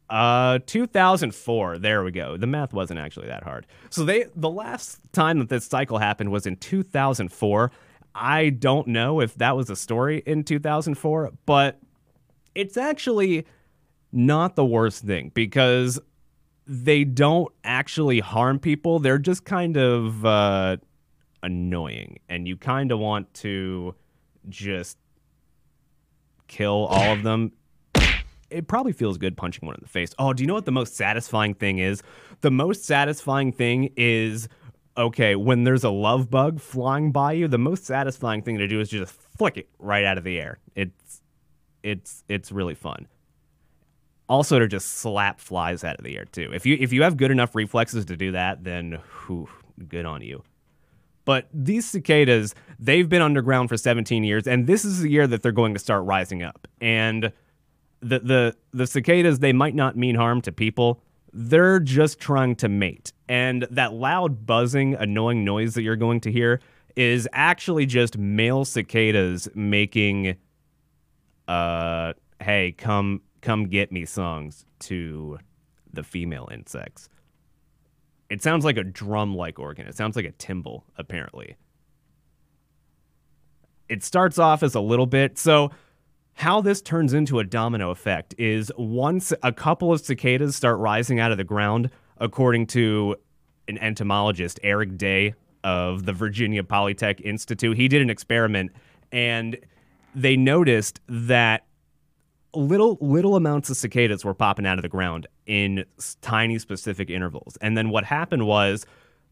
Uh, 0.10 0.60
2004. 0.66 1.80
There 1.80 2.04
we 2.04 2.12
go. 2.12 2.38
The 2.38 2.48
math 2.48 2.74
wasn't 2.74 3.00
actually 3.00 3.28
that 3.28 3.44
hard. 3.44 3.68
So 3.90 4.06
they 4.06 4.26
the 4.36 4.50
last 4.50 5.00
time 5.12 5.40
that 5.40 5.50
this 5.50 5.66
cycle 5.66 5.98
happened 5.98 6.32
was 6.32 6.46
in 6.46 6.56
2004. 6.58 7.72
I 8.18 8.50
don't 8.50 8.88
know 8.88 9.22
if 9.22 9.36
that 9.36 9.56
was 9.56 9.70
a 9.70 9.76
story 9.76 10.24
in 10.26 10.44
2004, 10.44 11.32
but 11.46 11.80
it's 12.56 12.76
actually 12.76 13.46
not 14.12 14.56
the 14.56 14.66
worst 14.66 15.04
thing 15.04 15.32
because 15.36 16.00
they 16.66 17.04
don't 17.04 17.54
actually 17.64 18.20
harm 18.20 18.60
people. 18.60 19.00
They're 19.00 19.20
just 19.20 19.46
kind 19.46 19.78
of 19.78 20.26
uh, 20.26 20.78
annoying, 21.44 22.20
and 22.28 22.48
you 22.48 22.58
kind 22.58 22.92
of 22.92 23.00
want 23.00 23.32
to 23.36 23.94
just 24.50 24.98
kill 26.48 26.86
all 26.86 27.14
of 27.14 27.24
them 27.24 27.52
it 28.50 28.68
probably 28.68 28.94
feels 28.94 29.18
good 29.18 29.36
punching 29.36 29.66
one 29.66 29.76
in 29.76 29.82
the 29.82 29.90
face. 29.90 30.12
Oh, 30.18 30.34
do 30.34 30.44
you 30.44 30.48
know 30.48 30.54
what 30.54 30.66
the 30.66 30.72
most 30.72 30.96
satisfying 30.96 31.54
thing 31.54 31.80
is? 31.80 32.02
The 32.42 32.52
most 32.52 32.86
satisfying 32.86 33.52
thing 33.52 33.92
is 33.98 34.48
okay, 34.98 35.36
when 35.36 35.64
there's 35.64 35.84
a 35.84 35.90
love 35.90 36.30
bug 36.30 36.60
flying 36.60 37.12
by 37.12 37.34
you, 37.34 37.48
the 37.48 37.58
most 37.58 37.86
satisfying 37.86 38.42
thing 38.42 38.58
to 38.58 38.68
do 38.68 38.80
is 38.80 38.90
just 38.90 39.14
flick 39.38 39.58
it 39.58 39.70
right 39.80 40.04
out 40.04 40.18
of 40.18 40.24
the 40.24 40.40
air. 40.40 40.60
It's 40.76 41.22
it's 41.84 42.24
it's 42.28 42.52
really 42.52 42.76
fun. 42.76 43.08
Also 44.30 44.60
to 44.60 44.68
just 44.68 44.96
slap 44.96 45.40
flies 45.40 45.84
out 45.84 45.98
of 45.98 46.04
the 46.04 46.18
air 46.18 46.26
too. 46.26 46.52
If 46.54 46.66
you 46.66 46.78
if 46.80 46.92
you 46.92 47.04
have 47.04 47.18
good 47.18 47.32
enough 47.32 47.56
reflexes 47.56 48.06
to 48.06 48.18
do 48.18 48.32
that, 48.32 48.64
then 48.64 49.00
whew, 49.26 49.50
good 49.88 50.06
on 50.06 50.22
you. 50.22 50.44
But 51.24 51.50
these 51.54 51.86
cicadas, 51.86 52.56
they've 52.80 53.08
been 53.08 53.22
underground 53.22 53.68
for 53.68 53.76
17 53.76 54.24
years, 54.24 54.48
and 54.48 54.66
this 54.66 54.86
is 54.86 55.02
the 55.02 55.10
year 55.10 55.28
that 55.28 55.44
they're 55.44 55.52
going 55.52 55.74
to 55.74 55.80
start 55.80 56.06
rising 56.06 56.42
up. 56.42 56.68
And 56.80 57.34
the 58.00 58.20
the 58.20 58.56
the 58.72 58.88
cicadas 58.88 59.40
they 59.40 59.54
might 59.54 59.76
not 59.76 59.98
mean 59.98 60.16
harm 60.16 60.42
to 60.42 60.52
people. 60.52 61.02
They're 61.34 61.80
just 61.80 62.20
trying 62.20 62.56
to 62.58 62.70
mate. 62.70 63.14
And 63.28 63.68
that 63.72 63.94
loud 63.94 64.46
buzzing, 64.46 64.96
annoying 64.96 65.44
noise 65.44 65.74
that 65.74 65.84
you're 65.84 65.96
going 65.96 66.22
to 66.22 66.32
hear 66.32 66.62
is 66.96 67.28
actually 67.32 67.86
just 67.86 68.18
male 68.18 68.66
cicadas 68.66 69.48
making 69.54 70.36
uh 71.48 72.14
hey, 72.42 72.74
come 72.78 73.22
come 73.42 73.68
get 73.68 73.92
me 73.92 74.06
songs 74.06 74.66
to 74.80 75.40
the 75.94 76.04
female 76.04 76.48
insects. 76.52 77.10
It 78.30 78.42
sounds 78.44 78.66
like 78.66 78.78
a 78.78 78.84
drum 78.84 79.36
like 79.36 79.60
organ. 79.60 79.88
It 79.88 79.96
sounds 79.96 80.16
like 80.16 80.26
a 80.26 80.34
timbal, 80.34 80.84
apparently. 80.98 81.56
It 83.88 84.04
starts 84.04 84.38
off 84.38 84.64
as 84.64 84.76
a 84.76 84.82
little 84.82 85.06
bit. 85.06 85.38
So 85.38 85.72
how 86.38 86.62
this 86.62 86.84
turns 86.84 87.14
into 87.14 87.40
a 87.40 87.44
domino 87.44 87.90
effect 87.90 88.36
is 88.38 88.72
once 88.78 89.34
a 89.42 89.52
couple 89.52 89.92
of 89.92 90.00
cicadas 90.00 90.56
start 90.56 90.78
rising 90.78 91.20
out 91.20 91.32
of 91.32 91.38
the 91.40 91.44
ground, 91.44 91.90
according 92.20 92.68
to 92.68 93.16
an 93.68 93.80
entomologist, 93.80 94.60
Eric 94.62 95.00
Day 95.00 95.34
of 95.64 96.06
the 96.06 96.14
Virginia 96.14 96.62
Polytech 96.62 97.20
Institute, 97.22 97.76
he 97.76 97.88
did 97.88 98.04
an 98.04 98.12
experiment 98.12 98.72
and 99.12 99.58
they 100.14 100.38
noticed 100.38 101.00
that 101.10 101.66
little 102.54 103.00
little 103.02 103.36
amounts 103.36 103.72
of 103.72 103.78
cicadas 103.78 104.24
were 104.24 104.36
popping 104.36 104.68
out 104.68 104.78
of 104.78 104.84
the 104.84 104.90
ground 104.90 105.26
in 105.48 105.86
tiny 106.22 106.60
specific 106.60 107.10
intervals. 107.10 107.58
And 107.62 107.76
then 107.76 107.90
what 107.90 108.04
happened 108.04 108.46
was 108.46 108.86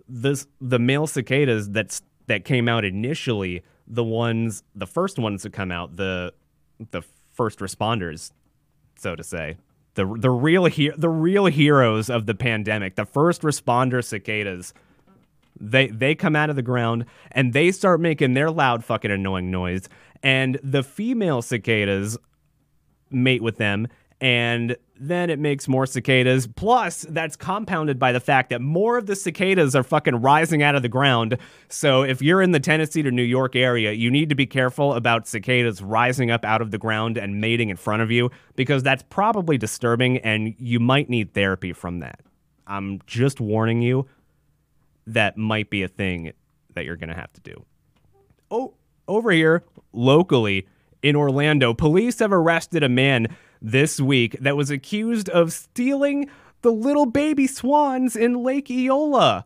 this 0.10 0.48
the 0.60 0.80
male 0.80 1.06
cicadas 1.06 1.70
that 1.70 2.02
that 2.26 2.46
came 2.46 2.68
out 2.68 2.84
initially, 2.84 3.62
the 3.86 4.04
ones 4.04 4.64
the 4.74 4.88
first 4.88 5.20
ones 5.20 5.44
to 5.44 5.52
come 5.52 5.72
out, 5.72 5.98
the 5.98 6.34
the 6.92 7.02
first 7.34 7.60
responders, 7.60 8.32
so 8.98 9.16
to 9.16 9.24
say. 9.24 9.58
The, 9.96 10.06
the 10.06 10.30
real 10.30 10.66
he- 10.66 10.92
the 10.98 11.10
real 11.10 11.46
heroes 11.46 12.10
of 12.10 12.26
the 12.26 12.36
pandemic, 12.36 12.96
the 12.96 13.06
first 13.06 13.42
responder 13.44 14.04
cicadas, 14.04 14.74
they 15.60 15.88
they 15.88 16.16
come 16.16 16.36
out 16.36 16.50
of 16.50 16.58
the 16.58 16.62
ground 16.62 17.06
and 17.32 17.54
they 17.54 17.72
start 17.72 18.02
making 18.02 18.34
their 18.34 18.52
loud 18.52 18.84
fucking 18.84 19.12
annoying 19.12 19.52
noise, 19.52 19.88
and 20.22 20.60
the 20.62 20.84
female 20.84 21.42
cicadas 21.42 22.18
mate 23.10 23.42
with 23.42 23.58
them 23.58 23.88
and 24.20 24.76
then 24.98 25.30
it 25.30 25.40
makes 25.40 25.68
more 25.68 25.86
cicadas. 25.86 26.48
Plus, 26.48 27.06
that's 27.10 27.36
compounded 27.36 28.00
by 28.00 28.12
the 28.12 28.20
fact 28.20 28.50
that 28.50 28.62
more 28.62 28.98
of 28.98 29.06
the 29.06 29.16
cicadas 29.16 29.76
are 29.76 29.84
fucking 29.84 30.16
rising 30.16 30.64
out 30.64 30.76
of 30.76 30.82
the 30.82 30.90
ground. 30.90 31.38
So, 31.68 32.04
if 32.04 32.22
you're 32.22 32.42
in 32.42 32.52
the 32.52 32.60
Tennessee 32.60 33.02
to 33.04 33.12
New 33.12 33.24
York 33.24 33.56
area, 33.56 33.92
you 33.92 34.10
need 34.10 34.30
to 34.30 34.36
be 34.36 34.46
careful 34.46 34.94
about 34.94 35.28
cicadas 35.28 35.82
rising 35.82 36.32
up 36.32 36.46
out 36.46 36.62
of 36.62 36.72
the 36.72 36.78
ground 36.78 37.18
and 37.18 37.42
mating 37.42 37.70
in 37.70 37.78
front 37.78 38.02
of 38.02 38.12
you 38.12 38.32
because 38.56 38.84
that's 38.84 39.04
probably 39.10 39.58
disturbing 39.58 40.18
and 40.20 40.56
you 40.58 40.80
might 40.80 41.10
need 41.10 41.34
therapy 41.34 41.74
from 41.74 42.00
that. 42.00 42.22
I'm 42.68 43.02
just 43.06 43.40
warning 43.40 43.82
you 43.82 44.08
that 45.08 45.38
might 45.38 45.70
be 45.70 45.84
a 45.84 45.88
thing 45.88 46.32
that 46.74 46.86
you're 46.86 46.96
going 46.96 47.10
to 47.10 47.16
have 47.16 47.32
to 47.34 47.42
do. 47.42 47.66
Oh, 48.50 48.74
over 49.08 49.32
here, 49.32 49.64
locally 49.94 50.68
in 51.02 51.16
Orlando, 51.16 51.74
police 51.74 52.20
have 52.20 52.34
arrested 52.34 52.84
a 52.84 52.90
man 52.90 53.36
this 53.62 54.00
week 54.00 54.38
that 54.42 54.58
was 54.58 54.70
accused 54.70 55.30
of 55.30 55.54
stealing 55.54 56.30
the 56.62 56.72
little 56.72 57.06
baby 57.06 57.48
swans 57.48 58.16
in 58.16 58.44
Lake 58.44 58.70
Eola. 58.70 59.46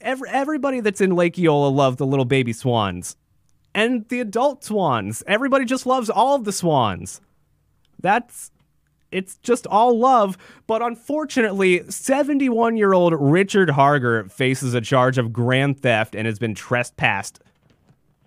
Every, 0.00 0.28
everybody 0.30 0.80
that's 0.80 1.00
in 1.00 1.14
Lake 1.14 1.38
Eola 1.38 1.68
loved 1.68 1.98
the 1.98 2.06
little 2.06 2.24
baby 2.24 2.52
swans. 2.52 3.16
And 3.74 4.08
the 4.08 4.20
adult 4.20 4.64
swans. 4.64 5.22
Everybody 5.26 5.64
just 5.64 5.86
loves 5.86 6.08
all 6.08 6.38
the 6.38 6.52
swans. 6.52 7.20
That's 8.00 8.50
it's 9.12 9.36
just 9.38 9.66
all 9.66 9.98
love. 9.98 10.36
But 10.66 10.82
unfortunately, 10.82 11.88
71 11.88 12.76
year 12.76 12.92
old 12.92 13.14
Richard 13.14 13.70
Harger 13.70 14.24
faces 14.24 14.74
a 14.74 14.80
charge 14.80 15.18
of 15.18 15.32
grand 15.32 15.80
theft 15.80 16.14
and 16.14 16.26
has 16.26 16.38
been 16.38 16.54
trespassed 16.54 17.40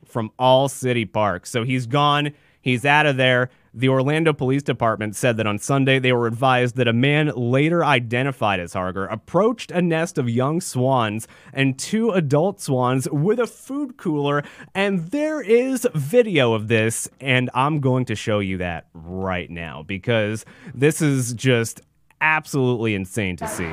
from 0.06 0.32
all 0.40 0.70
city 0.70 1.06
parks. 1.06 1.50
So 1.50 1.64
he's 1.64 1.86
gone 1.86 2.32
He's 2.62 2.86
out 2.86 3.06
of 3.06 3.18
there. 3.18 3.50
The 3.74 3.90
Orlando 3.90 4.34
Police 4.34 4.64
Department 4.64 5.16
said 5.16 5.38
that 5.38 5.46
on 5.46 5.60
Sunday 5.60 6.00
they 6.00 6.12
were 6.12 6.26
advised 6.26 6.76
that 6.78 6.88
a 6.88 6.94
man 6.94 7.32
later 7.36 7.86
identified 7.86 8.60
as 8.60 8.74
Harger 8.74 9.06
approached 9.06 9.70
a 9.70 9.82
nest 9.82 10.18
of 10.18 10.28
young 10.28 10.60
swans 10.60 11.28
and 11.54 11.78
two 11.78 12.10
adult 12.12 12.60
swans 12.60 13.08
with 13.12 13.40
a 13.40 13.46
food 13.46 13.98
cooler. 13.98 14.44
And 14.74 15.12
there 15.12 15.40
is 15.40 15.88
video 15.94 16.54
of 16.54 16.68
this, 16.68 17.08
and 17.22 17.50
I'm 17.54 17.80
going 17.80 18.06
to 18.06 18.16
show 18.16 18.40
you 18.40 18.58
that 18.58 18.88
right 18.94 19.50
now 19.50 19.84
because 19.84 20.46
this 20.74 21.02
is 21.02 21.34
just 21.34 21.82
absolutely 22.22 22.96
insane 22.96 23.38
to 23.38 23.48
see. 23.48 23.72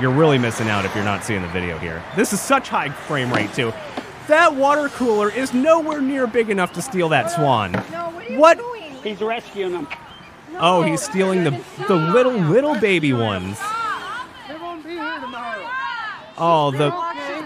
You're 0.00 0.12
really 0.12 0.38
missing 0.38 0.68
out 0.68 0.84
if 0.84 0.94
you're 0.94 1.02
not 1.02 1.24
seeing 1.24 1.42
the 1.42 1.48
video 1.48 1.76
here. 1.78 2.04
This 2.14 2.32
is 2.32 2.40
such 2.40 2.68
high 2.68 2.90
frame 2.90 3.32
rate, 3.32 3.52
too. 3.52 3.72
That 4.28 4.54
water 4.54 4.88
cooler 4.90 5.30
is 5.30 5.54
nowhere 5.54 6.00
near 6.02 6.26
big 6.26 6.50
enough 6.50 6.72
to 6.74 6.82
steal 6.82 7.08
that 7.08 7.30
swan. 7.30 7.72
what? 8.38 8.60
He's 9.02 9.20
rescuing 9.20 9.72
them. 9.72 9.88
Oh, 10.60 10.82
he's 10.82 11.00
stealing 11.00 11.44
the 11.44 11.60
the 11.86 11.94
little 11.94 12.32
little 12.32 12.78
baby 12.78 13.12
ones. 13.12 13.58
They 14.48 14.56
won't 14.56 14.84
be 14.84 14.90
here 14.90 15.20
tomorrow. 15.20 15.66
Oh, 16.36 16.70
the 16.72 16.90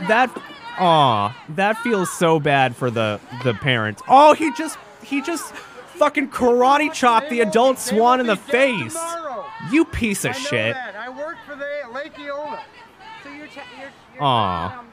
that 0.08 0.30
aw, 0.78 1.36
that 1.50 1.78
feels 1.78 2.10
so 2.10 2.40
bad 2.40 2.74
for 2.74 2.90
the 2.90 3.20
the 3.44 3.54
parents. 3.54 4.02
Oh, 4.08 4.34
he 4.34 4.52
just 4.54 4.76
he 5.04 5.20
just 5.22 5.54
fucking 5.54 6.30
karate 6.30 6.92
chopped 6.92 7.30
the 7.30 7.40
adult 7.40 7.78
swan 7.78 8.18
in 8.18 8.26
the 8.26 8.36
face. 8.36 8.98
You 9.70 9.84
piece 9.84 10.24
of 10.24 10.34
shit. 10.34 10.74
I 10.76 11.08
work 11.08 11.36
for 11.46 11.54
the 11.54 11.94
Lake 11.94 12.18
Eola. 12.18 12.60
So 13.22 13.30
you're, 13.30 13.46
ch- 13.46 13.56
you're, 13.78 13.90
you're 14.14 14.22
Aw. 14.22 14.84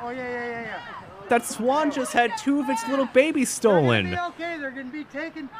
Taking 0.00 0.04
them 0.04 0.04
and 0.04 0.04
bringing 0.04 0.04
them 0.04 0.04
back. 0.04 0.04
Oh 0.04 0.10
yeah, 0.10 0.28
yeah, 0.28 0.50
yeah, 0.50 0.62
yeah. 0.62 1.28
That 1.28 1.44
swan 1.44 1.90
just 1.90 2.12
had 2.12 2.32
two 2.38 2.60
of 2.60 2.68
its 2.70 2.86
little 2.88 3.06
babies 3.06 3.50
stolen. 3.50 4.10
They're 4.10 4.24
okay. 4.26 4.58
They're 4.58 4.70
gonna 4.70 4.84
be 4.90 5.04
taken. 5.04 5.50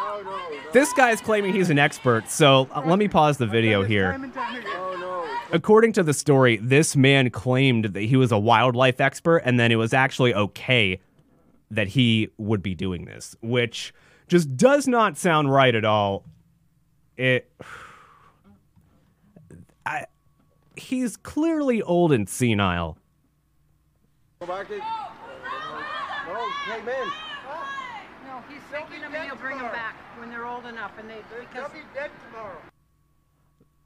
No, 0.00 0.22
no. 0.22 0.40
This 0.72 0.92
guy's 0.94 1.20
claiming 1.20 1.52
he's 1.52 1.68
an 1.68 1.78
expert, 1.78 2.30
so 2.30 2.68
let 2.86 2.98
me 2.98 3.06
pause 3.06 3.36
the 3.36 3.46
video 3.46 3.82
here. 3.82 4.12
Time 4.12 4.24
and 4.24 4.34
time 4.34 4.56
again. 4.56 4.72
Oh 4.74 4.96
no. 4.98 5.26
According 5.52 5.92
to 5.94 6.02
the 6.02 6.14
story, 6.14 6.56
this 6.56 6.96
man 6.96 7.30
claimed 7.30 7.86
that 7.86 8.02
he 8.02 8.16
was 8.16 8.32
a 8.32 8.38
wildlife 8.38 9.00
expert 9.00 9.38
and 9.38 9.58
then 9.60 9.72
it 9.72 9.76
was 9.76 9.92
actually 9.92 10.32
okay 10.32 11.00
that 11.70 11.88
he 11.88 12.30
would 12.38 12.62
be 12.62 12.74
doing 12.74 13.04
this, 13.04 13.36
which 13.42 13.92
just 14.28 14.56
does 14.56 14.88
not 14.88 15.18
sound 15.18 15.52
right 15.52 15.74
at 15.74 15.84
all. 15.84 16.24
It 17.16 17.50
I 19.86 20.06
he's 20.76 21.16
clearly 21.16 21.82
old 21.82 22.12
and 22.12 22.28
senile. 22.28 22.96
Go 24.40 24.46
back 24.46 24.70
in. 24.70 24.78
No, 24.78 26.48
came 26.64 26.88
in. 26.88 27.08
No, 28.26 28.42
he's 28.48 28.62
taking 28.72 29.02
them 29.02 29.14
and 29.14 29.24
he'll 29.26 29.36
bring 29.36 29.58
them 29.58 29.70
back 29.70 29.94
when 30.18 30.30
they're 30.30 30.46
old 30.46 30.64
enough. 30.64 30.92
And 30.98 31.10
they 31.10 31.16
They'll 31.30 31.40
because 31.40 31.72
be 31.72 31.80
dead 31.94 32.10
tomorrow. 32.26 32.56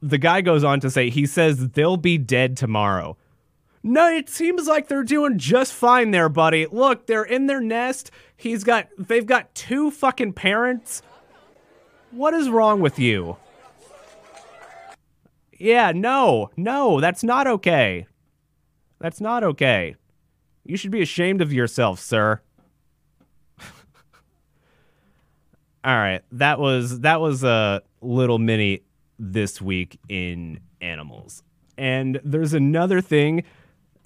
The 0.01 0.17
guy 0.17 0.39
goes 0.39 0.63
on 0.63 0.79
to 0.79 0.89
say 0.89 1.09
he 1.09 1.25
says 1.25 1.71
they'll 1.71 1.97
be 1.97 2.17
dead 2.17 2.55
tomorrow. 2.55 3.17
No, 3.83 4.07
it 4.07 4.29
seems 4.29 4.65
like 4.65 4.87
they're 4.87 5.03
doing 5.03 5.37
just 5.39 5.73
fine 5.73 6.11
there, 6.11 6.29
buddy. 6.29 6.67
Look, 6.67 7.07
they're 7.07 7.25
in 7.25 7.47
their 7.47 7.59
nest. 7.59 8.09
He's 8.37 8.63
got 8.63 8.87
they've 8.97 9.25
got 9.25 9.53
two 9.55 9.91
fucking 9.91 10.33
parents. 10.33 11.01
What 12.11 12.33
is 12.33 12.47
wrong 12.47 12.79
with 12.79 12.97
you? 12.97 13.35
Yeah, 15.59 15.91
no. 15.93 16.49
No, 16.55 17.01
that's 17.01 17.25
not 17.25 17.45
okay. 17.45 18.07
That's 18.99 19.19
not 19.19 19.43
okay. 19.43 19.97
You 20.65 20.77
should 20.77 20.91
be 20.91 21.01
ashamed 21.01 21.41
of 21.41 21.53
yourself, 21.53 21.99
sir. 21.99 22.41
All 25.83 25.95
right, 25.95 26.21
that 26.31 26.59
was 26.59 27.01
that 27.01 27.21
was 27.21 27.43
a 27.43 27.83
little 28.01 28.39
mini 28.39 28.81
this 29.19 29.61
week 29.61 29.99
in 30.09 30.59
animals. 30.81 31.43
And 31.77 32.19
there's 32.23 32.53
another 32.53 32.99
thing 32.99 33.43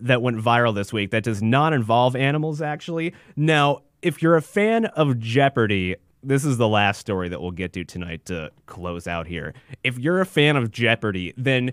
that 0.02 0.22
went 0.22 0.38
viral 0.38 0.76
this 0.76 0.92
week 0.92 1.12
that 1.12 1.24
does 1.24 1.42
not 1.42 1.74
involve 1.74 2.16
animals 2.16 2.62
actually. 2.62 3.14
Now, 3.36 3.84
if 4.02 4.22
you're 4.22 4.36
a 4.36 4.42
fan 4.42 4.86
of 4.86 5.20
Jeopardy, 5.20 5.96
this 6.24 6.46
is 6.46 6.58
the 6.58 6.68
last 6.68 7.00
story 7.00 7.30
that 7.30 7.42
we'll 7.42 7.52
get 7.52 7.74
to 7.74 7.84
tonight 7.84 8.26
to 8.26 8.52
close 8.66 9.08
out 9.08 9.28
here. 9.28 9.54
If 9.84 9.98
you're 9.98 10.22
a 10.22 10.26
fan 10.26 10.56
of 10.56 10.72
Jeopardy, 10.72 11.34
then 11.38 11.72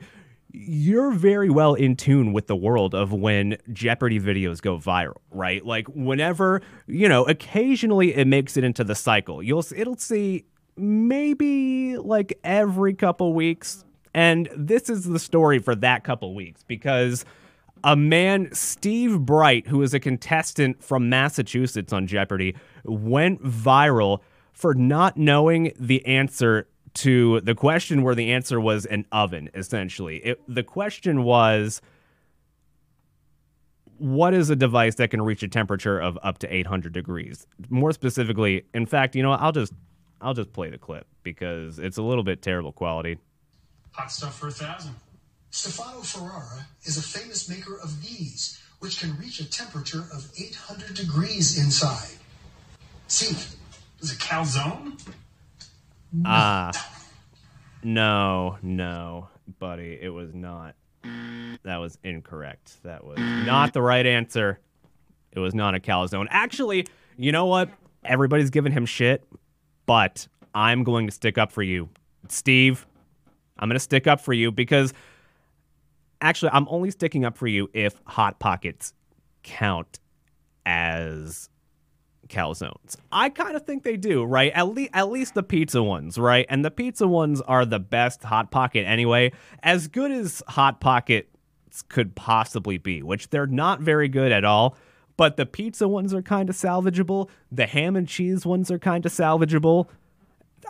you're 0.58 1.10
very 1.10 1.50
well 1.50 1.74
in 1.74 1.96
tune 1.96 2.32
with 2.32 2.46
the 2.46 2.56
world 2.56 2.94
of 2.94 3.12
when 3.12 3.58
Jeopardy 3.72 4.18
videos 4.18 4.62
go 4.62 4.78
viral, 4.78 5.18
right? 5.30 5.64
Like 5.64 5.86
whenever, 5.88 6.62
you 6.86 7.08
know, 7.10 7.24
occasionally 7.24 8.14
it 8.14 8.26
makes 8.26 8.56
it 8.56 8.64
into 8.64 8.82
the 8.82 8.94
cycle. 8.94 9.42
You'll 9.42 9.64
it'll 9.74 9.98
see 9.98 10.46
maybe 10.76 11.98
like 11.98 12.38
every 12.42 12.94
couple 12.94 13.34
weeks 13.34 13.84
and 14.14 14.48
this 14.56 14.88
is 14.88 15.04
the 15.04 15.18
story 15.18 15.58
for 15.58 15.74
that 15.74 16.04
couple 16.04 16.34
weeks 16.34 16.62
because 16.62 17.26
a 17.84 17.94
man, 17.94 18.48
Steve 18.52 19.20
Bright, 19.20 19.66
who 19.66 19.82
is 19.82 19.92
a 19.92 20.00
contestant 20.00 20.82
from 20.82 21.10
Massachusetts 21.10 21.92
on 21.92 22.06
Jeopardy, 22.06 22.56
went 22.84 23.42
viral 23.42 24.20
for 24.54 24.72
not 24.72 25.18
knowing 25.18 25.72
the 25.78 26.04
answer 26.06 26.66
to 26.96 27.40
the 27.40 27.54
question 27.54 28.02
where 28.02 28.14
the 28.14 28.32
answer 28.32 28.60
was 28.60 28.86
an 28.86 29.06
oven, 29.12 29.50
essentially. 29.54 30.16
It, 30.18 30.40
the 30.48 30.62
question 30.62 31.22
was 31.24 31.80
what 33.98 34.34
is 34.34 34.50
a 34.50 34.56
device 34.56 34.96
that 34.96 35.10
can 35.10 35.22
reach 35.22 35.42
a 35.42 35.48
temperature 35.48 35.98
of 35.98 36.18
up 36.22 36.38
to 36.38 36.54
800 36.54 36.92
degrees? 36.92 37.46
More 37.70 37.92
specifically, 37.92 38.64
in 38.74 38.86
fact, 38.86 39.16
you 39.16 39.22
know. 39.22 39.32
I'll 39.32 39.52
just 39.52 39.72
I'll 40.20 40.34
just 40.34 40.52
play 40.52 40.70
the 40.70 40.78
clip 40.78 41.06
because 41.22 41.78
it's 41.78 41.96
a 41.96 42.02
little 42.02 42.24
bit 42.24 42.42
terrible 42.42 42.72
quality. 42.72 43.18
Hot 43.92 44.10
stuff 44.10 44.38
for 44.38 44.48
a 44.48 44.52
thousand. 44.52 44.94
Stefano 45.50 46.00
Ferrara 46.02 46.66
is 46.84 46.98
a 46.98 47.02
famous 47.02 47.48
maker 47.48 47.78
of 47.82 48.02
these, 48.02 48.60
which 48.80 49.00
can 49.00 49.16
reach 49.16 49.40
a 49.40 49.50
temperature 49.50 50.04
of 50.12 50.30
800 50.38 50.94
degrees 50.94 51.58
inside. 51.58 52.18
See, 53.08 53.34
is 54.00 54.12
it 54.12 54.18
calzone? 54.18 55.00
Ah. 56.24 56.72
no, 57.82 58.58
no, 58.62 59.28
buddy, 59.58 59.98
it 60.00 60.08
was 60.08 60.34
not. 60.34 60.74
That 61.62 61.76
was 61.76 61.98
incorrect. 62.02 62.82
That 62.82 63.04
was 63.04 63.18
not 63.18 63.72
the 63.72 63.82
right 63.82 64.06
answer. 64.06 64.58
It 65.32 65.40
was 65.40 65.54
not 65.54 65.74
a 65.74 65.80
calzone. 65.80 66.26
Actually, 66.30 66.86
you 67.16 67.32
know 67.32 67.46
what? 67.46 67.70
Everybody's 68.04 68.50
giving 68.50 68.72
him 68.72 68.86
shit, 68.86 69.24
but 69.84 70.26
I'm 70.54 70.84
going 70.84 71.06
to 71.06 71.12
stick 71.12 71.38
up 71.38 71.52
for 71.52 71.62
you. 71.62 71.88
Steve, 72.28 72.86
I'm 73.58 73.68
going 73.68 73.76
to 73.76 73.80
stick 73.80 74.06
up 74.06 74.20
for 74.20 74.32
you 74.32 74.50
because 74.50 74.92
actually, 76.20 76.50
I'm 76.52 76.66
only 76.68 76.90
sticking 76.90 77.24
up 77.24 77.36
for 77.36 77.46
you 77.46 77.68
if 77.72 78.00
Hot 78.06 78.38
Pockets 78.38 78.94
count 79.42 79.98
as 80.64 81.48
calzones. 82.28 82.96
I 83.12 83.28
kind 83.28 83.56
of 83.56 83.66
think 83.66 83.82
they 83.82 83.96
do, 83.96 84.24
right? 84.24 84.52
At 84.54 84.68
least 84.68 84.90
at 84.94 85.10
least 85.10 85.34
the 85.34 85.42
pizza 85.42 85.82
ones, 85.82 86.18
right? 86.18 86.46
And 86.48 86.64
the 86.64 86.70
pizza 86.70 87.06
ones 87.06 87.40
are 87.42 87.64
the 87.64 87.78
best 87.78 88.22
hot 88.22 88.50
pocket 88.50 88.86
anyway. 88.86 89.32
As 89.62 89.88
good 89.88 90.10
as 90.10 90.42
hot 90.48 90.80
pockets 90.80 91.28
could 91.88 92.14
possibly 92.14 92.78
be, 92.78 93.02
which 93.02 93.30
they're 93.30 93.46
not 93.46 93.80
very 93.80 94.08
good 94.08 94.32
at 94.32 94.44
all. 94.44 94.76
But 95.16 95.36
the 95.36 95.46
pizza 95.46 95.88
ones 95.88 96.12
are 96.12 96.22
kind 96.22 96.50
of 96.50 96.56
salvageable. 96.56 97.30
The 97.50 97.66
ham 97.66 97.96
and 97.96 98.06
cheese 98.06 98.44
ones 98.44 98.70
are 98.70 98.78
kind 98.78 99.04
of 99.06 99.12
salvageable. 99.12 99.88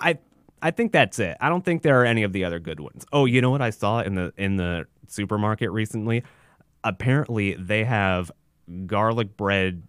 I 0.00 0.18
I 0.62 0.70
think 0.70 0.92
that's 0.92 1.18
it. 1.18 1.36
I 1.40 1.48
don't 1.48 1.64
think 1.64 1.82
there 1.82 2.00
are 2.00 2.04
any 2.04 2.22
of 2.22 2.32
the 2.32 2.44
other 2.44 2.58
good 2.58 2.80
ones. 2.80 3.04
Oh, 3.12 3.24
you 3.24 3.40
know 3.40 3.50
what 3.50 3.62
I 3.62 3.70
saw 3.70 4.00
in 4.00 4.14
the 4.14 4.32
in 4.36 4.56
the 4.56 4.86
supermarket 5.08 5.70
recently? 5.70 6.22
Apparently 6.84 7.54
they 7.54 7.84
have 7.84 8.30
garlic 8.86 9.36
bread 9.36 9.82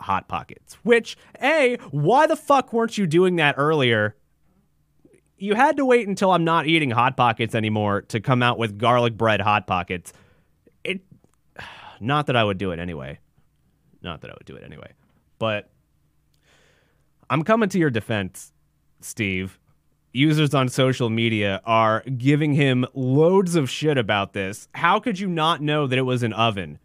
hot 0.00 0.28
pockets. 0.28 0.74
Which, 0.82 1.16
A, 1.42 1.76
why 1.90 2.26
the 2.26 2.36
fuck 2.36 2.72
weren't 2.72 2.98
you 2.98 3.06
doing 3.06 3.36
that 3.36 3.54
earlier? 3.58 4.16
You 5.36 5.54
had 5.54 5.76
to 5.76 5.84
wait 5.84 6.08
until 6.08 6.32
I'm 6.32 6.44
not 6.44 6.66
eating 6.66 6.90
hot 6.90 7.16
pockets 7.16 7.54
anymore 7.54 8.02
to 8.02 8.20
come 8.20 8.42
out 8.42 8.58
with 8.58 8.78
garlic 8.78 9.16
bread 9.16 9.40
hot 9.40 9.66
pockets. 9.66 10.12
It 10.84 11.00
not 12.00 12.26
that 12.26 12.36
I 12.36 12.44
would 12.44 12.58
do 12.58 12.70
it 12.72 12.78
anyway. 12.78 13.18
Not 14.02 14.20
that 14.22 14.30
I 14.30 14.34
would 14.34 14.46
do 14.46 14.56
it 14.56 14.64
anyway. 14.64 14.92
But 15.38 15.70
I'm 17.30 17.42
coming 17.42 17.68
to 17.70 17.78
your 17.78 17.90
defense, 17.90 18.52
Steve. 19.00 19.58
Users 20.12 20.54
on 20.54 20.68
social 20.68 21.10
media 21.10 21.60
are 21.64 22.02
giving 22.16 22.54
him 22.54 22.86
loads 22.94 23.54
of 23.54 23.68
shit 23.68 23.98
about 23.98 24.32
this. 24.32 24.68
How 24.72 24.98
could 24.98 25.18
you 25.20 25.28
not 25.28 25.60
know 25.60 25.86
that 25.86 25.98
it 25.98 26.02
was 26.02 26.22
an 26.22 26.32
oven? 26.32 26.78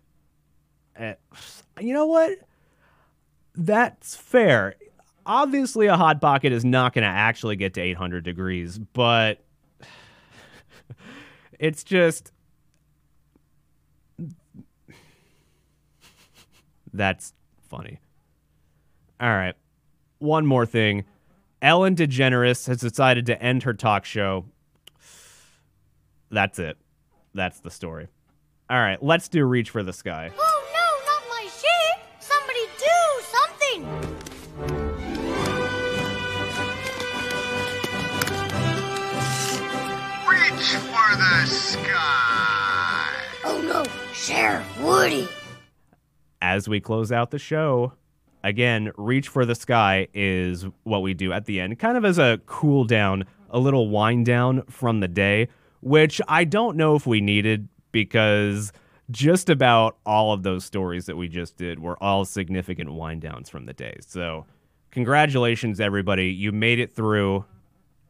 Uh, 1.00 1.14
you 1.80 1.94
know 1.94 2.06
what? 2.06 2.38
That's 3.56 4.16
fair. 4.16 4.76
Obviously, 5.26 5.88
a 5.88 5.96
hot 5.96 6.20
pocket 6.20 6.52
is 6.52 6.66
not 6.66 6.94
going 6.94 7.04
to 7.04 7.08
actually 7.08 7.56
get 7.56 7.74
to 7.76 7.82
800 7.82 8.24
degrees, 8.24 8.78
but 8.78 9.44
it's 11.60 11.84
just. 11.84 12.32
That's 16.94 17.34
funny. 17.70 18.00
All 19.20 19.30
right. 19.30 19.56
One 20.20 20.46
more 20.46 20.66
thing. 20.66 21.06
Ellen 21.62 21.96
DeGeneres 21.96 22.68
has 22.68 22.82
decided 22.82 23.26
to 23.28 23.42
end 23.42 23.64
her 23.64 23.74
talk 23.74 24.06
show. 24.06 24.46
That's 26.30 26.60
it. 26.60 26.78
That's 27.34 27.62
the 27.62 27.72
story. 27.72 28.08
All 28.70 28.80
right, 28.80 29.02
let's 29.02 29.28
do 29.28 29.46
Reach 29.46 29.70
for 29.70 29.84
the 29.84 29.94
Sky. 29.94 30.32
The 41.42 41.46
sky. 41.48 43.12
Oh 43.44 43.62
no, 43.62 43.84
Sheriff 44.14 44.82
Woody! 44.82 45.28
As 46.42 46.68
we 46.68 46.80
close 46.80 47.12
out 47.12 47.32
the 47.32 47.40
show, 47.40 47.94
again, 48.44 48.92
Reach 48.98 49.28
for 49.30 49.46
the 49.46 49.56
Sky 49.56 50.08
is 50.14 50.66
what 50.84 51.02
we 51.02 51.14
do 51.14 51.34
at 51.34 51.46
the 51.46 51.60
end, 51.60 51.80
kind 51.80 51.98
of 51.98 52.06
as 52.06 52.20
a 52.20 52.40
cool 52.46 52.84
down, 52.84 53.26
a 53.50 53.60
little 53.60 53.90
wind 53.90 54.26
down 54.26 54.62
from 54.70 55.00
the 55.00 55.08
day, 55.08 55.48
which 55.82 56.22
I 56.28 56.44
don't 56.44 56.78
know 56.78 56.96
if 56.96 57.08
we 57.08 57.20
needed 57.20 57.68
because 57.92 58.72
just 59.12 59.50
about 59.50 59.98
all 60.06 60.34
of 60.34 60.44
those 60.44 60.64
stories 60.64 61.08
that 61.08 61.18
we 61.18 61.28
just 61.28 61.58
did 61.58 61.80
were 61.80 62.02
all 62.02 62.26
significant 62.26 62.94
wind 62.94 63.22
downs 63.22 63.50
from 63.50 63.66
the 63.66 63.74
day. 63.74 63.98
So, 64.06 64.46
congratulations, 64.92 65.80
everybody. 65.80 66.30
You 66.30 66.52
made 66.52 66.80
it 66.80 66.96
through, 66.96 67.46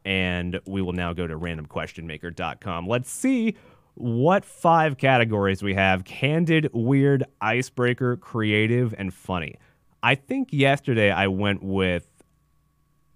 and 0.04 0.60
we 0.66 0.82
will 0.82 0.92
now 0.92 1.12
go 1.12 1.26
to 1.26 1.38
randomquestionmaker.com. 1.38 2.86
Let's 2.86 3.10
see 3.10 3.56
what 3.94 4.44
five 4.44 4.98
categories 4.98 5.62
we 5.62 5.74
have 5.74 6.04
candid, 6.04 6.68
weird, 6.72 7.24
icebreaker, 7.40 8.16
creative, 8.16 8.94
and 8.98 9.14
funny. 9.14 9.56
I 10.02 10.16
think 10.16 10.48
yesterday 10.52 11.10
I 11.10 11.28
went 11.28 11.62
with 11.62 12.06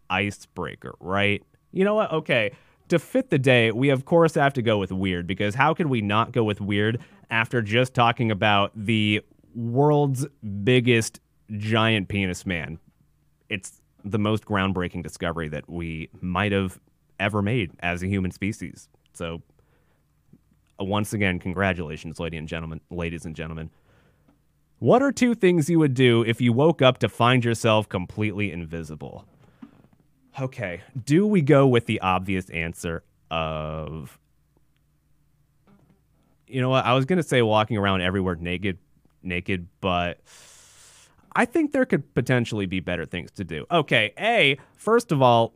icebreaker, 0.09 0.95
right? 1.01 1.43
You 1.73 1.85
know 1.85 1.95
what? 1.95 2.13
Okay. 2.13 2.53
To 2.89 2.99
fit 2.99 3.29
the 3.29 3.39
day, 3.39 3.71
we 3.71 3.91
of 3.91 4.07
course 4.07 4.35
have 4.35 4.55
to 4.55 4.63
go 4.63 4.79
with 4.79 4.91
weird 4.91 5.27
because 5.27 5.55
how 5.55 5.75
could 5.75 5.89
we 5.89 6.01
not 6.01 6.33
go 6.33 6.43
with 6.43 6.61
weird 6.61 7.01
after 7.31 7.61
just 7.61 7.93
talking 7.93 8.31
about 8.31 8.73
the 8.75 9.21
world's 9.55 10.27
biggest 10.65 11.21
giant 11.59 12.09
penis 12.09 12.47
man? 12.47 12.79
It's 13.51 13.78
the 14.05 14.19
most 14.19 14.45
groundbreaking 14.45 15.03
discovery 15.03 15.49
that 15.49 15.69
we 15.69 16.09
might 16.21 16.53
have 16.53 16.79
ever 17.19 17.43
made 17.43 17.73
as 17.81 18.03
a 18.03 18.07
human 18.07 18.31
species. 18.31 18.89
So, 19.13 19.43
uh, 20.81 20.85
once 20.85 21.13
again, 21.13 21.39
congratulations, 21.39 22.21
ladies 22.21 22.39
and 22.39 22.49
gentlemen. 22.49 22.81
Ladies 22.91 23.25
and 23.25 23.35
gentlemen, 23.35 23.71
what 24.79 25.03
are 25.03 25.11
two 25.11 25.35
things 25.35 25.69
you 25.69 25.79
would 25.79 25.95
do 25.95 26.23
if 26.23 26.41
you 26.41 26.53
woke 26.53 26.83
up 26.83 26.99
to 26.99 27.09
find 27.09 27.45
yourself 27.45 27.89
completely 27.89 28.53
invisible? 28.53 29.25
Okay, 30.41 30.83
do 31.05 31.27
we 31.27 31.43
go 31.43 31.67
with 31.67 31.87
the 31.87 32.01
obvious 32.01 32.49
answer 32.51 33.03
of 33.31 34.19
you 36.47 36.63
know 36.63 36.71
what? 36.71 36.85
I 36.87 36.95
was 36.95 37.05
going 37.05 37.19
to 37.19 37.23
say 37.23 37.43
walking 37.43 37.77
around 37.77 38.01
everywhere 38.01 38.37
naked 38.37 38.79
naked, 39.23 39.69
but 39.81 40.21
I 41.39 41.45
think 41.45 41.71
there 41.71 41.87
could 41.87 42.15
potentially 42.15 42.67
be 42.67 42.81
better 42.81 43.07
things 43.07 43.31
to 43.33 43.45
do. 43.45 43.65
Okay, 43.71 44.13
A, 44.19 44.59
first 44.77 45.13
of 45.13 45.23
all, 45.23 45.55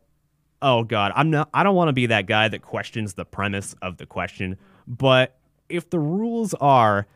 oh 0.62 0.84
god, 0.84 1.10
I'm 1.16 1.28
not 1.28 1.50
I 1.52 1.64
don't 1.64 1.74
want 1.74 1.88
to 1.88 1.92
be 1.92 2.06
that 2.06 2.26
guy 2.26 2.46
that 2.46 2.62
questions 2.62 3.14
the 3.14 3.24
premise 3.24 3.74
of 3.82 3.96
the 3.96 4.06
question, 4.06 4.58
but 4.86 5.36
if 5.68 5.90
the 5.90 5.98
rules 5.98 6.54
are 6.54 7.08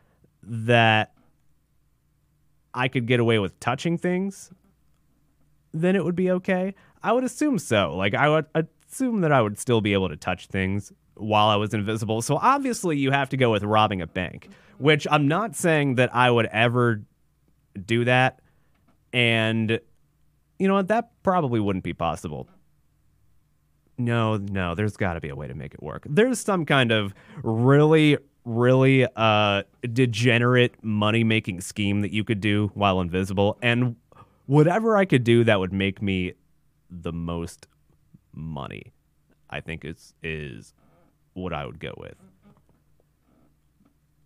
that 0.43 1.13
I 2.73 2.89
could 2.89 3.05
get 3.07 3.21
away 3.21 3.39
with 3.39 3.57
touching 3.61 3.97
things, 3.97 4.51
then 5.73 5.95
it 5.95 6.03
would 6.03 6.15
be 6.15 6.29
okay. 6.31 6.75
I 7.01 7.13
would 7.13 7.23
assume 7.23 7.59
so. 7.59 7.95
Like 7.95 8.15
I 8.15 8.27
would 8.27 8.47
assume 8.91 9.21
that 9.21 9.31
I 9.31 9.41
would 9.41 9.57
still 9.57 9.79
be 9.79 9.93
able 9.93 10.09
to 10.09 10.17
touch 10.17 10.47
things 10.47 10.91
while 11.15 11.47
I 11.47 11.55
was 11.55 11.73
invisible. 11.73 12.21
So 12.21 12.35
obviously 12.35 12.97
you 12.97 13.11
have 13.11 13.29
to 13.29 13.37
go 13.37 13.49
with 13.49 13.63
robbing 13.63 14.01
a 14.01 14.07
bank, 14.07 14.49
which 14.77 15.07
I'm 15.09 15.29
not 15.29 15.55
saying 15.55 15.95
that 15.95 16.13
I 16.13 16.29
would 16.29 16.47
ever 16.47 17.01
do 17.85 18.03
that. 18.03 18.41
And 19.17 19.79
you 20.59 20.67
know 20.67 20.75
what? 20.75 20.89
That 20.89 21.09
probably 21.23 21.59
wouldn't 21.59 21.83
be 21.83 21.93
possible. 21.93 22.47
No, 23.97 24.37
no, 24.37 24.75
there's 24.75 24.95
got 24.95 25.15
to 25.15 25.19
be 25.19 25.29
a 25.29 25.35
way 25.35 25.47
to 25.47 25.55
make 25.55 25.73
it 25.73 25.81
work. 25.81 26.05
There's 26.07 26.39
some 26.39 26.65
kind 26.65 26.91
of 26.91 27.15
really 27.41 28.17
really 28.45 29.05
uh 29.17 29.61
degenerate 29.91 30.81
money 30.81 31.21
making 31.21 31.59
scheme 31.59 31.99
that 31.99 32.13
you 32.13 32.23
could 32.23 32.39
do 32.39 32.71
while 32.75 33.01
invisible 33.01 33.57
and 33.61 33.97
whatever 34.45 34.95
I 34.95 35.03
could 35.03 35.25
do 35.25 35.43
that 35.43 35.59
would 35.59 35.73
make 35.73 36.01
me 36.01 36.31
the 36.89 37.11
most 37.11 37.67
money, 38.33 38.93
I 39.49 39.61
think 39.61 39.83
is 39.83 40.13
is 40.21 40.75
what 41.33 41.53
I 41.53 41.65
would 41.65 41.79
go 41.79 41.93
with. 41.97 42.15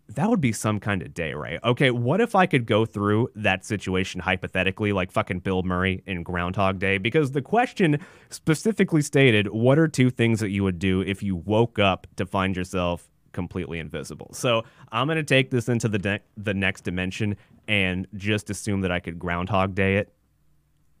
That 0.08 0.28
would 0.28 0.40
be 0.40 0.52
some 0.52 0.78
kind 0.78 1.00
of 1.00 1.14
day, 1.14 1.32
right? 1.32 1.58
Okay, 1.64 1.90
what 1.90 2.20
if 2.20 2.34
I 2.34 2.46
could 2.46 2.66
go 2.66 2.84
through 2.84 3.30
that 3.34 3.64
situation 3.64 4.20
hypothetically, 4.20 4.92
like 4.92 5.10
fucking 5.10 5.40
Bill 5.40 5.62
Murray 5.62 6.02
in 6.06 6.22
Groundhog 6.22 6.78
Day? 6.78 6.98
Because 6.98 7.32
the 7.32 7.40
question 7.40 7.98
specifically 8.28 9.00
stated, 9.00 9.48
what 9.48 9.78
are 9.78 9.88
two 9.88 10.10
things 10.10 10.40
that 10.40 10.50
you 10.50 10.64
would 10.64 10.78
do 10.78 11.00
if 11.00 11.22
you 11.22 11.36
woke 11.36 11.78
up 11.78 12.06
to 12.16 12.26
find 12.26 12.56
yourself 12.56 13.08
completely 13.32 13.78
invisible? 13.78 14.28
So 14.32 14.64
I'm 14.90 15.06
gonna 15.06 15.22
take 15.22 15.50
this 15.50 15.68
into 15.68 15.88
the 15.88 15.98
de- 15.98 16.20
the 16.36 16.52
next 16.52 16.82
dimension 16.82 17.36
and 17.66 18.06
just 18.16 18.50
assume 18.50 18.82
that 18.82 18.92
I 18.92 19.00
could 19.00 19.18
Groundhog 19.18 19.74
Day 19.74 19.96
it 19.96 20.12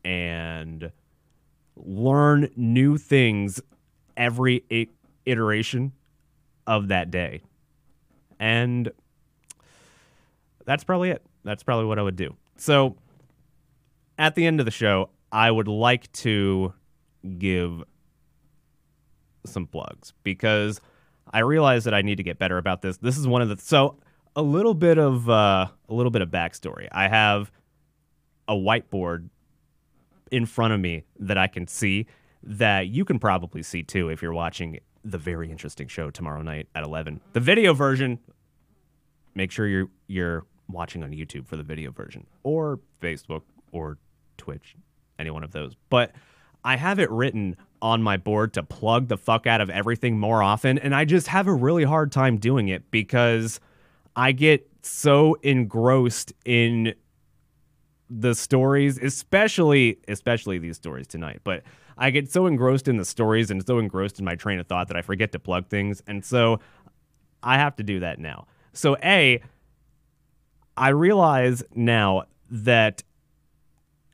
and 0.04 0.90
learn 1.76 2.48
new 2.56 2.96
things 2.96 3.60
every 4.16 4.88
iteration 5.26 5.92
of 6.66 6.88
that 6.88 7.10
day. 7.10 7.42
And 8.42 8.90
that's 10.66 10.82
probably 10.82 11.10
it. 11.10 11.22
That's 11.44 11.62
probably 11.62 11.86
what 11.86 12.00
I 12.00 12.02
would 12.02 12.16
do. 12.16 12.34
So 12.56 12.96
at 14.18 14.34
the 14.34 14.44
end 14.44 14.58
of 14.58 14.66
the 14.66 14.72
show, 14.72 15.10
I 15.30 15.48
would 15.48 15.68
like 15.68 16.10
to 16.12 16.74
give 17.38 17.84
some 19.46 19.68
plugs 19.68 20.12
because 20.24 20.80
I 21.32 21.38
realize 21.38 21.84
that 21.84 21.94
I 21.94 22.02
need 22.02 22.16
to 22.16 22.24
get 22.24 22.40
better 22.40 22.58
about 22.58 22.82
this. 22.82 22.96
This 22.96 23.16
is 23.16 23.28
one 23.28 23.42
of 23.42 23.48
the 23.48 23.58
so 23.58 23.98
a 24.34 24.42
little 24.42 24.74
bit 24.74 24.98
of 24.98 25.30
uh, 25.30 25.68
a 25.88 25.94
little 25.94 26.10
bit 26.10 26.20
of 26.20 26.30
backstory. 26.30 26.88
I 26.90 27.06
have 27.06 27.52
a 28.48 28.54
whiteboard 28.54 29.28
in 30.32 30.46
front 30.46 30.72
of 30.72 30.80
me 30.80 31.04
that 31.20 31.38
I 31.38 31.46
can 31.46 31.68
see 31.68 32.06
that 32.42 32.88
you 32.88 33.04
can 33.04 33.20
probably 33.20 33.62
see 33.62 33.84
too 33.84 34.08
if 34.08 34.20
you're 34.20 34.32
watching 34.32 34.80
the 35.04 35.18
very 35.18 35.50
interesting 35.50 35.88
show 35.88 36.10
tomorrow 36.10 36.42
night 36.42 36.68
at 36.74 36.84
11. 36.84 37.20
The 37.32 37.40
video 37.40 37.74
version, 37.74 38.18
make 39.34 39.50
sure 39.50 39.66
you're 39.66 39.88
you're 40.06 40.46
watching 40.68 41.02
on 41.02 41.10
YouTube 41.10 41.46
for 41.46 41.56
the 41.56 41.62
video 41.62 41.90
version 41.90 42.26
or 42.42 42.80
Facebook 43.00 43.42
or 43.72 43.98
Twitch, 44.38 44.76
any 45.18 45.30
one 45.30 45.44
of 45.44 45.52
those. 45.52 45.74
But 45.90 46.12
I 46.64 46.76
have 46.76 46.98
it 46.98 47.10
written 47.10 47.56
on 47.80 48.02
my 48.02 48.16
board 48.16 48.52
to 48.54 48.62
plug 48.62 49.08
the 49.08 49.16
fuck 49.16 49.46
out 49.46 49.60
of 49.60 49.68
everything 49.68 50.18
more 50.18 50.42
often 50.42 50.78
and 50.78 50.94
I 50.94 51.04
just 51.04 51.26
have 51.26 51.48
a 51.48 51.52
really 51.52 51.84
hard 51.84 52.12
time 52.12 52.38
doing 52.38 52.68
it 52.68 52.90
because 52.92 53.58
I 54.14 54.32
get 54.32 54.68
so 54.82 55.34
engrossed 55.42 56.32
in 56.44 56.94
the 58.10 58.34
stories, 58.34 58.98
especially 58.98 59.98
especially 60.06 60.58
these 60.58 60.76
stories 60.76 61.06
tonight. 61.06 61.40
But 61.44 61.62
I 61.96 62.10
get 62.10 62.30
so 62.30 62.46
engrossed 62.46 62.88
in 62.88 62.96
the 62.96 63.04
stories 63.04 63.50
and 63.50 63.64
so 63.66 63.78
engrossed 63.78 64.18
in 64.18 64.24
my 64.24 64.34
train 64.34 64.58
of 64.58 64.66
thought 64.66 64.88
that 64.88 64.96
I 64.96 65.02
forget 65.02 65.32
to 65.32 65.38
plug 65.38 65.68
things, 65.68 66.02
and 66.06 66.24
so 66.24 66.60
I 67.42 67.58
have 67.58 67.76
to 67.76 67.82
do 67.82 68.00
that 68.00 68.18
now. 68.18 68.46
So 68.72 68.96
a, 69.02 69.42
I 70.76 70.88
realize 70.88 71.62
now 71.74 72.24
that 72.50 73.02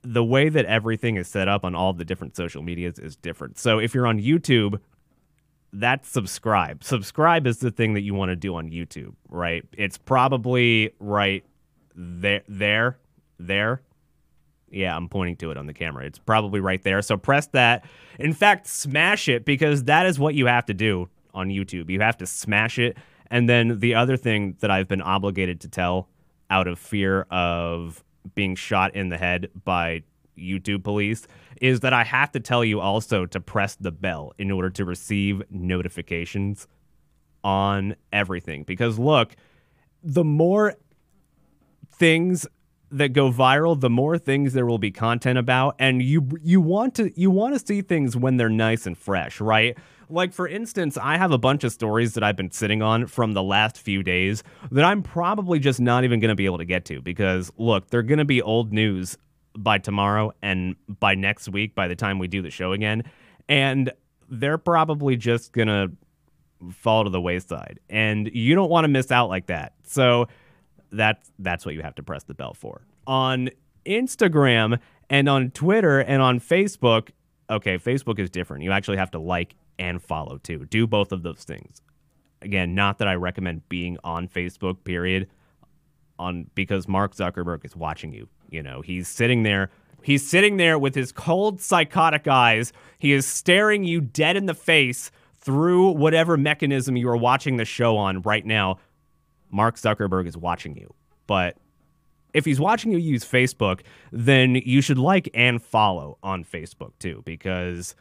the 0.02 0.24
way 0.24 0.48
that 0.48 0.64
everything 0.64 1.16
is 1.16 1.28
set 1.28 1.48
up 1.48 1.64
on 1.64 1.74
all 1.74 1.92
the 1.92 2.04
different 2.04 2.36
social 2.36 2.62
medias 2.62 2.98
is 2.98 3.16
different. 3.16 3.58
So 3.58 3.78
if 3.78 3.94
you're 3.94 4.06
on 4.06 4.18
YouTube, 4.20 4.80
that's 5.72 6.08
subscribe. 6.08 6.82
Subscribe 6.82 7.46
is 7.46 7.58
the 7.58 7.70
thing 7.70 7.94
that 7.94 8.02
you 8.02 8.14
want 8.14 8.30
to 8.30 8.36
do 8.36 8.54
on 8.56 8.70
YouTube, 8.70 9.14
right? 9.28 9.64
It's 9.76 9.98
probably 9.98 10.92
right 10.98 11.44
there, 11.94 12.42
there, 12.48 12.98
there. 13.38 13.82
Yeah, 14.70 14.96
I'm 14.96 15.08
pointing 15.08 15.36
to 15.36 15.50
it 15.50 15.56
on 15.56 15.66
the 15.66 15.74
camera. 15.74 16.04
It's 16.04 16.18
probably 16.18 16.60
right 16.60 16.82
there. 16.82 17.00
So 17.02 17.16
press 17.16 17.46
that. 17.48 17.84
In 18.18 18.32
fact, 18.32 18.66
smash 18.66 19.28
it 19.28 19.44
because 19.44 19.84
that 19.84 20.06
is 20.06 20.18
what 20.18 20.34
you 20.34 20.46
have 20.46 20.66
to 20.66 20.74
do 20.74 21.08
on 21.34 21.48
YouTube. 21.48 21.90
You 21.90 22.00
have 22.00 22.18
to 22.18 22.26
smash 22.26 22.78
it. 22.78 22.96
And 23.30 23.48
then 23.48 23.80
the 23.80 23.94
other 23.94 24.16
thing 24.16 24.56
that 24.60 24.70
I've 24.70 24.88
been 24.88 25.02
obligated 25.02 25.60
to 25.62 25.68
tell 25.68 26.08
out 26.50 26.66
of 26.66 26.78
fear 26.78 27.22
of 27.30 28.02
being 28.34 28.54
shot 28.54 28.94
in 28.94 29.08
the 29.08 29.18
head 29.18 29.50
by 29.64 30.02
YouTube 30.36 30.82
police 30.84 31.26
is 31.60 31.80
that 31.80 31.92
I 31.92 32.04
have 32.04 32.32
to 32.32 32.40
tell 32.40 32.64
you 32.64 32.80
also 32.80 33.26
to 33.26 33.40
press 33.40 33.74
the 33.74 33.90
bell 33.90 34.32
in 34.38 34.50
order 34.50 34.70
to 34.70 34.84
receive 34.84 35.42
notifications 35.50 36.66
on 37.42 37.96
everything. 38.12 38.62
Because 38.62 38.98
look, 38.98 39.34
the 40.02 40.24
more 40.24 40.74
things 41.92 42.46
that 42.90 43.12
go 43.12 43.30
viral, 43.30 43.78
the 43.78 43.90
more 43.90 44.18
things 44.18 44.52
there 44.52 44.66
will 44.66 44.78
be 44.78 44.90
content 44.90 45.38
about, 45.38 45.76
and 45.78 46.02
you 46.02 46.28
you 46.42 46.60
want 46.60 46.94
to 46.94 47.12
you 47.20 47.30
want 47.30 47.58
to 47.58 47.64
see 47.64 47.82
things 47.82 48.16
when 48.16 48.36
they're 48.36 48.48
nice 48.48 48.86
and 48.86 48.96
fresh, 48.96 49.40
right? 49.40 49.76
Like 50.10 50.32
for 50.32 50.48
instance, 50.48 50.96
I 50.96 51.16
have 51.16 51.32
a 51.32 51.38
bunch 51.38 51.64
of 51.64 51.72
stories 51.72 52.14
that 52.14 52.24
I've 52.24 52.36
been 52.36 52.50
sitting 52.50 52.82
on 52.82 53.06
from 53.06 53.32
the 53.32 53.42
last 53.42 53.78
few 53.78 54.02
days 54.02 54.42
that 54.70 54.84
I'm 54.84 55.02
probably 55.02 55.58
just 55.58 55.80
not 55.80 56.04
even 56.04 56.20
going 56.20 56.30
to 56.30 56.34
be 56.34 56.46
able 56.46 56.58
to 56.58 56.64
get 56.64 56.84
to 56.86 57.00
because 57.02 57.52
look, 57.58 57.88
they're 57.90 58.02
going 58.02 58.18
to 58.18 58.24
be 58.24 58.40
old 58.40 58.72
news 58.72 59.18
by 59.56 59.78
tomorrow 59.78 60.32
and 60.42 60.76
by 60.88 61.14
next 61.14 61.48
week 61.48 61.74
by 61.74 61.88
the 61.88 61.96
time 61.96 62.18
we 62.18 62.28
do 62.28 62.42
the 62.42 62.50
show 62.50 62.72
again, 62.72 63.02
and 63.48 63.92
they're 64.30 64.58
probably 64.58 65.16
just 65.16 65.52
going 65.52 65.68
to 65.68 65.90
fall 66.72 67.04
to 67.04 67.10
the 67.10 67.20
wayside. 67.20 67.80
And 67.88 68.30
you 68.32 68.54
don't 68.54 68.70
want 68.70 68.84
to 68.84 68.88
miss 68.88 69.10
out 69.10 69.28
like 69.28 69.46
that. 69.46 69.74
So 69.84 70.28
that's 70.90 71.30
that's 71.38 71.66
what 71.66 71.74
you 71.74 71.82
have 71.82 71.94
to 71.96 72.02
press 72.02 72.24
the 72.24 72.34
bell 72.34 72.54
for. 72.54 72.82
On 73.06 73.50
Instagram 73.86 74.78
and 75.10 75.28
on 75.28 75.50
Twitter 75.50 76.00
and 76.00 76.22
on 76.22 76.40
Facebook, 76.40 77.10
okay, 77.50 77.78
Facebook 77.78 78.18
is 78.18 78.30
different. 78.30 78.64
You 78.64 78.72
actually 78.72 78.98
have 78.98 79.10
to 79.12 79.18
like 79.18 79.54
and 79.78 80.02
follow 80.02 80.38
too. 80.38 80.66
Do 80.66 80.86
both 80.86 81.12
of 81.12 81.22
those 81.22 81.44
things. 81.44 81.82
Again, 82.42 82.74
not 82.74 82.98
that 82.98 83.08
I 83.08 83.14
recommend 83.14 83.68
being 83.68 83.98
on 84.04 84.28
Facebook, 84.28 84.84
period. 84.84 85.28
On 86.18 86.50
because 86.54 86.88
Mark 86.88 87.14
Zuckerberg 87.14 87.64
is 87.64 87.76
watching 87.76 88.12
you. 88.12 88.28
You 88.50 88.62
know, 88.62 88.80
he's 88.80 89.06
sitting 89.06 89.44
there 89.44 89.70
He's 90.02 90.28
sitting 90.28 90.56
there 90.56 90.78
with 90.78 90.94
his 90.94 91.12
cold, 91.12 91.60
psychotic 91.60 92.28
eyes. 92.28 92.72
He 92.98 93.12
is 93.12 93.26
staring 93.26 93.84
you 93.84 94.00
dead 94.00 94.36
in 94.36 94.46
the 94.46 94.54
face 94.54 95.10
through 95.36 95.90
whatever 95.90 96.36
mechanism 96.36 96.96
you 96.96 97.08
are 97.08 97.16
watching 97.16 97.56
the 97.56 97.64
show 97.64 97.96
on 97.96 98.22
right 98.22 98.44
now. 98.44 98.78
Mark 99.50 99.76
Zuckerberg 99.76 100.26
is 100.26 100.36
watching 100.36 100.76
you. 100.76 100.92
But 101.26 101.56
if 102.32 102.44
he's 102.44 102.60
watching 102.60 102.92
you 102.92 102.98
use 102.98 103.24
Facebook, 103.24 103.80
then 104.12 104.54
you 104.56 104.80
should 104.80 104.98
like 104.98 105.28
and 105.34 105.62
follow 105.62 106.18
on 106.22 106.44
Facebook 106.44 106.92
too, 106.98 107.22
because 107.24 107.94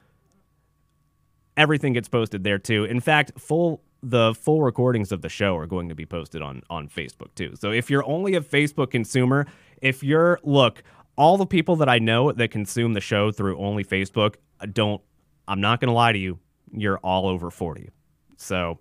everything 1.57 1.93
gets 1.93 2.07
posted 2.07 2.43
there 2.43 2.59
too. 2.59 2.85
In 2.85 2.99
fact, 2.99 3.33
full 3.37 3.81
the 4.03 4.35
full 4.35 4.61
recordings 4.61 5.11
of 5.11 5.23
the 5.23 5.29
show 5.29 5.57
are 5.57 5.65
going 5.65 5.89
to 5.89 5.95
be 5.95 6.05
posted 6.05 6.41
on 6.41 6.61
on 6.69 6.87
Facebook 6.87 7.33
too. 7.35 7.55
So 7.59 7.71
if 7.71 7.89
you're 7.89 8.05
only 8.05 8.35
a 8.35 8.41
Facebook 8.41 8.91
consumer, 8.91 9.47
if 9.81 10.03
you're 10.03 10.39
look, 10.43 10.83
all 11.17 11.37
the 11.37 11.47
people 11.47 11.75
that 11.77 11.89
I 11.89 11.99
know 11.99 12.31
that 12.31 12.51
consume 12.51 12.93
the 12.93 13.01
show 13.01 13.31
through 13.31 13.57
only 13.57 13.83
Facebook, 13.83 14.35
uh, 14.61 14.67
don't 14.71 15.01
I'm 15.47 15.59
not 15.59 15.81
going 15.81 15.87
to 15.87 15.93
lie 15.93 16.11
to 16.11 16.19
you, 16.19 16.39
you're 16.71 16.99
all 16.99 17.27
over 17.27 17.49
40. 17.49 17.89
So 18.37 18.79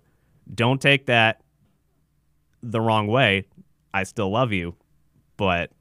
don't 0.53 0.79
take 0.81 1.07
that 1.07 1.41
the 2.61 2.79
wrong 2.79 3.07
way. 3.07 3.47
I 3.93 4.03
still 4.03 4.29
love 4.29 4.51
you, 4.51 4.75
but 5.37 5.71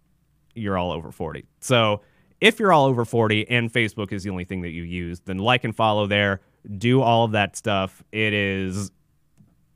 you're 0.55 0.79
all 0.79 0.93
over 0.93 1.13
40. 1.13 1.45
So 1.61 2.01
if 2.41 2.59
you're 2.59 2.73
all 2.73 2.87
over 2.87 3.05
40 3.05 3.49
and 3.49 3.73
Facebook 3.73 4.13
is 4.13 4.23
the 4.23 4.31
only 4.31 4.45
thing 4.45 4.63
that 4.63 4.71
you 4.71 4.83
use, 4.83 5.21
then 5.21 5.39
like 5.39 5.65
and 5.65 5.75
follow 5.75 6.07
there. 6.07 6.41
Do 6.79 7.03
all 7.03 7.25
of 7.25 7.33
that 7.33 7.57
stuff. 7.57 8.03
It 8.13 8.33
is, 8.33 8.91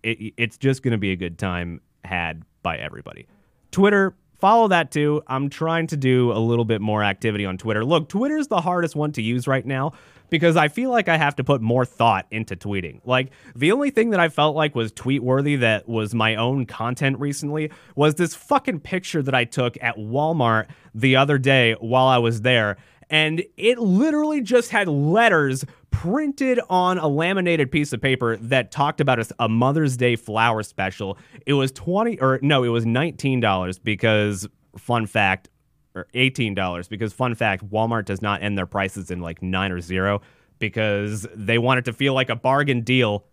it, 0.03 0.35
it's 0.37 0.57
just 0.59 0.83
going 0.83 0.93
to 0.93 0.99
be 0.99 1.13
a 1.13 1.17
good 1.17 1.39
time 1.39 1.81
had 2.05 2.43
by 2.63 2.79
everybody. 2.79 3.27
Twitter, 3.71 4.15
follow 4.39 4.69
that 4.69 4.91
too. 4.91 5.23
I'm 5.27 5.51
trying 5.51 5.87
to 5.89 5.97
do 5.97 6.33
a 6.33 6.39
little 6.39 6.65
bit 6.65 6.81
more 6.81 7.03
activity 7.03 7.45
on 7.45 7.59
Twitter. 7.59 7.85
Look, 7.85 8.09
Twitter's 8.09 8.49
the 8.49 8.61
hardest 8.61 8.97
one 8.97 9.13
to 9.13 9.23
use 9.23 9.47
right 9.47 9.65
now 9.65 9.93
because 10.31 10.57
I 10.57 10.69
feel 10.69 10.91
like 10.91 11.09
I 11.09 11.17
have 11.17 11.37
to 11.37 11.45
put 11.45 11.61
more 11.61 11.85
thought 11.85 12.27
into 12.31 12.57
tweeting. 12.57 13.01
Like 13.05 13.31
the 13.55 13.73
only 13.73 13.91
thing 13.91 14.11
that 14.11 14.21
I 14.21 14.29
felt 14.29 14.57
like 14.57 14.75
was 14.75 14.93
tweet 14.93 15.23
worthy 15.23 15.57
that 15.57 15.89
was 15.89 16.15
my 16.15 16.37
own 16.37 16.67
content 16.67 17.19
recently 17.19 17.71
was 17.97 18.15
this 18.15 18.35
fucking 18.35 18.81
picture 18.81 19.23
that 19.23 19.35
I 19.35 19.45
took 19.45 19.77
at 19.83 19.97
Walmart 19.97 20.69
the 20.95 21.17
other 21.17 21.37
day 21.37 21.75
while 21.75 22.07
I 22.07 22.19
was 22.19 22.43
there. 22.43 22.79
And 23.11 23.45
it 23.57 23.79
literally 23.79 24.41
just 24.41 24.71
had 24.71 24.89
letters 24.89 25.65
printed 25.91 26.61
on 26.71 26.99
a 26.99 27.09
laminated 27.09 27.71
piece 27.71 27.93
of 27.93 28.01
paper 28.01 28.37
that 28.37 28.71
talked 28.71 29.01
about 29.01 29.19
a, 29.19 29.27
a 29.41 29.49
Mother's 29.49 29.97
Day 29.97 30.17
flower 30.17 30.63
special. 30.63 31.19
It 31.45 31.55
was 31.55 31.73
20 31.73 32.21
or 32.21 32.39
no, 32.41 32.63
it 32.63 32.69
was 32.69 32.85
$19 32.85 33.81
because 33.83 34.49
fun 34.79 35.07
fact, 35.07 35.49
or 35.95 36.07
$18 36.15 36.89
because 36.89 37.13
fun 37.13 37.35
fact, 37.35 37.69
Walmart 37.69 38.05
does 38.05 38.23
not 38.23 38.43
end 38.43 38.57
their 38.57 38.67
prices 38.67 39.11
in 39.11 39.21
like 39.21 39.43
9 39.43 39.73
or 39.73 39.81
0 39.81 40.23
because 40.61 41.27
they 41.35 41.59
want 41.59 41.79
it 41.79 41.87
to 41.87 41.93
feel 41.93 42.15
like 42.15 42.31
a 42.31 42.37
bargain 42.37 42.83
deal 42.83 43.25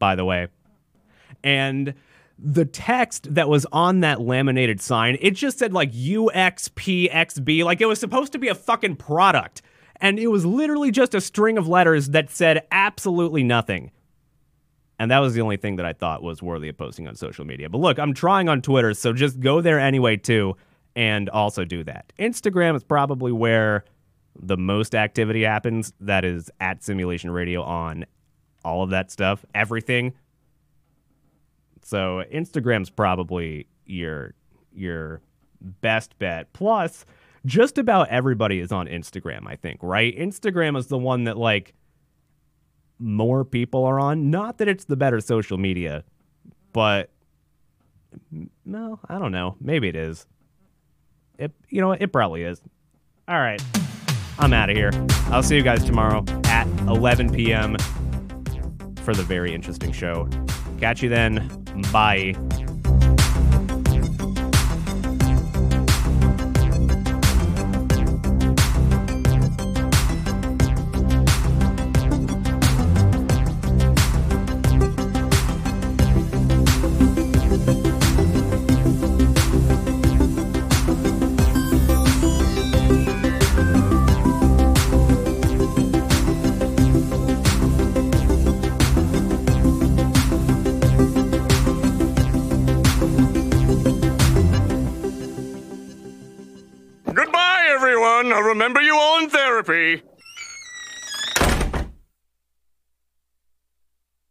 by 0.00 0.16
the 0.16 0.24
way. 0.24 0.48
And 1.44 1.94
the 2.42 2.64
text 2.64 3.34
that 3.34 3.48
was 3.48 3.66
on 3.72 4.00
that 4.00 4.20
laminated 4.20 4.80
sign, 4.80 5.18
it 5.20 5.32
just 5.32 5.58
said 5.58 5.72
like 5.72 5.92
UXPXB, 5.92 7.64
like 7.64 7.80
it 7.80 7.86
was 7.86 8.00
supposed 8.00 8.32
to 8.32 8.38
be 8.38 8.48
a 8.48 8.54
fucking 8.54 8.96
product. 8.96 9.62
And 9.96 10.18
it 10.18 10.28
was 10.28 10.46
literally 10.46 10.90
just 10.90 11.14
a 11.14 11.20
string 11.20 11.58
of 11.58 11.68
letters 11.68 12.10
that 12.10 12.30
said 12.30 12.66
absolutely 12.72 13.44
nothing. 13.44 13.90
And 14.98 15.10
that 15.10 15.18
was 15.18 15.34
the 15.34 15.40
only 15.40 15.56
thing 15.56 15.76
that 15.76 15.86
I 15.86 15.92
thought 15.92 16.22
was 16.22 16.42
worthy 16.42 16.68
of 16.68 16.76
posting 16.76 17.08
on 17.08 17.14
social 17.14 17.44
media. 17.44 17.68
But 17.68 17.78
look, 17.78 17.98
I'm 17.98 18.12
trying 18.12 18.48
on 18.48 18.60
Twitter, 18.62 18.92
so 18.94 19.12
just 19.12 19.40
go 19.40 19.60
there 19.60 19.78
anyway, 19.78 20.16
too, 20.16 20.56
and 20.94 21.28
also 21.30 21.64
do 21.64 21.84
that. 21.84 22.12
Instagram 22.18 22.76
is 22.76 22.84
probably 22.84 23.32
where 23.32 23.84
the 24.38 24.56
most 24.56 24.94
activity 24.94 25.42
happens. 25.42 25.92
That 26.00 26.24
is 26.24 26.50
at 26.60 26.82
Simulation 26.82 27.30
Radio 27.30 27.62
on 27.62 28.04
all 28.62 28.82
of 28.82 28.90
that 28.90 29.10
stuff, 29.10 29.44
everything. 29.54 30.12
So 31.90 32.22
Instagram's 32.32 32.88
probably 32.88 33.66
your 33.84 34.34
your 34.72 35.20
best 35.60 36.16
bet. 36.20 36.52
Plus, 36.52 37.04
just 37.44 37.78
about 37.78 38.08
everybody 38.10 38.60
is 38.60 38.70
on 38.70 38.86
Instagram, 38.86 39.48
I 39.48 39.56
think, 39.56 39.80
right? 39.82 40.16
Instagram 40.16 40.78
is 40.78 40.86
the 40.86 40.96
one 40.96 41.24
that 41.24 41.36
like 41.36 41.74
more 43.00 43.44
people 43.44 43.84
are 43.84 43.98
on. 43.98 44.30
Not 44.30 44.58
that 44.58 44.68
it's 44.68 44.84
the 44.84 44.94
better 44.94 45.20
social 45.20 45.58
media, 45.58 46.04
but 46.72 47.10
no, 48.64 49.00
I 49.08 49.18
don't 49.18 49.32
know. 49.32 49.56
Maybe 49.60 49.88
it 49.88 49.96
is. 49.96 50.28
It 51.40 51.50
you 51.70 51.80
know, 51.80 51.90
it 51.90 52.12
probably 52.12 52.44
is. 52.44 52.62
All 53.26 53.40
right. 53.40 53.60
I'm 54.38 54.52
out 54.52 54.70
of 54.70 54.76
here. 54.76 54.92
I'll 55.26 55.42
see 55.42 55.56
you 55.56 55.62
guys 55.62 55.82
tomorrow 55.82 56.24
at 56.44 56.68
11 56.82 57.32
p.m. 57.32 57.76
for 59.02 59.12
the 59.12 59.24
very 59.24 59.52
interesting 59.52 59.90
show. 59.90 60.28
Catch 60.80 61.02
you 61.02 61.08
then. 61.08 61.48
Bye. 61.92 62.34